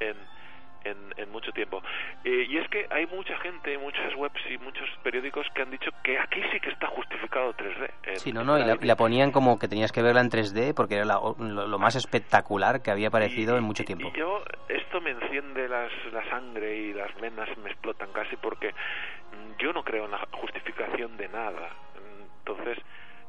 en, 0.00 0.16
en, 0.84 0.96
en 1.16 1.30
mucho 1.30 1.52
tiempo. 1.52 1.82
Eh, 2.24 2.46
y 2.48 2.58
es 2.58 2.68
que 2.68 2.86
hay 2.90 3.06
mucha 3.06 3.36
gente, 3.38 3.76
muchas 3.78 4.14
webs 4.16 4.40
y 4.50 4.58
muchos 4.58 4.88
periódicos 5.02 5.46
que 5.54 5.62
han 5.62 5.70
dicho 5.70 5.90
que 6.02 6.18
aquí 6.18 6.40
sí 6.52 6.60
que 6.60 6.70
está 6.70 6.86
justificado 6.88 7.52
3D. 7.54 7.90
en- 8.04 8.16
Sí, 8.16 8.32
no, 8.32 8.44
no, 8.44 8.56
y 8.56 8.60
la, 8.60 8.66
Gravity. 8.66 8.84
y 8.84 8.88
la 8.88 8.96
ponían 8.96 9.30
como 9.32 9.58
que 9.58 9.68
tenías 9.68 9.92
que 9.92 10.02
verla 10.02 10.20
en 10.20 10.30
3D 10.30 10.74
porque 10.74 10.96
era 10.96 11.04
la- 11.04 11.20
lo, 11.38 11.66
lo 11.66 11.78
más 11.78 11.94
espectacular 11.96 12.82
que 12.82 12.90
había 12.90 13.08
aparecido 13.08 13.54
Y- 13.54 13.58
en 13.58 13.64
mucho 13.64 13.84
tiempo. 13.84 14.08
Y 14.14 14.18
yo, 14.18 14.42
esto 14.68 15.00
me 15.00 15.10
enciende 15.10 15.68
las, 15.68 15.90
la 16.12 16.28
sangre 16.30 16.76
y 16.76 16.92
las 16.92 17.14
venas 17.20 17.48
me 17.58 17.70
explotan 17.70 18.12
casi 18.12 18.36
porque 18.36 18.74
yo 19.58 19.72
no 19.72 19.82
creo 19.82 20.04
en 20.06 20.10
la 20.12 20.26
justificación 20.32 21.16
de 21.16 21.28
nada. 21.28 21.70
Entonces, 22.38 22.78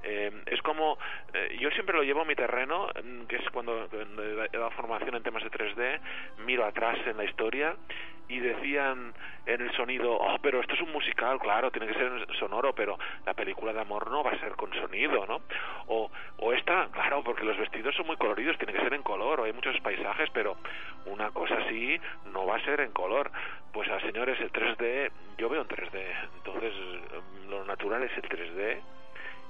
eh, 0.03 0.31
es 0.47 0.61
como, 0.61 0.97
eh, 1.33 1.57
yo 1.59 1.69
siempre 1.71 1.95
lo 1.95 2.03
llevo 2.03 2.21
a 2.21 2.25
mi 2.25 2.35
terreno, 2.35 2.89
mm, 3.03 3.23
que 3.23 3.37
es 3.37 3.49
cuando, 3.51 3.87
he 3.91 4.57
dado 4.57 4.71
formación 4.71 5.15
en 5.15 5.23
temas 5.23 5.43
de 5.43 5.49
3D, 5.49 5.99
miro 6.45 6.65
atrás 6.65 6.97
en 7.05 7.17
la 7.17 7.23
historia 7.23 7.75
y 8.27 8.39
decían 8.39 9.13
en 9.45 9.61
el 9.61 9.71
sonido, 9.75 10.13
oh, 10.13 10.37
pero 10.41 10.61
esto 10.61 10.73
es 10.73 10.81
un 10.81 10.91
musical, 10.91 11.39
claro, 11.39 11.71
tiene 11.71 11.87
que 11.87 11.93
ser 11.93 12.27
sonoro, 12.39 12.73
pero 12.73 12.97
la 13.25 13.33
película 13.33 13.73
de 13.73 13.81
amor 13.81 14.09
no 14.09 14.23
va 14.23 14.31
a 14.31 14.39
ser 14.39 14.53
con 14.53 14.73
sonido, 14.73 15.25
¿no? 15.25 15.41
O, 15.87 16.09
o 16.37 16.53
esta, 16.53 16.87
claro, 16.91 17.23
porque 17.23 17.43
los 17.43 17.57
vestidos 17.57 17.95
son 17.95 18.07
muy 18.07 18.17
coloridos, 18.17 18.57
tiene 18.57 18.73
que 18.73 18.81
ser 18.81 18.93
en 18.93 19.03
color, 19.03 19.39
o 19.39 19.43
hay 19.43 19.53
muchos 19.53 19.79
paisajes, 19.81 20.29
pero 20.33 20.57
una 21.05 21.31
cosa 21.31 21.55
así 21.55 21.99
no 22.31 22.45
va 22.45 22.57
a 22.57 22.65
ser 22.65 22.81
en 22.81 22.91
color. 22.91 23.31
Pues 23.73 23.89
a 23.89 23.99
señores, 24.01 24.39
el 24.39 24.51
3D, 24.51 25.11
yo 25.37 25.49
veo 25.49 25.61
en 25.61 25.67
3D, 25.67 26.03
entonces 26.37 26.73
mm, 26.73 27.49
lo 27.49 27.65
natural 27.65 28.03
es 28.03 28.11
el 28.17 28.23
3D 28.23 28.81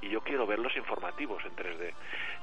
y 0.03 0.09
yo 0.09 0.21
quiero 0.21 0.45
ver 0.45 0.59
los 0.59 0.75
informativos 0.75 1.43
en 1.45 1.55
3D. 1.55 1.93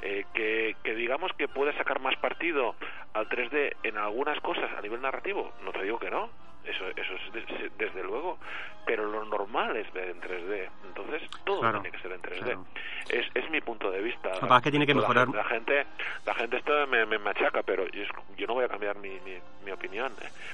Eh, 0.03 0.25
que, 0.33 0.77
que 0.83 0.95
digamos 0.95 1.33
que 1.35 1.49
puede 1.49 1.77
sacar 1.77 2.01
más 2.01 2.17
partido 2.17 2.75
al 3.13 3.29
3D 3.29 3.77
en 3.83 3.99
algunas 3.99 4.41
cosas 4.41 4.71
a 4.77 4.81
nivel 4.81 5.01
narrativo, 5.03 5.53
no 5.63 5.73
te 5.73 5.83
digo 5.83 5.99
que 5.99 6.11
no, 6.11 6.31
eso, 6.65 6.87
eso 6.89 7.13
es 7.15 7.33
de- 7.33 7.71
desde 7.79 8.03
luego, 8.03 8.39
pero 8.87 9.05
lo 9.07 9.25
normal 9.25 9.77
es 9.77 9.91
ver 9.93 10.09
en 10.11 10.21
3D, 10.21 10.69
entonces 10.87 11.23
todo 11.45 11.61
Claro, 11.61 11.81
tiene 11.81 11.97
que 11.97 12.03
ser 12.03 12.13
en 12.13 12.21
3D. 12.23 12.45
claro. 12.45 12.67
Es, 13.09 13.27
es 13.35 13.51
mi 13.51 13.61
punto 13.61 13.91
de 13.91 14.01
vista. 14.01 14.29
Lo 14.29 14.35
que 14.41 14.41
pasa 14.47 14.57
es 14.59 14.63
que 14.63 14.71
tiene 14.71 14.87
que 14.87 14.95
La 14.95 15.01
mejorar- 15.01 15.35
La, 15.35 15.45
gente, 15.45 15.87
la 16.27 16.35
gente 16.35 16.57
esto 16.59 16.87
me, 16.87 17.07
me 17.07 17.19
machaca, 17.19 17.63
pero 17.63 17.87
yo, 17.89 18.05
yo 18.37 18.47
no 18.47 18.55
voy 18.55 18.65
a 18.65 18.69
cambiar 18.69 18.97
mi, 18.99 19.11
mi, 19.21 19.39
mi 19.65 19.71
opinión. 19.73 20.13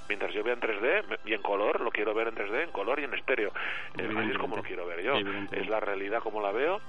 Mientras 0.08 0.32
yo 0.32 0.42
vea 0.42 0.54
en 0.54 0.60
3D 0.60 1.02
me- 1.08 1.18
y 1.30 1.34
en 1.34 1.42
color, 1.42 1.80
lo 1.80 1.90
quiero 1.90 2.14
ver 2.14 2.28
en 2.28 2.34
3D, 2.34 2.62
en 2.64 2.72
color 2.72 2.98
y 3.00 3.04
en 3.04 3.14
estéreo. 3.14 3.52
Así 3.94 4.30
es 4.30 4.38
como 4.38 4.56
lo 4.56 4.62
quiero 4.62 4.86
ver 4.86 5.02
yo. 5.02 5.14
Es 5.52 5.68
la 5.68 5.80
realidad 5.80 6.20
como 6.20 6.40
la 6.40 6.52
veo 6.52 6.80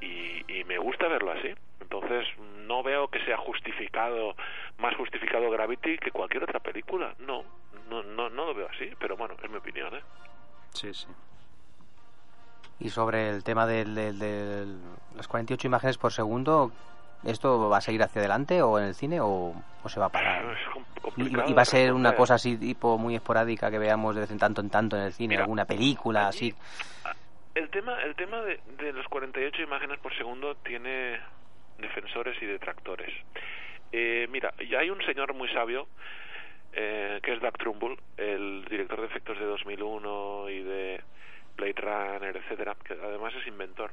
y, 0.00 0.42
y 0.52 0.64
me 0.64 0.78
gusta 0.78 1.08
verlo 1.08 1.32
así. 1.32 1.52
Entonces 1.80 2.26
no 2.66 2.82
veo 2.82 3.08
que 3.08 3.18
sea 3.24 3.36
justificado, 3.36 4.36
más 4.78 4.94
justificado 4.96 5.50
Gravity 5.50 5.98
que 5.98 6.10
cualquier 6.12 6.44
otra 6.44 6.60
película. 6.60 7.14
No, 7.18 7.44
no, 7.90 8.02
no, 8.02 8.30
no 8.30 8.46
lo 8.46 8.54
veo 8.54 8.68
así, 8.74 8.90
pero 8.98 9.16
bueno, 9.16 9.34
es 9.42 9.50
mi 9.50 9.56
opinión. 9.56 9.94
¿eh? 9.94 10.02
Sí, 10.72 10.94
sí. 10.94 11.08
Y 12.78 12.88
sobre 12.88 13.28
el 13.28 13.44
tema 13.44 13.66
de 13.66 13.84
las 15.14 15.28
48 15.28 15.66
imágenes 15.66 15.98
por 15.98 16.12
segundo, 16.12 16.72
¿Esto 17.24 17.68
va 17.68 17.78
a 17.78 17.80
seguir 17.82 18.02
hacia 18.02 18.20
adelante 18.20 18.62
o 18.62 18.78
en 18.78 18.86
el 18.86 18.94
cine 18.94 19.20
o, 19.20 19.54
o 19.82 19.88
se 19.88 20.00
va 20.00 20.06
a 20.06 20.08
parar? 20.08 20.56
¿Y, 21.16 21.52
va 21.52 21.62
a 21.62 21.66
ser 21.66 21.92
una 21.92 22.14
cosa 22.14 22.34
así 22.34 22.56
tipo 22.56 22.96
muy 22.96 23.14
esporádica 23.14 23.70
que 23.70 23.78
veamos 23.78 24.14
de 24.14 24.22
vez 24.22 24.30
en 24.30 24.38
tanto 24.38 24.60
en 24.62 24.70
tanto 24.70 24.96
en 24.96 25.02
el 25.02 25.12
cine, 25.12 25.34
Mira, 25.34 25.42
alguna 25.42 25.66
película 25.66 26.28
allí- 26.28 26.50
así? 26.50 27.14
El 27.54 27.68
tema, 27.68 28.00
el 28.02 28.14
tema 28.14 28.40
de, 28.42 28.60
de 28.78 28.92
los 28.92 29.06
48 29.08 29.60
imágenes 29.62 29.98
por 29.98 30.16
segundo 30.16 30.54
tiene 30.64 31.20
defensores 31.76 32.40
y 32.40 32.46
detractores. 32.46 33.12
Eh, 33.92 34.26
mira, 34.30 34.54
ya 34.70 34.78
hay 34.78 34.88
un 34.88 35.02
señor 35.02 35.34
muy 35.34 35.48
sabio 35.52 35.88
eh, 36.72 37.20
que 37.22 37.32
es 37.32 37.40
Doug 37.40 37.58
Trumbull, 37.58 37.98
el 38.16 38.64
director 38.68 39.00
de 39.00 39.06
efectos 39.06 39.38
de 39.38 39.44
2001 39.44 40.50
y 40.50 40.62
de 40.62 41.00
Blade 41.56 41.80
Runner, 41.80 42.36
etcétera, 42.36 42.76
que 42.84 42.94
además 42.94 43.34
es 43.34 43.46
inventor. 43.46 43.90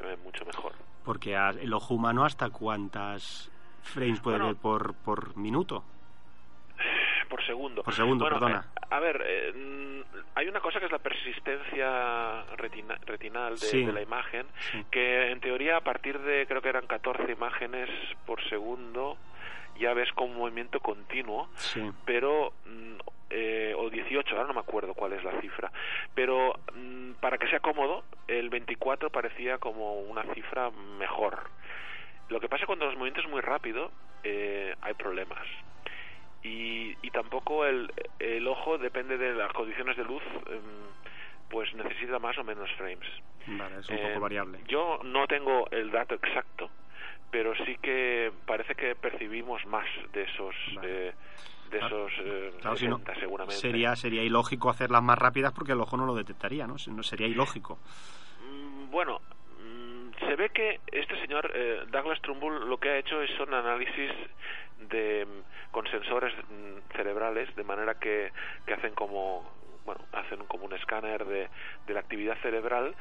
Se 0.00 0.06
ve 0.06 0.16
mucho 0.18 0.44
mejor. 0.44 0.72
Porque 1.04 1.36
a- 1.36 1.50
el 1.50 1.72
ojo 1.72 1.94
humano 1.94 2.24
hasta 2.24 2.50
cuántas 2.50 3.50
frames 3.82 4.20
puede 4.20 4.36
Bueno. 4.38 4.52
ver 4.52 4.60
por, 4.60 4.94
por 4.94 5.36
minuto. 5.36 5.84
Por 7.28 7.44
segundo. 7.46 7.82
Por 7.82 7.94
segundo, 7.94 8.24
Bueno, 8.24 8.40
perdona. 8.40 8.64
eh, 8.66 8.86
a 8.90 8.98
ver, 9.00 9.22
eh, 9.24 10.04
hay 10.34 10.48
una 10.48 10.60
cosa 10.60 10.80
que 10.80 10.86
es 10.86 10.92
la 10.92 10.98
persistencia 10.98 12.44
retina- 12.56 12.98
retinal 13.06 13.52
de, 13.52 13.66
Sí. 13.66 13.84
de 13.84 13.92
la 13.92 14.02
imagen, 14.02 14.46
Sí. 14.72 14.84
que 14.90 15.30
en 15.30 15.40
teoría 15.40 15.76
a 15.76 15.80
partir 15.80 16.18
de, 16.18 16.46
creo 16.46 16.60
que 16.60 16.68
eran 16.70 16.86
14 16.86 17.30
imágenes 17.30 17.88
por 18.26 18.42
segundo, 18.48 19.16
ya 19.78 19.94
ves 19.94 20.10
con 20.12 20.34
movimiento 20.36 20.80
continuo, 20.80 21.48
Sí. 21.54 21.80
pero 22.04 22.52
mm, 22.66 22.96
eh, 23.30 23.74
o 23.76 23.88
18, 23.90 24.34
ahora 24.34 24.48
no 24.48 24.54
me 24.54 24.60
acuerdo 24.60 24.94
cuál 24.94 25.12
es 25.12 25.22
la 25.24 25.40
cifra, 25.40 25.70
pero 26.14 26.54
mm, 26.74 27.12
para 27.20 27.38
que 27.38 27.46
sea 27.48 27.60
cómodo, 27.60 28.04
el 28.28 28.50
24 28.50 29.10
parecía 29.10 29.58
como 29.58 30.00
una 30.00 30.22
cifra 30.34 30.70
mejor. 30.98 31.38
Lo 32.28 32.40
que 32.40 32.48
pasa 32.48 32.66
cuando 32.66 32.86
los 32.86 32.94
movimientos 32.96 33.28
muy 33.30 33.40
rápido, 33.40 33.90
eh, 34.24 34.74
hay 34.82 34.94
problemas. 34.94 35.46
Y, 36.42 36.96
y 37.02 37.10
tampoco 37.10 37.66
el, 37.66 37.92
el 38.18 38.46
ojo 38.48 38.78
depende 38.78 39.18
de 39.18 39.34
las 39.34 39.52
condiciones 39.52 39.96
de 39.96 40.04
luz, 40.04 40.22
em, 40.46 40.60
pues 41.50 41.72
necesita 41.74 42.18
más 42.18 42.38
o 42.38 42.44
menos 42.44 42.70
frames. 42.78 43.08
Vale, 43.46 43.80
es 43.80 43.88
un 43.90 43.98
poco 43.98 44.20
variable. 44.20 44.60
Yo 44.68 45.00
no 45.04 45.26
tengo 45.26 45.68
el 45.70 45.90
dato 45.90 46.14
exacto, 46.14 46.70
pero 47.30 47.54
sí 47.64 47.76
que 47.82 48.32
parece 48.46 48.74
que 48.74 48.94
percibimos 48.94 49.64
más 49.66 49.86
de 50.12 50.22
esos 50.22 50.54
Vale. 50.74 51.08
eh, 51.08 51.14
de 51.70 51.78
Claro. 51.78 52.08
esos 52.08 52.18
eh, 52.24 52.52
Claro, 52.60 52.76
si 52.76 52.88
no, 52.88 52.96
60 52.98 53.20
seguramente. 53.20 53.60
sería, 53.60 53.94
sería 53.96 54.22
ilógico 54.24 54.70
hacerlas 54.70 55.02
más 55.02 55.18
rápidas 55.18 55.52
porque 55.52 55.72
el 55.72 55.80
ojo 55.80 55.96
no 55.96 56.06
lo 56.06 56.14
detectaría, 56.14 56.66
¿no? 56.66 56.74
No 56.88 57.02
sería 57.02 57.26
ilógico. 57.28 57.78
Mm, 58.42 58.90
Bueno, 58.90 59.20
mm, 59.62 60.10
se 60.26 60.34
ve 60.36 60.48
que 60.50 60.80
este 60.88 61.20
señor 61.20 61.50
eh, 61.54 61.84
Douglas 61.90 62.20
Trumbull 62.22 62.68
lo 62.68 62.78
que 62.78 62.88
ha 62.90 62.98
hecho 62.98 63.22
es 63.22 63.30
son 63.36 63.54
análisis 63.54 64.10
de 64.88 65.24
mm, 65.26 65.70
con 65.72 65.86
sensores 65.88 66.34
cerebrales 66.96 67.54
de 67.54 67.62
manera 67.62 67.94
que, 67.94 68.32
que 68.66 68.74
hacen 68.74 68.94
como 68.94 69.48
bueno 69.84 70.04
hacen 70.12 70.44
como 70.46 70.64
un 70.64 70.72
escáner 70.74 71.24
de, 71.24 71.48
de 71.86 71.94
la 71.94 72.00
actividad 72.00 72.36
cerebral 72.42 72.94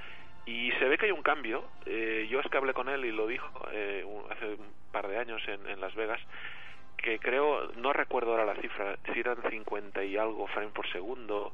y 0.45 0.71
se 0.73 0.85
ve 0.85 0.97
que 0.97 1.05
hay 1.07 1.11
un 1.11 1.21
cambio. 1.23 1.63
Eh, 1.85 2.27
yo 2.29 2.39
es 2.39 2.47
que 2.49 2.57
hablé 2.57 2.73
con 2.73 2.89
él 2.89 3.05
y 3.05 3.11
lo 3.11 3.27
dijo 3.27 3.51
eh, 3.71 4.03
un- 4.05 4.31
hace 4.31 4.45
un 4.55 4.73
par 4.91 5.07
de 5.07 5.17
años 5.17 5.41
en, 5.47 5.67
en 5.67 5.79
Las 5.81 5.93
Vegas 5.95 6.19
que 6.97 7.17
creo 7.19 7.71
no 7.77 7.93
recuerdo 7.93 8.31
ahora 8.31 8.45
la 8.45 8.59
cifra 8.61 8.97
si 9.13 9.19
eran 9.21 9.37
50 9.49 10.03
y 10.03 10.17
algo 10.17 10.47
frames 10.47 10.73
por 10.73 10.85
segundo 10.91 11.53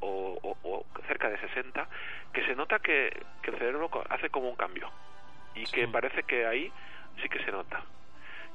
o, 0.00 0.38
o- 0.42 0.58
o 0.62 0.86
cerca 1.06 1.30
de 1.30 1.38
60 1.38 1.88
que 2.32 2.44
se 2.44 2.54
nota 2.54 2.78
que, 2.78 3.10
que 3.40 3.50
el 3.52 3.58
cerebro 3.58 3.88
hace 4.10 4.28
como 4.28 4.48
un 4.50 4.56
cambio. 4.56 4.90
Y 5.54 5.64
que 5.66 5.86
parece 5.88 6.22
que 6.24 6.44
ahí 6.46 6.72
sí 7.22 7.28
que 7.28 7.42
se 7.44 7.52
nota. 7.52 7.84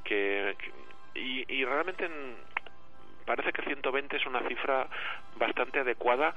Que, 0.04 0.56
que- 0.60 1.20
y, 1.20 1.46
y 1.48 1.66
realmente 1.66 2.06
en- 2.06 2.38
parece 3.26 3.52
que 3.52 3.64
120 3.64 4.16
es 4.18 4.26
una 4.26 4.48
cifra 4.48 4.88
bastante 5.36 5.80
adecuada 5.80 6.36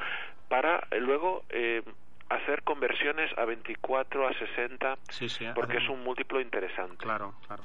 para 0.48 0.86
luego 0.92 1.44
eh, 1.50 1.82
hacer 2.30 2.62
conversiones 2.62 3.30
a 3.36 3.44
24 3.44 4.26
a 4.28 4.32
60 4.32 4.96
Sí, 5.10 5.28
sí. 5.28 5.46
porque 5.54 5.76
es 5.78 5.88
un 5.88 6.02
múltiplo 6.02 6.40
interesante 6.40 6.96
Claro, 7.04 7.34
claro. 7.46 7.64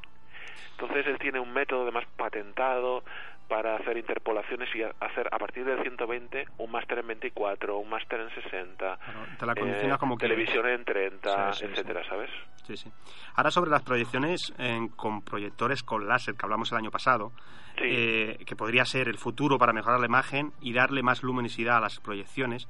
entonces 0.72 1.06
él 1.08 1.18
tiene 1.20 1.40
un 1.40 1.54
método 1.54 1.84
además 1.84 2.04
patentado 2.18 3.04
para 3.48 3.76
hacer 3.76 3.96
interpolaciones 3.98 4.68
y 4.76 4.82
hacer 4.82 5.28
a 5.32 5.38
partir 5.38 5.64
del 5.66 5.80
120 5.84 6.48
un 6.58 6.72
máster 6.72 6.98
en 6.98 7.08
24, 7.08 7.78
un 7.78 7.88
máster 7.90 8.20
en 8.22 8.30
60, 8.42 8.76
Claro, 8.98 9.20
te 9.38 9.46
la 9.46 9.54
condicionas 9.56 10.00
como 10.00 10.18
televisión 10.18 10.68
en 10.68 10.84
30, 10.84 11.54
Sí, 11.54 11.60
sí, 11.60 11.66
etcétera, 11.72 12.02
sí. 12.02 12.10
¿sabes? 12.10 12.30
Sí, 12.66 12.76
sí. 12.78 12.92
Ahora 13.36 13.52
sobre 13.52 13.70
las 13.70 13.84
proyecciones 13.84 14.52
en- 14.58 14.88
con 14.88 15.22
proyectores 15.22 15.84
con 15.84 16.08
láser 16.08 16.34
que 16.34 16.44
hablamos 16.48 16.72
el 16.72 16.80
año 16.80 16.90
pasado, 16.90 17.32
Sí. 17.78 17.84
eh, 17.86 18.38
que 18.48 18.56
podría 18.56 18.84
ser 18.86 19.08
el 19.10 19.20
futuro 19.20 19.60
para 19.60 19.74
mejorar 19.74 20.00
la 20.00 20.08
imagen 20.08 20.52
y 20.62 20.74
darle 20.74 21.04
más 21.04 21.22
luminosidad 21.22 21.78
a 21.78 21.82
las 21.82 22.00
proyecciones, 22.00 22.68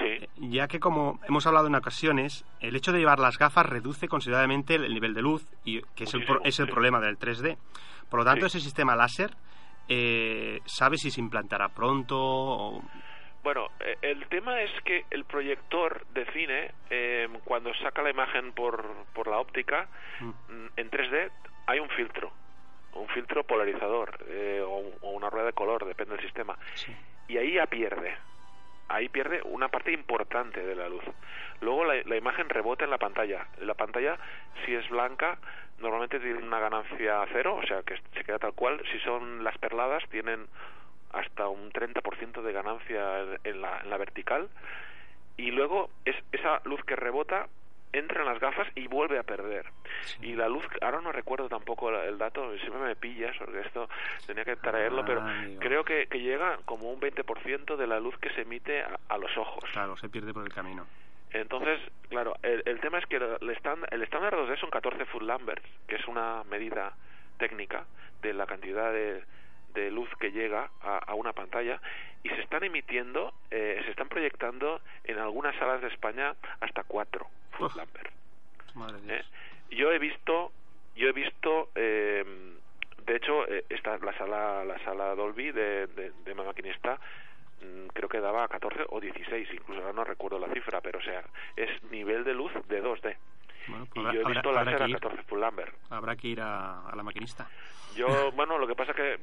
Sí, 0.00 0.28
ya 0.50 0.66
que 0.68 0.80
como 0.80 1.20
hemos 1.28 1.46
hablado 1.46 1.66
en 1.68 1.74
ocasiones, 1.74 2.44
el 2.60 2.74
hecho 2.76 2.92
de 2.92 2.98
llevar 2.98 3.18
las 3.20 3.38
gafas 3.38 3.64
reduce 3.66 4.08
considerablemente 4.08 4.74
el 4.74 4.92
nivel 4.92 5.14
de 5.14 5.22
luz, 5.22 5.44
y 5.64 5.80
que 5.94 6.04
es 6.04 6.14
el, 6.14 6.24
pro- 6.24 6.40
es 6.44 6.58
el 6.58 6.66
sí. 6.66 6.72
problema 6.72 7.00
del 7.00 7.18
3D. 7.18 7.56
Por 8.10 8.20
lo 8.20 8.24
tanto, 8.24 8.48
Sí. 8.48 8.58
ese 8.58 8.64
sistema 8.64 8.96
láser, 8.96 9.30
eh, 9.88 10.60
¿sabe 10.64 10.96
si 10.98 11.10
se 11.10 11.20
implantará 11.20 11.68
pronto? 11.68 12.16
O... 12.18 12.82
Bueno, 13.42 13.68
eh, 13.80 13.96
el 14.02 14.26
tema 14.28 14.60
es 14.62 14.70
que 14.84 15.04
el 15.10 15.24
proyector 15.24 16.06
de 16.14 16.24
cine, 16.32 16.72
eh, 16.90 17.28
cuando 17.44 17.72
saca 17.74 18.02
la 18.02 18.10
imagen 18.10 18.52
por, 18.52 18.84
por 19.14 19.28
la 19.28 19.38
óptica, 19.38 19.88
Mm. 20.20 20.28
mm, 20.28 20.70
en 20.76 20.90
3D 20.90 21.30
hay 21.66 21.78
un 21.80 21.88
filtro, 21.90 22.32
un 22.94 23.08
filtro 23.08 23.42
polarizador 23.44 24.16
eh, 24.28 24.62
o, 24.66 24.76
un- 24.78 24.94
o 25.02 25.10
una 25.10 25.28
rueda 25.30 25.46
de 25.46 25.52
color, 25.52 25.84
depende 25.84 26.14
del 26.16 26.24
sistema. 26.24 26.56
Sí. 26.74 26.92
Y 27.28 27.36
ahí 27.36 27.54
ya 27.54 27.66
pierde. 27.66 28.16
Ahí 28.88 29.08
pierde 29.08 29.42
una 29.44 29.68
parte 29.68 29.92
importante 29.92 30.64
de 30.64 30.74
la 30.74 30.88
luz. 30.88 31.04
Luego 31.60 31.84
la, 31.84 32.16
imagen 32.16 32.48
rebota 32.48 32.84
en 32.84 32.90
la 32.90 32.98
pantalla. 32.98 33.46
La 33.60 33.74
pantalla, 33.74 34.18
si 34.64 34.74
es 34.74 34.88
blanca, 34.88 35.38
normalmente 35.78 36.20
tiene 36.20 36.38
una 36.38 36.58
ganancia 36.58 37.24
cero, 37.32 37.58
o 37.62 37.66
sea 37.66 37.82
que 37.82 37.96
se 38.14 38.24
queda 38.24 38.38
tal 38.38 38.52
cual. 38.52 38.82
Si 38.92 38.98
son 39.00 39.44
las 39.44 39.56
perladas, 39.58 40.02
tienen 40.10 40.46
hasta 41.12 41.48
un 41.48 41.72
30% 41.72 42.42
de 42.42 42.52
ganancia 42.52 43.22
en 43.44 43.60
la, 43.60 43.80
en 43.80 43.90
la 43.90 43.96
vertical. 43.96 44.48
Y 45.36 45.50
luego 45.50 45.90
es 46.04 46.16
esa 46.32 46.60
luz 46.64 46.82
que 46.84 46.96
rebota 46.96 47.48
entra 47.94 48.20
en 48.20 48.26
las 48.26 48.40
gafas 48.40 48.68
y 48.74 48.86
vuelve 48.86 49.18
a 49.18 49.22
perder. 49.22 49.66
Y 50.20 50.34
la 50.34 50.48
luz, 50.48 50.64
ahora 50.82 51.00
no 51.00 51.12
recuerdo 51.12 51.48
tampoco 51.48 51.90
el 51.90 52.18
dato, 52.18 52.56
siempre 52.58 52.82
me 52.82 52.96
pillas, 52.96 53.36
porque 53.38 53.60
esto 53.60 53.88
tenía 54.26 54.44
que 54.44 54.56
traerlo, 54.56 55.04
pero 55.04 55.22
creo 55.60 55.84
que, 55.84 56.06
que, 56.08 56.20
llega 56.20 56.58
como 56.64 56.90
un 56.90 57.00
20% 57.00 57.76
de 57.76 57.86
la 57.86 58.00
luz 58.00 58.16
que 58.18 58.30
se 58.30 58.42
emite 58.42 58.82
a, 58.82 59.18
los 59.18 59.36
ojos. 59.36 59.64
Claro, 59.72 59.96
se 59.96 60.08
pierde 60.08 60.34
por 60.34 60.44
el 60.44 60.52
camino. 60.52 60.86
Entonces, 61.32 61.80
claro, 62.08 62.34
el, 62.42 62.62
el 62.66 62.80
tema 62.80 62.98
es 62.98 63.06
que 63.06 63.16
el 63.16 63.50
estándar, 63.50 63.92
el 63.92 64.02
estándar 64.02 64.34
2D 64.34 64.58
son 64.58 64.70
14 64.70 65.04
Foot 65.06 65.22
Lamberts, 65.22 65.68
que 65.86 65.96
es 65.96 66.06
una 66.06 66.44
medida 66.44 66.92
técnica 67.38 67.84
de 68.22 68.32
la 68.32 68.46
cantidad 68.46 68.92
de, 68.92 69.22
de 69.74 69.90
luz 69.90 70.08
que 70.18 70.32
llega 70.32 70.70
a, 70.80 70.98
a, 70.98 71.14
una 71.14 71.32
pantalla 71.32 71.80
y 72.22 72.28
se 72.30 72.40
están 72.40 72.64
emitiendo, 72.64 73.34
eh, 73.50 73.80
se 73.84 73.90
están 73.90 74.08
proyectando 74.08 74.80
en 75.04 75.18
algunas 75.18 75.54
salas 75.56 75.82
de 75.82 75.88
España 75.88 76.34
hasta 76.60 76.84
4 76.84 77.26
Foot 77.52 77.76
Lambert. 77.76 78.12
¿Eh? 79.08 79.22
Yo 79.70 79.92
he 79.92 79.98
visto, 79.98 80.52
yo 80.96 81.08
he 81.08 81.12
visto, 81.12 81.70
eh, 81.74 82.24
de 83.06 83.16
hecho, 83.16 83.46
eh, 83.48 83.64
esta, 83.68 83.98
la 83.98 84.16
sala, 84.16 84.64
la 84.64 84.78
sala 84.84 85.14
Dolby 85.14 85.52
de, 85.52 85.86
de, 85.88 86.12
de 86.24 86.34
Maquinista 86.34 86.98
mm, 87.60 87.88
creo 87.92 88.08
que 88.08 88.20
daba 88.20 88.48
14 88.48 88.86
o 88.88 89.00
16, 89.00 89.48
incluso 89.52 89.80
ahora 89.80 89.92
no 89.92 90.04
recuerdo 90.04 90.38
la 90.38 90.52
cifra, 90.52 90.80
pero 90.80 90.98
o 90.98 91.02
sea, 91.02 91.22
es 91.56 91.82
nivel 91.90 92.24
de 92.24 92.34
luz 92.34 92.52
de 92.68 92.82
2D. 92.82 93.16
Bueno, 93.66 93.86
y 93.94 94.02
yo 94.02 94.10
he 94.10 94.24
visto 94.24 94.48
habrá, 94.50 94.64
láser 94.64 94.74
habrá 94.74 94.84
a 94.84 94.86
que 94.86 94.90
ir. 94.90 95.00
14 95.00 95.22
Full 95.24 95.40
Lambert. 95.40 95.74
Habrá 95.90 96.16
que 96.16 96.28
ir 96.28 96.40
a, 96.40 96.88
a 96.88 96.96
la 96.96 97.02
maquinista. 97.02 97.48
Yo, 97.94 98.32
bueno, 98.36 98.58
lo 98.58 98.66
que 98.66 98.74
pasa 98.74 98.92
que 98.92 99.18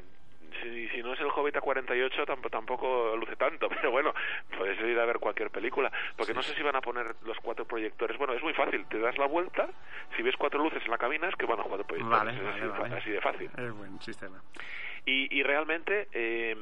si, 0.62 0.90
si 0.90 1.04
no 1.04 1.14
es 1.14 1.20
el 1.20 1.28
Hobbit 1.28 1.56
a 1.58 1.62
48 1.62 2.26
tampoco, 2.26 2.50
tampoco 2.50 3.16
luce 3.16 3.36
tanto, 3.36 3.70
pero 3.70 3.92
bueno, 3.92 4.14
puedes 4.58 4.80
ir 4.82 5.00
a 5.00 5.06
ver 5.06 5.20
cualquier 5.20 5.50
película, 5.50 5.92
porque 6.16 6.34
no 6.34 6.42
sé 6.44 6.54
si 6.56 6.64
van 6.64 6.76
a 6.76 6.82
poner 6.82 7.16
los 7.26 7.38
cuatro 7.40 7.66
proyectores. 7.66 8.18
Bueno, 8.18 8.34
es 8.34 8.44
muy 8.44 8.54
fácil, 8.54 8.86
te 8.88 9.00
das 9.00 9.18
la 9.18 9.28
vuelta, 9.28 9.70
si 10.16 10.24
ves 10.24 10.36
cuatro 10.38 10.62
luces 10.64 10.84
en 10.84 10.92
la 10.92 10.98
cabina 10.98 11.30
es 11.30 11.36
que 11.36 11.46
van 11.46 11.60
a 11.60 11.64
cuatro 11.64 11.86
proyectores, 11.86 12.26
Vale, 12.26 12.32
es 12.38 12.44
vale, 12.44 12.72
así, 12.72 12.82
vale. 12.82 12.96
así 12.96 13.10
de 13.12 13.22
fácil. 13.22 13.52
Es 13.58 13.72
buen 13.72 14.02
sistema. 14.02 14.42
Y, 15.06 15.36
y 15.36 15.44
realmente 15.44 16.08
eh, 16.12 16.56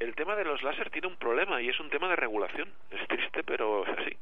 el 0.00 0.14
tema 0.16 0.34
de 0.34 0.44
los 0.44 0.62
láser 0.62 0.90
tiene 0.90 1.06
un 1.08 1.16
problema 1.16 1.62
y 1.62 1.68
es 1.68 1.78
un 1.78 1.90
tema 1.90 2.08
de 2.08 2.16
regulación. 2.16 2.68
Es 2.90 3.06
triste, 3.06 3.44
pero 3.44 3.86
es 3.86 3.98
así. 3.98 4.16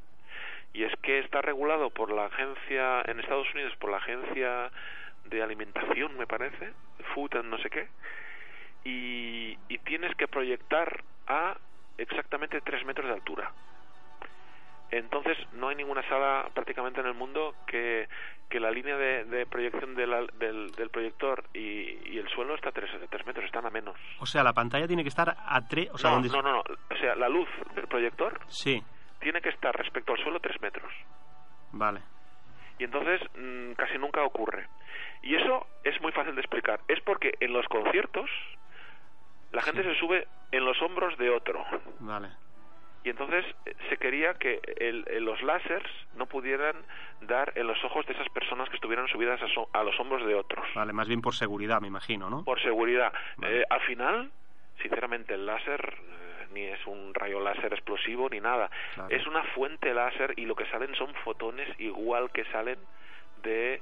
Y 0.72 0.84
es 0.84 0.93
que 1.03 1.18
está 1.18 1.41
regulado 1.41 1.91
por 1.91 2.12
la 2.12 2.26
agencia, 2.26 3.03
en 3.07 3.18
Estados 3.18 3.53
Unidos, 3.55 3.74
por 3.76 3.91
la 3.91 3.97
agencia 3.97 4.70
de 5.24 5.43
alimentación, 5.43 6.16
me 6.18 6.26
parece, 6.26 6.72
Food 7.14 7.36
and 7.36 7.51
no 7.51 7.59
sé 7.59 7.70
qué, 7.70 7.88
y, 8.85 9.57
y 9.68 9.78
tienes 9.78 10.14
que 10.16 10.28
proyectar 10.28 11.03
a 11.26 11.57
exactamente 11.99 12.61
3 12.61 12.85
metros 12.87 13.07
de 13.09 13.14
altura. 13.14 13.53
Entonces 14.91 15.39
no 15.53 15.68
hay 15.68 15.76
ninguna 15.76 16.03
sala 16.09 16.49
prácticamente 16.53 17.01
en 17.01 17.07
el 17.07 17.14
mundo 17.14 17.55
que, 17.66 18.09
que 18.49 18.59
la 18.59 18.72
línea 18.72 18.97
de, 18.97 19.24
de 19.24 19.47
proyección 19.47 19.95
de 19.95 20.07
la- 20.07 20.26
del, 20.39 20.72
del 20.72 20.91
proyector 20.91 21.45
y, 21.55 22.11
y 22.11 22.18
el 22.18 22.28
suelo 22.31 22.57
está 22.57 22.70
a 22.70 22.72
3, 22.72 22.91
metros, 23.24 23.45
están 23.45 23.66
a 23.66 23.70
menos. 23.70 23.97
O 24.18 24.26
sea, 24.26 24.43
la 24.43 24.53
pantalla 24.53 24.89
tiene 24.89 25.03
que 25.05 25.09
estar 25.09 25.37
a 25.39 25.61
tres... 25.68 25.89
O 25.93 25.99
sea, 25.99 26.11
no, 26.11 26.16
donde... 26.16 26.28
no, 26.31 26.43
no, 26.43 26.53
no, 26.55 26.61
o 26.61 26.97
sea, 26.99 27.14
la 27.14 27.28
luz 27.28 27.49
del 27.76 27.87
proyector 27.87 28.41
Sí, 28.49 28.83
tiene 29.20 29.41
que 29.41 29.51
estar 29.51 29.76
respecto 29.76 30.12
al 30.12 30.18
suelo 30.22 30.41
3 30.41 30.61
metros. 30.61 30.93
vale. 31.72 32.01
Y 32.81 32.85
entonces 32.85 33.20
mm, 33.37 33.72
casi 33.74 33.97
nunca 33.99 34.24
ocurre. 34.24 34.66
Y 35.22 35.37
eso 35.37 35.66
es 35.85 36.01
muy 36.01 36.11
fácil 36.12 36.35
de 36.35 36.41
explicar. 36.41 36.81
Es 36.89 36.99
porque 37.03 37.35
en 37.39 37.53
los 37.53 37.66
conciertos 37.66 38.28
la 39.53 39.62
gente 39.62 39.82
se 39.82 39.94
sube 39.96 40.26
en 40.53 40.64
los 40.64 40.80
hombros 40.82 41.16
de 41.18 41.30
otro. 41.30 41.64
Vale. 42.01 42.28
Y 43.03 43.09
entonces 43.11 43.44
eh, 43.64 43.74
se 43.88 43.96
quería 43.96 44.34
que 44.34 44.61
el- 44.78 45.05
el- 45.09 45.24
los 45.24 45.40
láseres 45.42 45.82
no 46.16 46.26
pudieran 46.26 46.76
dar 47.22 47.53
en 47.57 47.66
los 47.66 47.82
ojos 47.84 48.05
de 48.07 48.12
esas 48.12 48.28
personas 48.28 48.68
que 48.68 48.76
estuvieran 48.76 49.09
subidas 49.09 49.40
a, 49.42 49.48
so- 49.48 49.68
a 49.72 49.82
los 49.82 49.98
hombros 49.98 50.26
de 50.26 50.34
otros. 50.34 50.66
Vale, 50.74 50.92
más 50.92 51.09
bien 51.09 51.22
por 51.22 51.34
seguridad, 51.34 51.80
me 51.80 51.88
imagino, 51.88 52.28
¿no? 52.28 52.44
Por 52.44 52.61
seguridad. 52.61 53.12
Vale. 53.38 53.61
Eh, 53.61 53.64
al 53.70 53.80
final, 53.82 54.30
sinceramente, 54.82 55.32
el 55.34 55.46
láser 55.46 55.94
eh, 55.98 56.46
ni 56.53 56.64
es 56.64 56.86
un 56.86 57.14
rayo 57.14 57.40
láser 57.40 57.72
explosivo 57.72 58.28
ni 58.28 58.40
nada. 58.40 58.70
Claro. 58.94 59.09
Es 59.16 59.26
una 59.26 59.44
fuente 59.55 59.94
láser 59.94 60.34
y 60.36 60.44
lo 60.44 60.55
que 60.55 60.66
salen 60.66 60.94
son 60.96 61.14
fotones 61.24 61.68
igual 61.80 62.30
que 62.32 62.44
salen 62.46 62.78
de 63.42 63.80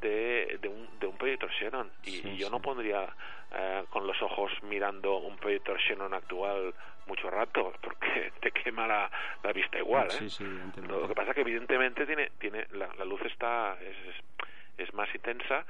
de, 0.00 0.58
de 0.60 0.68
un, 0.68 0.88
de 1.00 1.06
un 1.06 1.16
proyector 1.16 1.50
Xenon 1.58 1.90
y, 2.04 2.10
Sí, 2.10 2.28
y 2.28 2.36
yo 2.36 2.46
sí. 2.46 2.52
no 2.52 2.60
pondría 2.60 3.08
eh, 3.54 3.84
con 3.90 4.06
los 4.06 4.20
ojos 4.22 4.52
mirando 4.62 5.16
un 5.18 5.36
proyector 5.36 5.80
Xenon 5.80 6.14
actual 6.14 6.74
mucho 7.06 7.30
rato 7.30 7.72
porque 7.80 8.32
te 8.40 8.50
quema 8.52 8.86
la, 8.86 9.10
la 9.42 9.52
vista 9.52 9.78
igual 9.78 10.08
¿eh? 10.20 10.28
Sí. 10.28 10.44
Lo 10.88 11.08
que 11.08 11.14
pasa 11.14 11.34
que 11.34 11.40
evidentemente 11.40 12.06
tiene, 12.06 12.30
tiene 12.38 12.66
la, 12.72 12.88
la 12.98 13.04
luz 13.04 13.20
está 13.22 13.76
es, 13.80 13.96
es, 14.14 14.86
es 14.88 14.94
más 14.94 15.12
intensa 15.14 15.64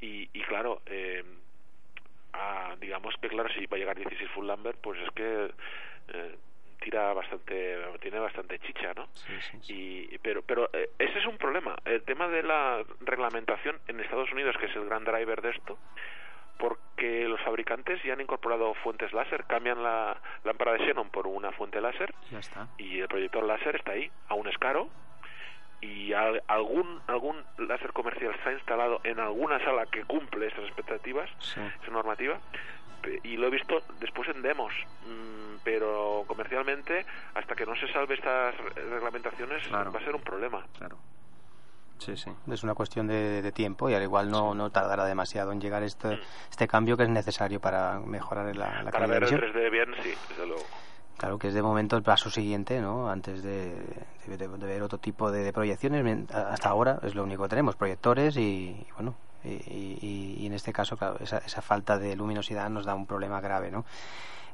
y, 0.00 0.28
y 0.32 0.42
claro, 0.42 0.82
eh, 0.86 1.24
digamos 2.80 3.14
que 3.20 3.28
claro 3.28 3.48
si 3.54 3.66
va 3.66 3.76
a 3.76 3.80
llegar 3.80 3.96
16 3.96 4.30
full 4.30 4.46
Lambert, 4.46 4.78
pues 4.80 5.00
es 5.00 5.10
que 5.12 5.50
eh, 6.08 6.36
tira 6.84 7.14
bastante, 7.14 7.78
tiene 8.00 8.18
bastante 8.18 8.58
chicha, 8.58 8.92
¿no? 8.94 9.08
Sí, 9.14 9.32
sí, 9.40 9.58
sí. 9.62 9.74
Y, 10.12 10.18
pero 10.18 10.42
pero 10.42 10.68
eh, 10.74 10.90
ese 10.98 11.18
es 11.18 11.24
un 11.26 11.38
problema. 11.38 11.74
El 11.86 12.02
tema 12.02 12.28
de 12.28 12.42
la 12.42 12.84
reglamentación 13.00 13.80
en 13.88 14.00
Estados 14.00 14.30
Unidos, 14.32 14.54
que 14.60 14.66
es 14.66 14.76
el 14.76 14.84
gran 14.84 15.02
driver 15.04 15.40
de 15.40 15.50
esto, 15.50 15.78
porque 16.58 17.26
los 17.26 17.40
fabricantes 17.40 18.02
ya 18.04 18.12
han 18.12 18.20
incorporado 18.20 18.74
fuentes 18.74 19.12
láser, 19.14 19.44
cambian 19.46 19.82
la 19.82 20.16
lámpara 20.44 20.72
de 20.74 20.84
xenon 20.86 21.08
por 21.10 21.26
una 21.26 21.52
fuente 21.52 21.80
láser 21.80 22.14
Ya 22.30 22.38
está. 22.38 22.68
y 22.78 23.00
el 23.00 23.08
proyector 23.08 23.44
láser 23.44 23.76
está 23.76 23.92
ahí, 23.92 24.10
aún 24.28 24.46
es 24.46 24.56
caro 24.58 24.88
y 25.80 26.12
al- 26.12 26.42
algún 26.46 27.00
algún 27.08 27.42
láser 27.58 27.92
comercial 27.92 28.34
está 28.34 28.52
instalado 28.52 29.00
en 29.04 29.18
alguna 29.20 29.58
sala 29.64 29.86
que 29.86 30.04
cumple 30.04 30.46
esas 30.46 30.64
expectativas, 30.66 31.28
Sí. 31.38 31.60
esa 31.82 31.90
normativa 31.90 32.38
y 33.22 33.36
lo 33.36 33.46
he 33.46 33.50
visto 33.50 33.82
después 34.00 34.28
en 34.28 34.42
demos, 34.42 34.72
mm, 35.06 35.56
pero 35.64 36.24
comercialmente 36.26 37.04
hasta 37.34 37.54
que 37.54 37.66
no 37.66 37.74
se 37.76 37.88
salve 37.92 38.14
estas 38.14 38.56
re- 38.56 38.82
reglamentaciones 38.90 39.66
Claro. 39.68 39.92
va 39.92 40.00
a 40.00 40.04
ser 40.04 40.14
un 40.14 40.22
problema. 40.22 40.64
Claro. 40.78 40.98
Sí, 41.98 42.16
sí. 42.16 42.30
Es 42.50 42.62
una 42.64 42.74
cuestión 42.74 43.06
de, 43.06 43.40
de 43.40 43.52
tiempo 43.52 43.88
y 43.88 43.94
al 43.94 44.02
igual 44.02 44.30
no, 44.30 44.54
no 44.54 44.70
tardará 44.70 45.04
demasiado 45.06 45.52
en 45.52 45.60
llegar 45.60 45.82
este, 45.84 46.18
este 46.50 46.66
cambio 46.68 46.96
que 46.96 47.04
es 47.04 47.08
necesario 47.08 47.60
para 47.60 47.98
mejorar 48.00 48.54
la, 48.56 48.82
la 48.82 48.82
Mm. 48.82 48.84
Para 48.86 48.90
calidad 48.90 49.20
ver 49.20 49.28
de 49.28 49.34
el 49.36 49.40
visión. 49.40 49.62
3D 49.64 49.70
bien, 49.70 49.94
sí, 50.02 50.10
desde 50.28 50.46
luego. 50.46 50.64
Claro 51.16 51.38
que 51.38 51.48
es 51.48 51.54
de 51.54 51.62
momento 51.62 51.96
el 51.96 52.02
paso 52.02 52.28
siguiente, 52.28 52.80
¿no? 52.80 53.08
Antes 53.08 53.42
de, 53.44 53.72
de- 54.26 54.36
de- 54.36 54.48
ver 54.66 54.82
otro 54.82 54.98
tipo 54.98 55.30
de, 55.30 55.44
de 55.44 55.52
proyecciones. 55.52 56.28
Hasta 56.34 56.68
ahora 56.68 56.98
es 57.04 57.14
lo 57.14 57.22
único 57.22 57.44
que 57.44 57.50
tenemos, 57.50 57.76
proyectores 57.76 58.36
y, 58.36 58.40
y 58.86 58.86
bueno, 58.96 59.14
y, 59.44 59.98
y- 60.00 60.36
y 60.40 60.46
en 60.46 60.54
este 60.54 60.72
caso, 60.72 60.96
claro, 60.96 61.16
esa, 61.20 61.38
esa 61.38 61.62
falta 61.62 61.98
de 61.98 62.16
luminosidad 62.16 62.68
nos 62.70 62.84
da 62.86 62.94
un 62.94 63.06
problema 63.06 63.40
grave, 63.40 63.70
¿no? 63.70 63.84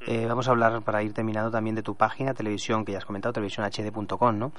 Eh, 0.07 0.25
vamos 0.27 0.49
a 0.49 0.53
hablar, 0.53 0.83
para 0.83 1.03
ir 1.03 1.13
terminando, 1.13 1.51
también 1.51 1.77
de 1.77 1.83
tu 1.83 1.95
página, 1.95 2.33
televisión, 2.35 2.85
que 2.85 2.93
ya 2.93 2.99
has 2.99 3.05
comentado, 3.05 3.33
televisiónhd.com, 3.35 4.39
¿no? 4.39 4.53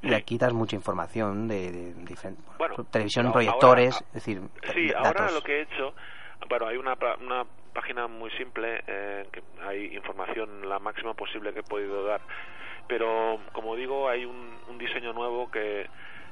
Y 0.00 0.14
aquí 0.14 0.38
das 0.38 0.52
mucha 0.54 0.76
información 0.76 1.46
de, 1.48 1.70
de 1.72 1.94
diferentes... 1.94 2.44
Bueno, 2.56 2.76
televisión, 2.90 3.26
ahora- 3.26 3.32
proyectores, 3.34 3.94
ahora- 3.94 4.06
es 4.08 4.12
decir, 4.14 4.40
Sí, 4.72 4.86
d- 4.86 4.94
ahora 4.94 5.10
datos. 5.12 5.34
lo 5.34 5.42
que 5.42 5.58
he 5.58 5.62
hecho, 5.62 5.92
bueno, 6.48 6.68
hay 6.68 6.76
una, 6.78 6.96
una 7.20 7.44
página 7.74 8.06
muy 8.06 8.30
simple, 8.32 8.82
eh, 8.86 9.28
que 9.32 9.42
hay 9.62 9.94
información 9.94 10.68
la 10.68 10.78
máxima 10.78 11.12
posible 11.14 11.52
que 11.52 11.60
he 11.60 11.64
podido 11.64 12.04
dar, 12.04 12.20
pero 12.86 13.38
como 13.52 13.74
digo, 13.76 14.08
hay 14.08 14.24
un, 14.24 14.56
un 14.68 14.78
diseño 14.78 15.12
nuevo 15.12 15.50
que 15.50 15.86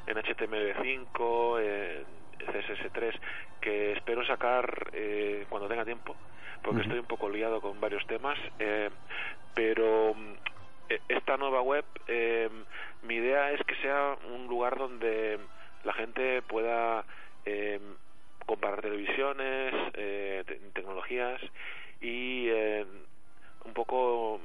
en 0.06 0.16
HTML5, 0.16 1.58
eh, 1.60 2.04
CSS3, 2.38 3.18
que 3.60 3.92
espero 3.92 4.24
sacar 4.26 4.90
eh, 4.92 5.46
cuando 5.48 5.68
tenga 5.68 5.84
tiempo, 5.84 6.16
porque 6.62 6.82
estoy 6.82 6.98
un 6.98 7.06
poco 7.06 7.28
liado 7.28 7.60
con 7.60 7.80
varios 7.80 8.06
temas, 8.06 8.38
eh, 8.58 8.90
pero 9.54 10.14
mm, 10.14 10.34
e- 10.90 11.02
esta 11.08 11.36
nueva 11.36 11.62
web, 11.62 11.84
eh, 12.06 12.48
mi 13.02 13.16
idea 13.16 13.52
es 13.52 13.62
que 13.66 13.76
sea 13.76 14.16
un 14.28 14.46
lugar 14.46 14.78
donde 14.78 15.38
la 15.84 15.92
gente 15.94 16.42
pueda 16.42 17.06
eh, 17.44 17.80
comparar 18.46 18.82
televisiones, 18.82 19.74
eh, 19.94 20.44
te- 20.46 20.56
tecnologías 20.72 21.40
y 22.00 22.48
eh, 22.48 22.86
un 23.64 23.74
poco 23.74 24.40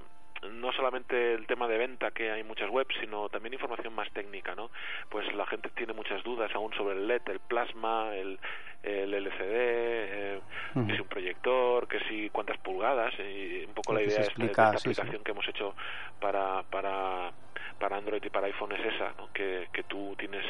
no 0.50 0.72
solamente 0.72 1.34
el, 1.34 1.46
tema 1.46 1.68
de 1.68 1.78
venta 1.78 2.12
que 2.12 2.32
hay 2.32 2.44
muchas 2.44 2.70
webs, 2.70 2.96
sino 3.00 3.30
también 3.30 3.54
información 3.54 3.94
más 3.94 4.10
técnica, 4.12 4.56
¿no? 4.56 4.72
Pues 5.10 5.32
la 5.36 5.46
gente 5.46 5.70
tiene 5.70 5.94
muchas 5.94 6.24
dudas 6.24 6.52
aún 6.56 6.74
sobre 6.74 6.98
el 6.98 7.08
LED, 7.08 7.22
el 7.28 7.40
plasma, 7.40 8.16
el, 8.16 8.40
el 8.84 9.14
LCD, 9.14 9.42
eh, 9.42 10.42
que 10.74 10.96
si 10.96 11.02
un 11.02 11.08
proyector, 11.08 11.88
que 11.88 12.00
si 12.08 12.30
cuántas 12.30 12.58
pulgadas, 12.58 13.14
y 13.20 13.66
un 13.66 13.74
poco 13.74 13.94
la 13.94 14.02
idea 14.02 14.18
de 14.36 14.46
esta 14.46 14.70
aplicación 14.70 15.24
que 15.24 15.32
hemos 15.32 15.48
hecho 15.48 15.76
para, 16.20 16.64
para 16.64 17.32
para 17.80 17.98
Android 17.98 18.24
y 18.24 18.30
para 18.30 18.46
iPhone 18.46 18.74
es 18.74 18.94
esa, 18.94 19.12
¿no? 19.18 19.34
que, 19.34 19.68
que 19.74 19.82
tú 19.84 20.16
tienes 20.16 20.46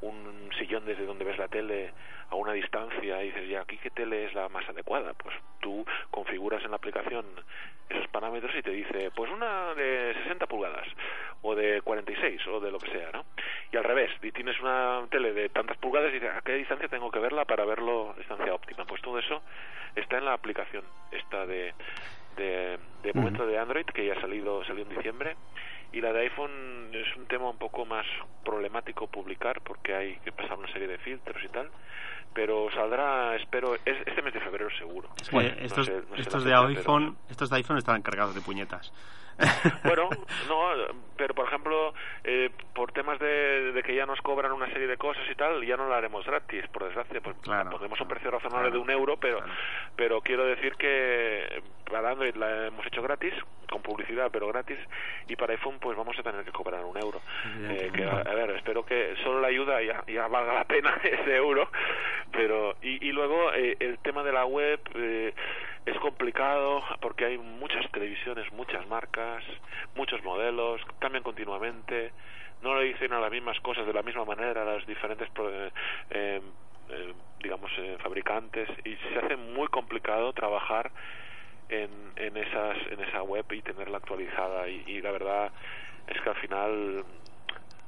un 0.00 0.50
sillón 0.58 0.86
desde 0.86 1.04
donde 1.04 1.24
ves 1.24 1.36
la 1.36 1.46
tele 1.48 1.92
a 2.32 2.34
una 2.34 2.52
distancia 2.54 3.22
y 3.22 3.26
dices, 3.26 3.48
ya, 3.48 3.60
aquí 3.60 3.76
qué 3.76 3.90
tele 3.90 4.24
es 4.24 4.34
la 4.34 4.48
más 4.48 4.66
adecuada. 4.68 5.12
Pues 5.12 5.36
tú 5.60 5.84
configuras 6.10 6.64
en 6.64 6.70
la 6.70 6.76
aplicación 6.76 7.26
esos 7.90 8.08
parámetros 8.08 8.54
y 8.56 8.62
te 8.62 8.70
dice, 8.70 9.10
pues 9.14 9.30
una 9.30 9.74
de 9.74 10.14
60 10.22 10.46
pulgadas 10.46 10.88
o 11.42 11.54
de 11.54 11.82
46 11.82 12.46
o 12.46 12.60
de 12.60 12.70
lo 12.70 12.78
que 12.78 12.90
sea, 12.90 13.10
¿no? 13.12 13.26
Y 13.70 13.76
al 13.76 13.84
revés, 13.84 14.10
y 14.22 14.32
tienes 14.32 14.58
una 14.60 15.06
tele 15.10 15.34
de 15.34 15.50
tantas 15.50 15.76
pulgadas 15.76 16.10
y 16.10 16.14
dices, 16.14 16.30
¿a 16.34 16.40
qué 16.40 16.54
distancia 16.54 16.88
tengo 16.88 17.10
que 17.10 17.18
verla 17.18 17.44
para 17.44 17.66
verlo 17.66 18.12
a 18.12 18.18
distancia 18.18 18.54
óptima? 18.54 18.86
Pues 18.86 19.02
todo 19.02 19.18
eso 19.18 19.42
está 19.94 20.16
en 20.16 20.24
la 20.24 20.32
aplicación, 20.32 20.84
esta 21.10 21.44
de, 21.44 21.74
de, 22.36 22.78
de 23.02 23.12
momento 23.12 23.46
de 23.46 23.58
Android 23.58 23.84
que 23.86 24.06
ya 24.06 24.14
ha 24.14 24.20
salido, 24.22 24.64
salió 24.64 24.84
en 24.84 24.96
diciembre 24.96 25.36
y 25.92 26.00
la 26.00 26.12
de 26.12 26.20
iPhone 26.20 26.90
es 26.92 27.16
un 27.16 27.26
tema 27.26 27.50
un 27.50 27.58
poco 27.58 27.84
más 27.84 28.06
problemático 28.44 29.06
publicar 29.06 29.60
porque 29.60 29.94
hay 29.94 30.16
que 30.18 30.32
pasar 30.32 30.58
una 30.58 30.72
serie 30.72 30.88
de 30.88 30.98
filtros 30.98 31.42
y 31.44 31.48
tal 31.48 31.70
pero 32.34 32.70
saldrá 32.72 33.36
espero 33.36 33.74
este 33.74 34.22
mes 34.22 34.32
de 34.32 34.40
febrero 34.40 34.70
seguro. 34.78 35.10
Estos, 35.60 35.90
estos 36.16 36.44
de 36.44 36.54
iPhone 36.54 37.16
estos 37.28 37.50
de 37.50 37.56
iPhone 37.56 37.78
están 37.78 38.02
cargados 38.02 38.34
de 38.34 38.40
puñetas 38.40 38.92
bueno, 39.84 40.08
no, 40.48 40.70
pero 41.16 41.34
por 41.34 41.46
ejemplo, 41.46 41.94
eh, 42.24 42.50
por 42.74 42.92
temas 42.92 43.18
de, 43.18 43.72
de, 43.72 43.82
que 43.82 43.94
ya 43.94 44.06
nos 44.06 44.20
cobran 44.20 44.52
una 44.52 44.66
serie 44.66 44.86
de 44.86 44.96
cosas 44.96 45.22
y 45.30 45.34
tal, 45.34 45.64
ya 45.64 45.76
no 45.76 45.88
la 45.88 45.96
haremos 45.96 46.24
gratis, 46.26 46.66
por 46.68 46.84
desgracia. 46.84 47.20
Pues 47.20 47.36
ponemos 47.36 48.00
un 48.00 48.08
precio 48.08 48.30
razonable 48.30 48.70
de 48.70 48.78
un 48.78 48.90
euro, 48.90 49.16
pero, 49.16 49.40
pero 49.96 50.20
quiero 50.20 50.44
decir 50.44 50.74
que 50.76 51.62
para 51.90 52.10
Android 52.10 52.34
la 52.36 52.68
hemos 52.68 52.86
hecho 52.86 53.02
gratis, 53.02 53.34
con 53.70 53.82
publicidad, 53.82 54.30
pero 54.32 54.48
gratis, 54.48 54.78
y 55.28 55.36
para 55.36 55.52
iPhone 55.52 55.78
pues 55.80 55.96
vamos 55.96 56.18
a 56.18 56.22
tener 56.22 56.44
que 56.44 56.52
cobrar 56.52 56.84
un 56.84 56.96
euro. 56.96 57.20
Eh, 57.68 57.90
que, 57.94 58.04
a, 58.04 58.34
ver, 58.34 58.50
espero 58.50 58.84
que 58.84 59.14
solo 59.22 59.40
la 59.40 59.48
ayuda 59.48 59.82
ya, 59.82 60.04
ya 60.06 60.26
valga 60.26 60.54
la 60.54 60.64
pena 60.64 60.98
ese 61.04 61.36
euro, 61.36 61.68
pero 62.32 62.76
y, 62.82 63.06
y 63.06 63.12
luego 63.12 63.52
eh, 63.52 63.76
el 63.80 63.98
tema 63.98 64.22
de 64.22 64.32
la 64.32 64.44
web 64.46 64.80
eh, 64.94 65.34
es 65.86 65.98
complicado 65.98 66.82
porque 67.00 67.24
hay 67.24 67.38
muchas 67.38 67.90
televisiones, 67.90 68.50
muchas 68.52 68.86
marcas, 68.88 69.42
muchos 69.94 70.22
modelos, 70.22 70.80
cambian 70.98 71.22
continuamente, 71.22 72.12
no 72.62 72.78
le 72.78 72.84
dicen 72.84 73.12
a 73.12 73.20
las 73.20 73.30
mismas 73.30 73.58
cosas 73.60 73.86
de 73.86 73.92
la 73.92 74.02
misma 74.02 74.24
manera 74.24 74.62
a 74.62 74.64
los 74.64 74.86
diferentes 74.86 75.28
eh, 75.38 75.70
eh, 76.90 77.14
digamos 77.40 77.70
eh, 77.78 77.96
fabricantes 78.00 78.68
y 78.84 78.94
se 78.96 79.18
hace 79.18 79.36
muy 79.36 79.66
complicado 79.68 80.32
trabajar 80.32 80.90
en, 81.68 81.90
en 82.16 82.36
esas 82.36 82.76
en 82.90 83.00
esa 83.00 83.22
web 83.22 83.44
y 83.50 83.62
tenerla 83.62 83.98
actualizada. 83.98 84.68
Y 84.68 85.00
la 85.00 85.10
verdad 85.10 85.50
es 86.06 86.20
que 86.20 86.28
al 86.28 86.36
final 86.36 87.04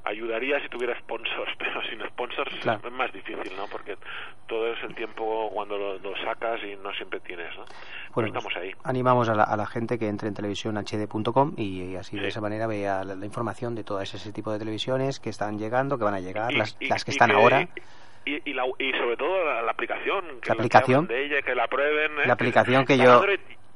ayudaría 0.05 0.59
si 0.61 0.69
tuviera 0.69 0.97
sponsors, 0.99 1.51
pero 1.57 1.81
sin 1.89 1.99
sponsors 2.07 2.55
es 2.55 2.91
más 2.91 3.11
difícil, 3.11 3.55
¿no? 3.57 3.65
Porque 3.67 3.97
todo 4.47 4.71
es 4.71 4.81
el 4.83 4.95
tiempo 4.95 5.49
cuando 5.53 5.77
lo, 5.77 6.15
sacas 6.23 6.61
y 6.63 6.75
no 6.81 6.93
siempre 6.93 7.19
tienes, 7.19 7.55
¿no? 7.57 7.65
Bueno, 8.13 8.27
estamos 8.27 8.55
ahí. 8.55 8.71
Animamos 8.83 9.27
a 9.27 9.35
la, 9.35 9.65
gente 9.65 9.99
que 9.99 10.07
entre 10.07 10.29
en 10.29 10.33
televisión.hd.com 10.33 11.53
y, 11.57 11.95
así 11.95 12.17
de 12.17 12.27
esa 12.27 12.39
manera 12.39 12.65
vea 12.67 13.03
la, 13.03 13.25
información 13.25 13.75
de 13.75 13.83
todas 13.83 14.13
ese 14.13 14.31
tipo 14.31 14.51
de 14.53 14.59
televisiones 14.59 15.19
que 15.19 15.29
están 15.29 15.57
llegando, 15.57 15.97
que 15.97 16.05
van 16.05 16.13
a 16.13 16.19
llegar, 16.21 16.53
las, 16.53 16.77
las 16.79 17.03
que 17.03 17.11
están 17.11 17.31
ahora. 17.31 17.67
Y, 18.25 18.37
y, 18.49 18.53
sobre 18.93 19.17
todo 19.17 19.43
la, 19.43 19.69
aplicación 19.69 20.39
que 20.41 20.49
la 20.49 20.55
aplicación 20.55 21.05
de 21.05 21.25
ella 21.25 21.41
que 21.43 21.53
la 21.53 21.67
prueben 21.67 22.11
¿eh? 22.19 22.25
la 22.25 22.33
aplicación 22.33 22.83
que 22.83 22.97
yo 22.97 23.21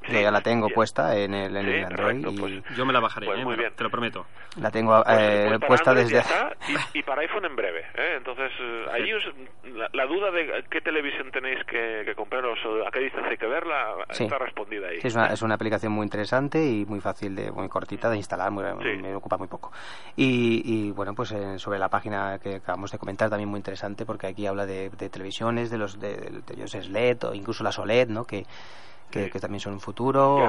que 0.01 0.21
ya 0.21 0.31
la 0.31 0.41
tengo 0.41 0.69
puesta 0.69 1.15
en 1.17 1.33
el, 1.33 1.55
en 1.55 1.85
Android. 1.85 2.25
Pues 2.39 2.63
yo 2.75 2.85
me 2.85 2.93
la 2.93 2.99
bajaré, 2.99 3.27
pues 3.27 3.39
¿eh? 3.39 3.55
bien. 3.57 3.73
te 3.75 3.83
lo 3.83 3.89
prometo. 3.89 4.25
La 4.59 4.71
tengo 4.71 5.03
pues, 5.03 5.17
eh, 5.19 5.59
puesta 5.67 5.93
desde... 5.93 6.23
y, 6.93 7.03
para 7.03 7.21
iPhone 7.21 7.45
en 7.45 7.55
breve. 7.55 7.81
¿eh? 7.95 8.15
Entonces, 8.17 8.51
ahí 8.91 9.11
la, 9.93 10.05
duda 10.05 10.31
de 10.31 10.63
qué 10.69 10.81
televisión 10.81 11.31
tenéis 11.31 11.63
que, 11.65 12.03
que 12.05 12.15
compraros 12.15 12.57
o 12.65 12.87
a 12.87 12.91
qué 12.91 12.99
distancia 12.99 13.31
hay 13.31 13.37
que 13.37 13.47
verla 13.47 13.95
está 14.09 14.37
respondida 14.37 14.87
ahí. 14.87 14.99
es, 15.01 15.15
una, 15.15 15.27
es 15.27 15.41
una 15.41 15.55
aplicación 15.55 15.91
muy 15.91 16.03
interesante 16.03 16.63
y 16.65 16.85
muy 16.85 16.99
fácil, 16.99 17.35
de 17.35 17.51
muy 17.51 17.69
cortita 17.69 18.09
de 18.09 18.17
instalar, 18.17 18.51
muy, 18.51 18.63
me 18.97 19.15
ocupa 19.15 19.37
muy 19.37 19.47
poco. 19.47 19.71
Y, 20.15 20.61
y 20.65 20.91
bueno, 20.91 21.13
pues 21.13 21.33
sobre 21.57 21.79
la 21.79 21.89
página 21.89 22.39
que 22.39 22.55
acabamos 22.55 22.91
de 22.91 22.97
comentar 22.97 23.29
también 23.29 23.49
muy 23.49 23.57
interesante 23.57 24.05
porque 24.05 24.27
aquí 24.27 24.47
habla 24.47 24.65
de, 24.65 24.89
televisiones, 24.89 25.69
de 25.69 25.77
los 25.77 25.99
de, 25.99 26.15
de, 26.15 26.41
de 26.41 26.89
LED 26.89 27.23
o 27.25 27.33
incluso 27.33 27.63
las 27.63 27.77
OLED, 27.79 28.09
¿no? 28.09 28.25
Que 28.25 28.45
que, 29.09 29.29
también 29.39 29.59
son 29.59 29.73
un 29.73 29.79
futuro. 29.79 30.39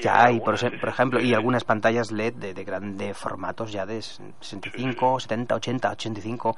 Ya 0.00 0.24
hay, 0.24 0.40
por, 0.40 0.54
ejemplo, 0.54 1.20
y 1.20 1.34
algunas 1.34 1.64
pantallas 1.64 2.10
LED 2.10 2.34
de, 2.34 2.54
de, 2.54 2.64
de 2.64 3.14
formatos 3.14 3.72
ya 3.72 3.86
de 3.86 4.00
65, 4.02 5.20
70, 5.20 5.54
80, 5.54 5.90
85 5.90 6.56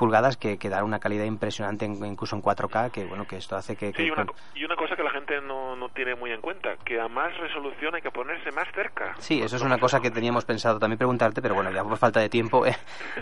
pulgadas 0.00 0.38
que, 0.38 0.56
que 0.56 0.70
dan 0.70 0.82
una 0.82 0.98
calidad 0.98 1.26
impresionante 1.26 1.84
incluso 1.84 2.34
en 2.34 2.42
4K 2.42 2.90
que 2.90 3.04
bueno 3.04 3.26
que 3.26 3.36
esto 3.36 3.54
hace 3.54 3.76
que, 3.76 3.92
sí, 3.92 4.04
y, 4.04 4.10
una, 4.10 4.24
y 4.54 4.64
una 4.64 4.74
cosa 4.74 4.96
que 4.96 5.02
la 5.02 5.10
gente 5.10 5.42
no, 5.42 5.76
no 5.76 5.90
tiene 5.90 6.14
muy 6.14 6.32
en 6.32 6.40
cuenta 6.40 6.74
que 6.86 6.98
a 6.98 7.06
más 7.06 7.36
resolución 7.36 7.94
hay 7.94 8.00
que 8.00 8.10
ponerse 8.10 8.50
más 8.52 8.66
cerca. 8.74 9.14
Sí 9.18 9.42
eso 9.42 9.56
es 9.56 9.62
una 9.62 9.76
cosa 9.76 10.00
que 10.00 10.10
teníamos 10.10 10.46
pensado 10.46 10.78
también 10.78 10.96
preguntarte 10.96 11.42
pero 11.42 11.54
bueno 11.54 11.70
ya 11.70 11.84
por 11.84 11.98
falta 11.98 12.18
de 12.18 12.30
tiempo 12.30 12.64
eh, 12.64 12.74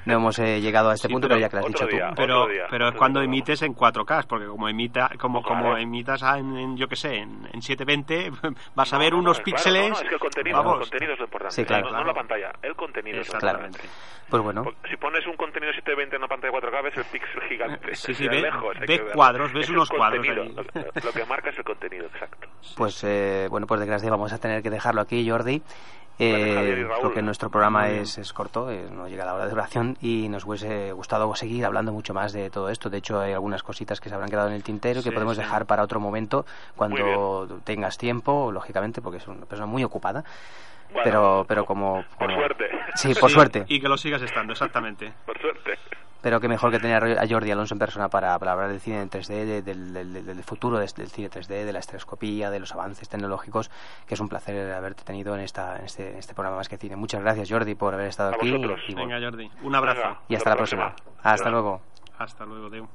no 0.07 0.14
hemos 0.14 0.39
eh, 0.39 0.61
llegado 0.61 0.91
a 0.91 0.95
este 0.95 1.09
punto 1.09 1.26
pero, 1.26 1.41
ya 1.41 1.49
que 1.49 1.57
lo 1.57 1.62
has 1.62 1.66
dicho 1.66 1.89
tú. 1.89 1.97
pero 2.14 2.47
pero 2.70 2.89
es 2.91 2.95
cuando 2.95 3.20
emites 3.22 3.61
en 3.62 3.74
4K 3.74 4.26
porque 4.29 4.47
como 4.47 4.68
emita 4.68 5.11
como 5.18 5.43
como 5.43 5.76
emitas 5.76 6.22
en, 6.22 6.76
yo 6.76 6.87
que 6.87 6.95
sé 6.95 7.16
en, 7.16 7.61
720 7.61 8.31
vas 8.76 8.93
a 8.93 8.99
ver 8.99 9.16
unos 9.16 9.41
píxeles 9.41 9.91
no, 9.91 9.97
es 9.97 10.03
que 10.03 10.14
el 10.14 10.20
contenido, 10.20 10.61
el 10.61 10.79
contenido 10.79 11.12
es 11.14 11.18
lo 11.18 11.24
importante 11.24 11.57
sí, 11.57 11.64
claro, 11.64 11.91
no, 11.91 12.05
la 12.05 12.14
pantalla 12.14 12.53
el 12.62 12.76
contenido 12.76 13.18
Exactamente. 13.20 13.81
pues 14.31 14.43
bueno. 14.43 14.64
Si 14.89 14.97
pones 14.97 15.26
un 15.26 15.37
contenido 15.37 15.72
720 15.72 16.16
en 16.16 16.22
una 16.22 16.29
pantalla 16.29 16.53
4K 16.71 16.83
ves 16.83 16.97
el 16.97 17.05
píxel 17.05 17.43
gigante. 17.49 17.95
Sí, 17.95 18.14
sí, 18.14 18.29
ve, 18.29 18.43
lejos, 18.43 18.77
cuadros, 19.14 19.53
ves 19.53 19.69
unos 19.71 19.89
cuadros 19.89 20.27
ahí. 20.29 20.55
Lo, 20.55 21.12
que 21.12 21.25
marca 21.27 21.51
es 21.51 21.59
el 21.59 21.64
contenido, 21.64 22.07
exacto. 22.07 22.49
Pues 22.77 23.03
eh, 23.05 23.47
bueno, 23.51 23.66
pues 23.66 23.81
de 23.81 23.87
gracia 23.87 24.11
vamos 24.11 24.33
a 24.33 24.39
tener 24.39 24.62
que 24.62 24.71
dejarlo 24.71 25.01
aquí, 25.01 25.29
Jordi. 25.29 25.62
Eh, 26.21 26.85
porque 27.01 27.23
nuestro 27.23 27.49
programa 27.49 27.91
es, 27.91 28.19
es 28.19 28.33
corto, 28.33 28.73
eh, 28.73 28.89
no 28.91 29.07
llega 29.07 29.25
la 29.25 29.35
hora 29.35 29.45
de 29.45 29.51
duración 29.51 29.97
y 30.01 30.29
nos 30.29 30.45
hubiese 30.45 30.91
gustado 30.91 31.33
seguir 31.37 31.64
hablando 31.64 31.93
mucho 31.93 32.12
más 32.12 32.33
de 32.33 32.51
todo 32.51 32.71
esto. 32.71 32.91
De 32.91 32.99
hecho, 32.99 33.21
hay 33.21 33.35
algunas 33.35 33.62
cositas 33.62 34.01
que 34.01 34.09
se 34.09 34.16
habrán 34.16 34.29
quedado 34.29 34.49
en 34.49 34.55
el 34.55 34.64
tintero 34.64 35.01
que 35.05 35.12
podemos 35.12 35.37
dejar 35.37 35.66
para 35.66 35.85
otro 35.85 36.01
momento 36.01 36.45
cuando 36.75 37.61
tengas 37.62 37.99
tiempo, 37.99 38.51
lógicamente, 38.51 39.01
porque 39.01 39.19
es 39.19 39.29
una 39.29 39.47
persona 39.47 39.66
muy 39.66 39.85
ocupada 39.85 40.25
pero 41.05 41.45
pero 41.47 41.64
como, 41.64 42.05
por 42.19 42.33
suerte 42.33 42.71
sí 42.95 43.14
por 43.14 43.31
suerte 43.31 43.64
y 43.69 43.81
que 43.81 43.89
lo 43.89 43.97
sigas 43.97 44.23
estando 44.23 44.53
exactamente 44.53 45.12
por 45.27 45.39
suerte 45.39 45.79
pero 46.21 46.41
que 46.41 46.49
mejor 46.49 46.71
que 46.71 46.79
tener 46.79 47.19
a 47.19 47.27
Jordi 47.29 47.51
Alonso 47.51 47.75
en 47.75 47.79
persona 47.79 48.09
para, 48.09 48.35
hablar 48.35 48.69
del 48.69 48.81
cine 48.81 49.01
en 49.01 49.11
3D, 49.11 49.62
del, 49.62 49.93
del, 49.93 50.43
futuro 50.43 50.79
del, 50.79 50.89
cine 50.89 51.31
3D, 51.31 51.64
de 51.64 51.73
la 51.73 51.79
estereoscopía, 51.79 52.51
de 52.51 52.61
los 52.61 52.73
avances 52.73 53.09
tecnológicos, 53.09 53.71
que 54.07 54.14
es 54.14 54.21
un 54.21 54.29
placer 54.29 54.73
haberte 54.73 55.05
tenido 55.05 55.35
en, 55.35 55.41
esta, 55.41 55.79
en, 55.79 55.85
este, 55.85 56.19
este 56.19 56.35
programa 56.35 56.57
más 56.57 56.69
que 56.69 56.77
cine. 56.77 56.97
Muchas 56.97 57.23
gracias 57.23 57.49
Jordi 57.51 57.75
por 57.75 57.95
haber 57.95 58.09
estado 58.09 58.35
aquí. 58.35 58.49
Y, 58.49 58.95
Venga 58.95 59.21
Jordi, 59.21 59.51
un 59.62 59.75
abrazo. 59.75 60.19
y 60.29 60.35
hasta, 60.35 60.51
la 60.51 60.57
próxima. 60.57 60.95
Hasta 61.23 61.51
luego. 61.51 61.81
Hasta 62.19 62.45
luego, 62.45 62.69
Deu. 62.71 62.89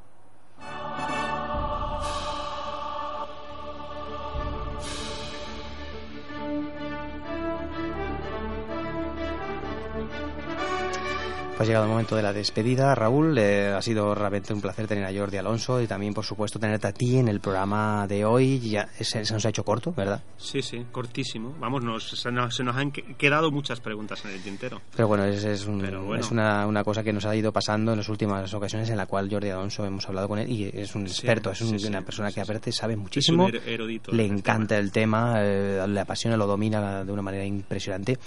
Pues 11.55 11.67
llegado 11.67 11.85
el 11.85 11.91
momento 11.91 12.15
de 12.15 12.23
la 12.23 12.33
despedida. 12.33 12.95
Raúl, 12.95 13.37
eh, 13.37 13.67
ha 13.67 13.81
sido 13.81 14.15
realmente 14.15 14.53
un 14.53 14.59
placer 14.59 14.87
tener 14.87 15.05
a 15.05 15.13
Jordi 15.13 15.37
Alonso 15.37 15.79
y 15.79 15.85
también, 15.85 16.11
por 16.11 16.25
supuesto, 16.25 16.57
tenerte 16.57 16.87
a 16.87 16.91
ti 16.91 17.17
en 17.17 17.27
el 17.27 17.39
programa 17.41 18.07
de 18.07 18.25
hoy. 18.25 18.59
Ya 18.59 18.89
se, 18.99 19.19
nos 19.19 19.45
ha 19.45 19.49
hecho 19.49 19.63
corto, 19.63 19.93
¿verdad? 19.95 20.23
Sí, 20.35 20.63
sí, 20.63 20.83
cortísimo. 20.91 21.55
Vamos, 21.59 21.83
nos, 21.83 22.09
se, 22.09 22.31
nos, 22.31 22.59
han 22.59 22.91
quedado 22.91 23.51
muchas 23.51 23.79
preguntas 23.81 24.25
en 24.25 24.31
el 24.31 24.41
tintero. 24.41 24.81
Pero 24.95 25.07
bueno, 25.07 25.25
es, 25.25 25.43
es, 25.43 25.67
una, 25.67 26.65
una, 26.65 26.83
cosa 26.83 27.03
que 27.03 27.13
nos 27.13 27.25
ha 27.25 27.35
ido 27.35 27.53
pasando 27.53 27.91
en 27.91 27.99
las 27.99 28.09
últimas 28.09 28.51
ocasiones 28.51 28.89
en 28.89 28.97
la 28.97 29.05
cual 29.05 29.29
Jordi 29.29 29.49
Alonso 29.49 29.85
hemos 29.85 30.09
hablado 30.09 30.27
con 30.27 30.39
él 30.39 30.49
y 30.49 30.71
es 30.73 30.95
un 30.95 31.03
experto, 31.03 31.51
es 31.51 31.61
una 31.61 32.01
persona 32.01 32.31
que 32.31 32.41
aparte 32.41 32.71
sabe 32.71 32.95
muchísimo. 32.95 33.47
le 33.47 34.25
encanta 34.25 34.77
el 34.79 34.91
tema, 34.91 35.35
eh, 35.37 35.85
le 35.87 35.99
apasiona, 35.99 36.35
lo 36.35 36.47
domina 36.47 37.05
de 37.05 37.11
una 37.11 37.21
manera 37.21 37.45
impresionante 37.45 38.17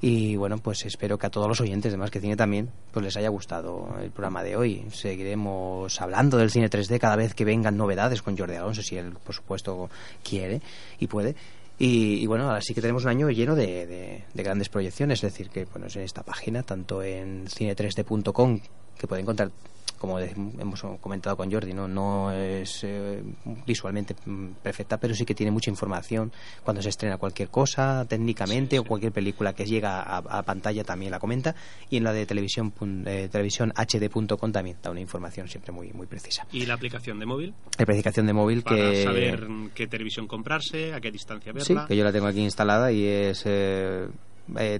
y 0.00 0.36
bueno, 0.36 0.58
pues 0.58 0.84
espero 0.84 1.18
que 1.18 1.26
a 1.26 1.30
todos 1.30 1.48
los 1.48 1.60
oyentes 1.60 1.90
de 1.90 1.98
Más 1.98 2.10
que 2.10 2.20
Cine 2.20 2.36
también 2.36 2.70
pues 2.92 3.04
les 3.04 3.16
haya 3.16 3.28
gustado 3.28 3.96
el 4.00 4.10
programa 4.10 4.42
de 4.42 4.56
hoy. 4.56 4.84
Seguiremos 4.92 6.00
hablando 6.00 6.36
del 6.36 6.50
cine 6.50 6.68
3D 6.68 6.98
cada 6.98 7.16
vez 7.16 7.34
que 7.34 7.44
vengan 7.44 7.76
novedades 7.76 8.22
con 8.22 8.36
Jordi 8.36 8.56
Alonso, 8.56 8.82
si 8.82 8.96
él, 8.96 9.12
por 9.24 9.34
supuesto, 9.34 9.88
quiere 10.22 10.60
y 10.98 11.06
puede. 11.06 11.34
Y, 11.78 12.26
bueno, 12.26 12.44
ahora 12.44 12.62
sí 12.62 12.72
que 12.72 12.80
tenemos 12.80 13.04
un 13.04 13.10
año 13.10 13.28
lleno 13.28 13.54
de, 13.54 13.86
de, 13.86 14.24
de 14.32 14.42
grandes 14.42 14.70
proyecciones, 14.70 15.22
es 15.22 15.32
decir, 15.32 15.50
que 15.50 15.66
bueno, 15.66 15.88
en 15.94 16.00
esta 16.00 16.22
página, 16.22 16.62
tanto 16.62 17.02
en 17.02 17.46
cine3d.com, 17.48 18.60
que 18.98 19.06
pueden 19.06 19.24
encontrar 19.24 19.50
como 19.98 20.18
hemos 20.18 20.82
comentado 21.00 21.36
con 21.36 21.50
Jordi, 21.50 21.72
no, 21.72 21.88
no 21.88 22.30
es 22.32 22.84
eh, 22.84 23.22
visualmente 23.66 24.14
mm, 24.24 24.48
perfecta, 24.62 24.98
pero 24.98 25.14
sí 25.14 25.24
que 25.24 25.34
tiene 25.34 25.50
mucha 25.50 25.70
información 25.70 26.32
cuando 26.62 26.82
se 26.82 26.90
estrena 26.90 27.16
cualquier 27.16 27.48
cosa, 27.48 28.04
técnicamente, 28.08 28.78
o 28.78 28.84
cualquier 28.84 29.12
película 29.12 29.54
que 29.54 29.64
llega 29.64 30.02
a, 30.02 30.42
pantalla 30.42 30.84
también 30.84 31.10
la 31.10 31.18
comenta, 31.18 31.54
y 31.88 31.96
en 31.96 32.04
la 32.04 32.12
de 32.12 32.26
televisión, 32.26 32.72
eh, 33.06 33.28
televisión 33.30 33.72
hd.com 33.72 34.52
también 34.52 34.76
da 34.82 34.90
una 34.90 35.00
información 35.00 35.48
siempre 35.48 35.72
muy, 35.72 35.92
muy 35.92 36.06
precisa. 36.06 36.46
¿Y 36.52 36.66
la 36.66 36.74
aplicación 36.74 37.18
de 37.18 37.26
móvil? 37.26 37.54
La 37.78 37.82
aplicación 37.84 38.26
de 38.26 38.32
móvil 38.32 38.62
Para 38.62 38.76
que... 38.76 39.02
saber 39.02 39.46
qué 39.74 39.86
televisión 39.86 40.26
comprarse, 40.26 40.92
a 40.92 41.00
qué 41.00 41.10
distancia 41.10 41.52
verla. 41.52 41.64
Sí, 41.64 41.88
que 41.88 41.96
yo 41.96 42.04
la 42.04 42.12
tengo 42.12 42.26
aquí 42.26 42.40
instalada 42.40 42.92
y 42.92 43.04
es... 43.04 43.42
Eh, 43.46 44.08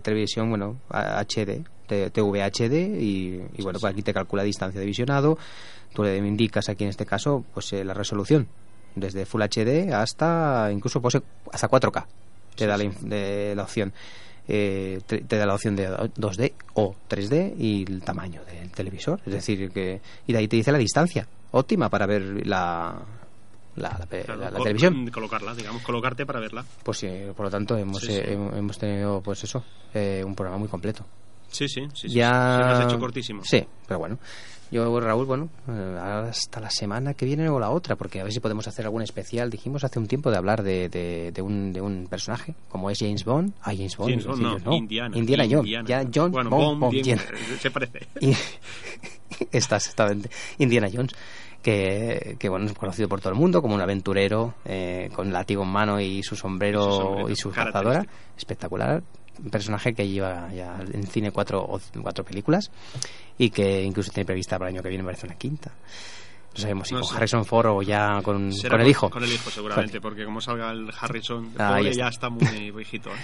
televisión, 0.01 0.49
bueno, 0.49 0.81
HD, 0.91 1.65
TVHD 1.87 3.01
y, 3.01 3.41
y 3.57 3.63
bueno, 3.63 3.79
pues 3.79 3.93
aquí 3.93 4.03
te 4.03 4.13
calcula 4.13 4.43
distancia 4.43 4.81
de 4.81 4.87
visionado, 4.87 5.39
tú 5.95 6.03
le 6.03 6.17
indicas 6.19 6.69
aquí 6.69 6.85
en 6.85 6.91
este 6.91 7.07
caso 7.07 7.45
pues 7.55 7.73
eh, 7.73 7.85
la 7.85 7.95
resolución, 7.95 8.49
desde 8.95 9.27
Full 9.27 9.43
HD 9.43 9.93
hasta 9.93 10.71
incluso 10.73 11.01
pues, 11.01 11.19
hasta 11.53 11.69
4K, 11.69 12.07
te 12.55 12.67
da 12.67 12.77
la, 12.77 12.85
de, 13.01 13.55
la 13.55 13.63
opción. 13.63 13.93
Eh, 14.49 15.01
te, 15.07 15.39
da 15.39 15.45
la 15.45 15.55
opción 15.55 15.75
de 15.75 15.89
2D 15.89 16.53
o 16.75 16.95
3D 17.11 17.55
y 17.59 17.83
el 17.83 18.03
tamaño 18.03 18.43
del 18.45 18.71
televisor, 18.71 19.21
es 19.27 19.33
decir, 19.33 19.71
que 19.73 20.01
y 20.27 20.33
de 20.33 20.39
ahí 20.39 20.47
te 20.47 20.55
dice 20.55 20.71
la 20.71 20.79
distancia 20.79 21.27
óptima 21.51 21.89
para 21.89 22.07
ver 22.07 22.47
la, 22.47 22.95
la, 23.77 24.07
la, 24.11 24.51
la, 24.51 24.59
televisión. 24.59 25.11
Colocarla, 25.11 25.55
digamos, 25.55 25.83
colocarte 25.83 26.27
para 26.27 26.41
verla. 26.41 26.65
Pues 26.83 26.99
sí, 26.99 27.09
por 27.37 27.47
lo 27.47 27.51
tanto 27.51 27.77
hemos, 27.77 28.01
sí, 28.01 28.09
sí. 28.09 28.19
Eh, 28.19 28.33
hemos 28.33 28.79
tenido, 28.79 29.21
pues 29.21 29.45
eso, 29.45 29.65
eh, 29.95 30.23
un 30.25 30.35
programa 30.35 30.59
muy 30.59 30.69
completo. 30.69 31.05
Sí, 31.57 31.69
sí, 31.69 31.89
sí. 31.95 32.09
Ya... 32.09 32.29
Se 32.29 32.59
lo 32.59 32.67
has 32.67 32.85
hecho 32.85 32.99
cortísimo. 33.01 33.43
Sí, 33.45 33.65
pero 33.87 33.99
bueno. 33.99 34.19
Yo, 34.71 34.99
Raúl, 35.01 35.27
bueno, 35.27 35.49
eh, 35.69 35.99
hasta 36.29 36.61
la 36.61 36.71
semana 36.71 37.15
que 37.15 37.25
viene 37.25 37.49
o 37.49 37.61
la 37.61 37.71
otra, 37.71 37.95
porque 37.95 38.21
a 38.21 38.25
ver 38.25 38.33
si 38.33 38.41
podemos 38.41 38.67
hacer 38.67 38.85
algún 38.85 39.01
especial. 39.01 39.49
Dijimos 39.49 39.85
hace 39.85 39.99
un 39.99 40.07
tiempo 40.07 40.31
de 40.31 40.37
hablar 40.37 40.63
de, 40.63 40.89
de, 40.89 41.31
de, 41.33 41.43
un, 41.43 41.73
de 41.73 41.81
un 41.81 42.09
personaje, 42.09 42.55
como 42.69 42.91
es 42.91 42.99
James 42.99 43.25
Bond. 43.25 43.53
Ah, 43.63 43.73
James 43.75 43.97
Bond. 43.97 44.11
James 44.11 44.27
Bond 44.27 44.43
no, 44.43 44.59
no. 44.59 44.73
Indiana. 44.75 45.17
Indiana, 45.17 45.45
Jones. 45.49 45.71
Ya, 45.87 46.05
John 46.13 46.33
bueno, 46.33 46.51
Bond, 46.51 46.93
se 47.61 47.71
parece. 47.71 48.07
Y, 48.21 48.31
estás, 49.51 49.85
exactamente. 49.87 50.31
Indiana 50.59 50.89
Jones. 50.93 51.13
Que, 51.63 52.37
que, 52.39 52.49
bueno 52.49 52.67
es 52.67 52.75
conocido 52.75 53.09
por 53.09 53.21
todo 53.21 53.33
el 53.33 53.39
mundo 53.39 53.61
como 53.61 53.75
un 53.75 53.81
aventurero 53.81 54.55
eh, 54.65 55.11
con 55.13 55.33
látigo 55.33 55.65
en 55.65 55.69
mano 55.69 56.01
y 56.01 56.23
su 56.23 56.37
sombrero 56.37 56.81
y 56.81 56.85
su, 56.85 57.01
sombrero, 57.01 57.31
y 57.31 57.37
su 57.37 57.51
cazadora 57.51 58.07
espectacular 58.37 59.03
un 59.43 59.51
personaje 59.51 59.95
que 59.95 60.09
lleva 60.09 60.49
ya 60.53 60.79
en 60.93 61.07
cine 61.07 61.31
cuatro, 61.31 61.67
cuatro 62.03 62.25
películas 62.25 62.71
y 63.39 63.51
que 63.51 63.83
incluso 63.83 64.11
tiene 64.13 64.27
prevista 64.27 64.59
para 64.59 64.71
el 64.71 64.77
año 64.77 64.83
que 64.83 64.89
viene 64.89 65.05
parece 65.05 65.27
una 65.27 65.37
quinta 65.37 65.73
no 66.55 66.63
sabemos 66.63 66.89
si 66.89 66.95
No 66.95 67.01
con 67.01 67.09
sé. 67.11 67.17
Harrison 67.17 67.45
Ford 67.45 67.67
o 67.67 67.83
ya 67.83 68.23
con, 68.23 68.51
Será 68.51 68.71
con 68.77 68.81
el 68.81 68.89
hijo 68.89 69.11
Con 69.11 69.23
el 69.25 69.31
hijo, 69.33 69.51
seguramente, 69.51 70.01
porque 70.01 70.25
como 70.25 70.41
salga 70.41 70.71
el 70.71 70.91
Harrison, 70.99 71.45
el 71.45 71.53
pobre 71.53 71.91
está. 71.91 72.03
ya 72.03 72.09
está 72.09 72.31
muy 72.31 72.71
viejito. 72.75 73.11
¿eh? 73.11 73.17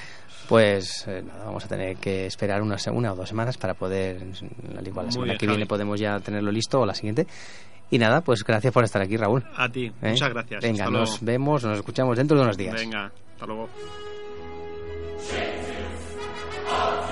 Pues 0.48 1.06
eh, 1.08 1.22
nada, 1.26 1.44
vamos 1.46 1.64
a 1.64 1.68
tener 1.68 1.96
que 1.96 2.26
esperar 2.26 2.60
una, 2.60 2.76
una 2.92 3.12
o 3.12 3.16
dos 3.16 3.26
semanas 3.28 3.56
para 3.56 3.72
poder, 3.72 4.22
al 4.76 4.86
igual 4.86 5.06
la 5.06 5.12
semana 5.12 5.32
bien, 5.32 5.38
que 5.38 5.46
Javi. 5.46 5.56
viene 5.56 5.66
podemos 5.66 5.98
ya 5.98 6.20
tenerlo 6.20 6.50
listo 6.52 6.80
o 6.80 6.84
la 6.84 6.92
siguiente. 6.94 7.26
Y 7.90 7.98
nada, 7.98 8.20
pues 8.20 8.44
gracias 8.44 8.70
por 8.72 8.84
estar 8.84 9.00
aquí, 9.00 9.16
Raúl. 9.16 9.42
A 9.56 9.66
ti, 9.70 9.86
¿Eh? 9.86 10.10
muchas 10.10 10.28
gracias. 10.28 10.62
Venga, 10.62 10.84
Hasta 10.84 10.98
nos 10.98 11.08
luego. 11.10 11.24
vemos, 11.24 11.64
nos 11.64 11.78
escuchamos 11.78 12.18
dentro 12.18 12.36
de 12.36 12.42
unos 12.42 12.56
días. 12.58 12.74
Venga, 12.74 13.10
hasta 13.32 13.46
luego. 13.46 13.68
Lord. 16.72 17.11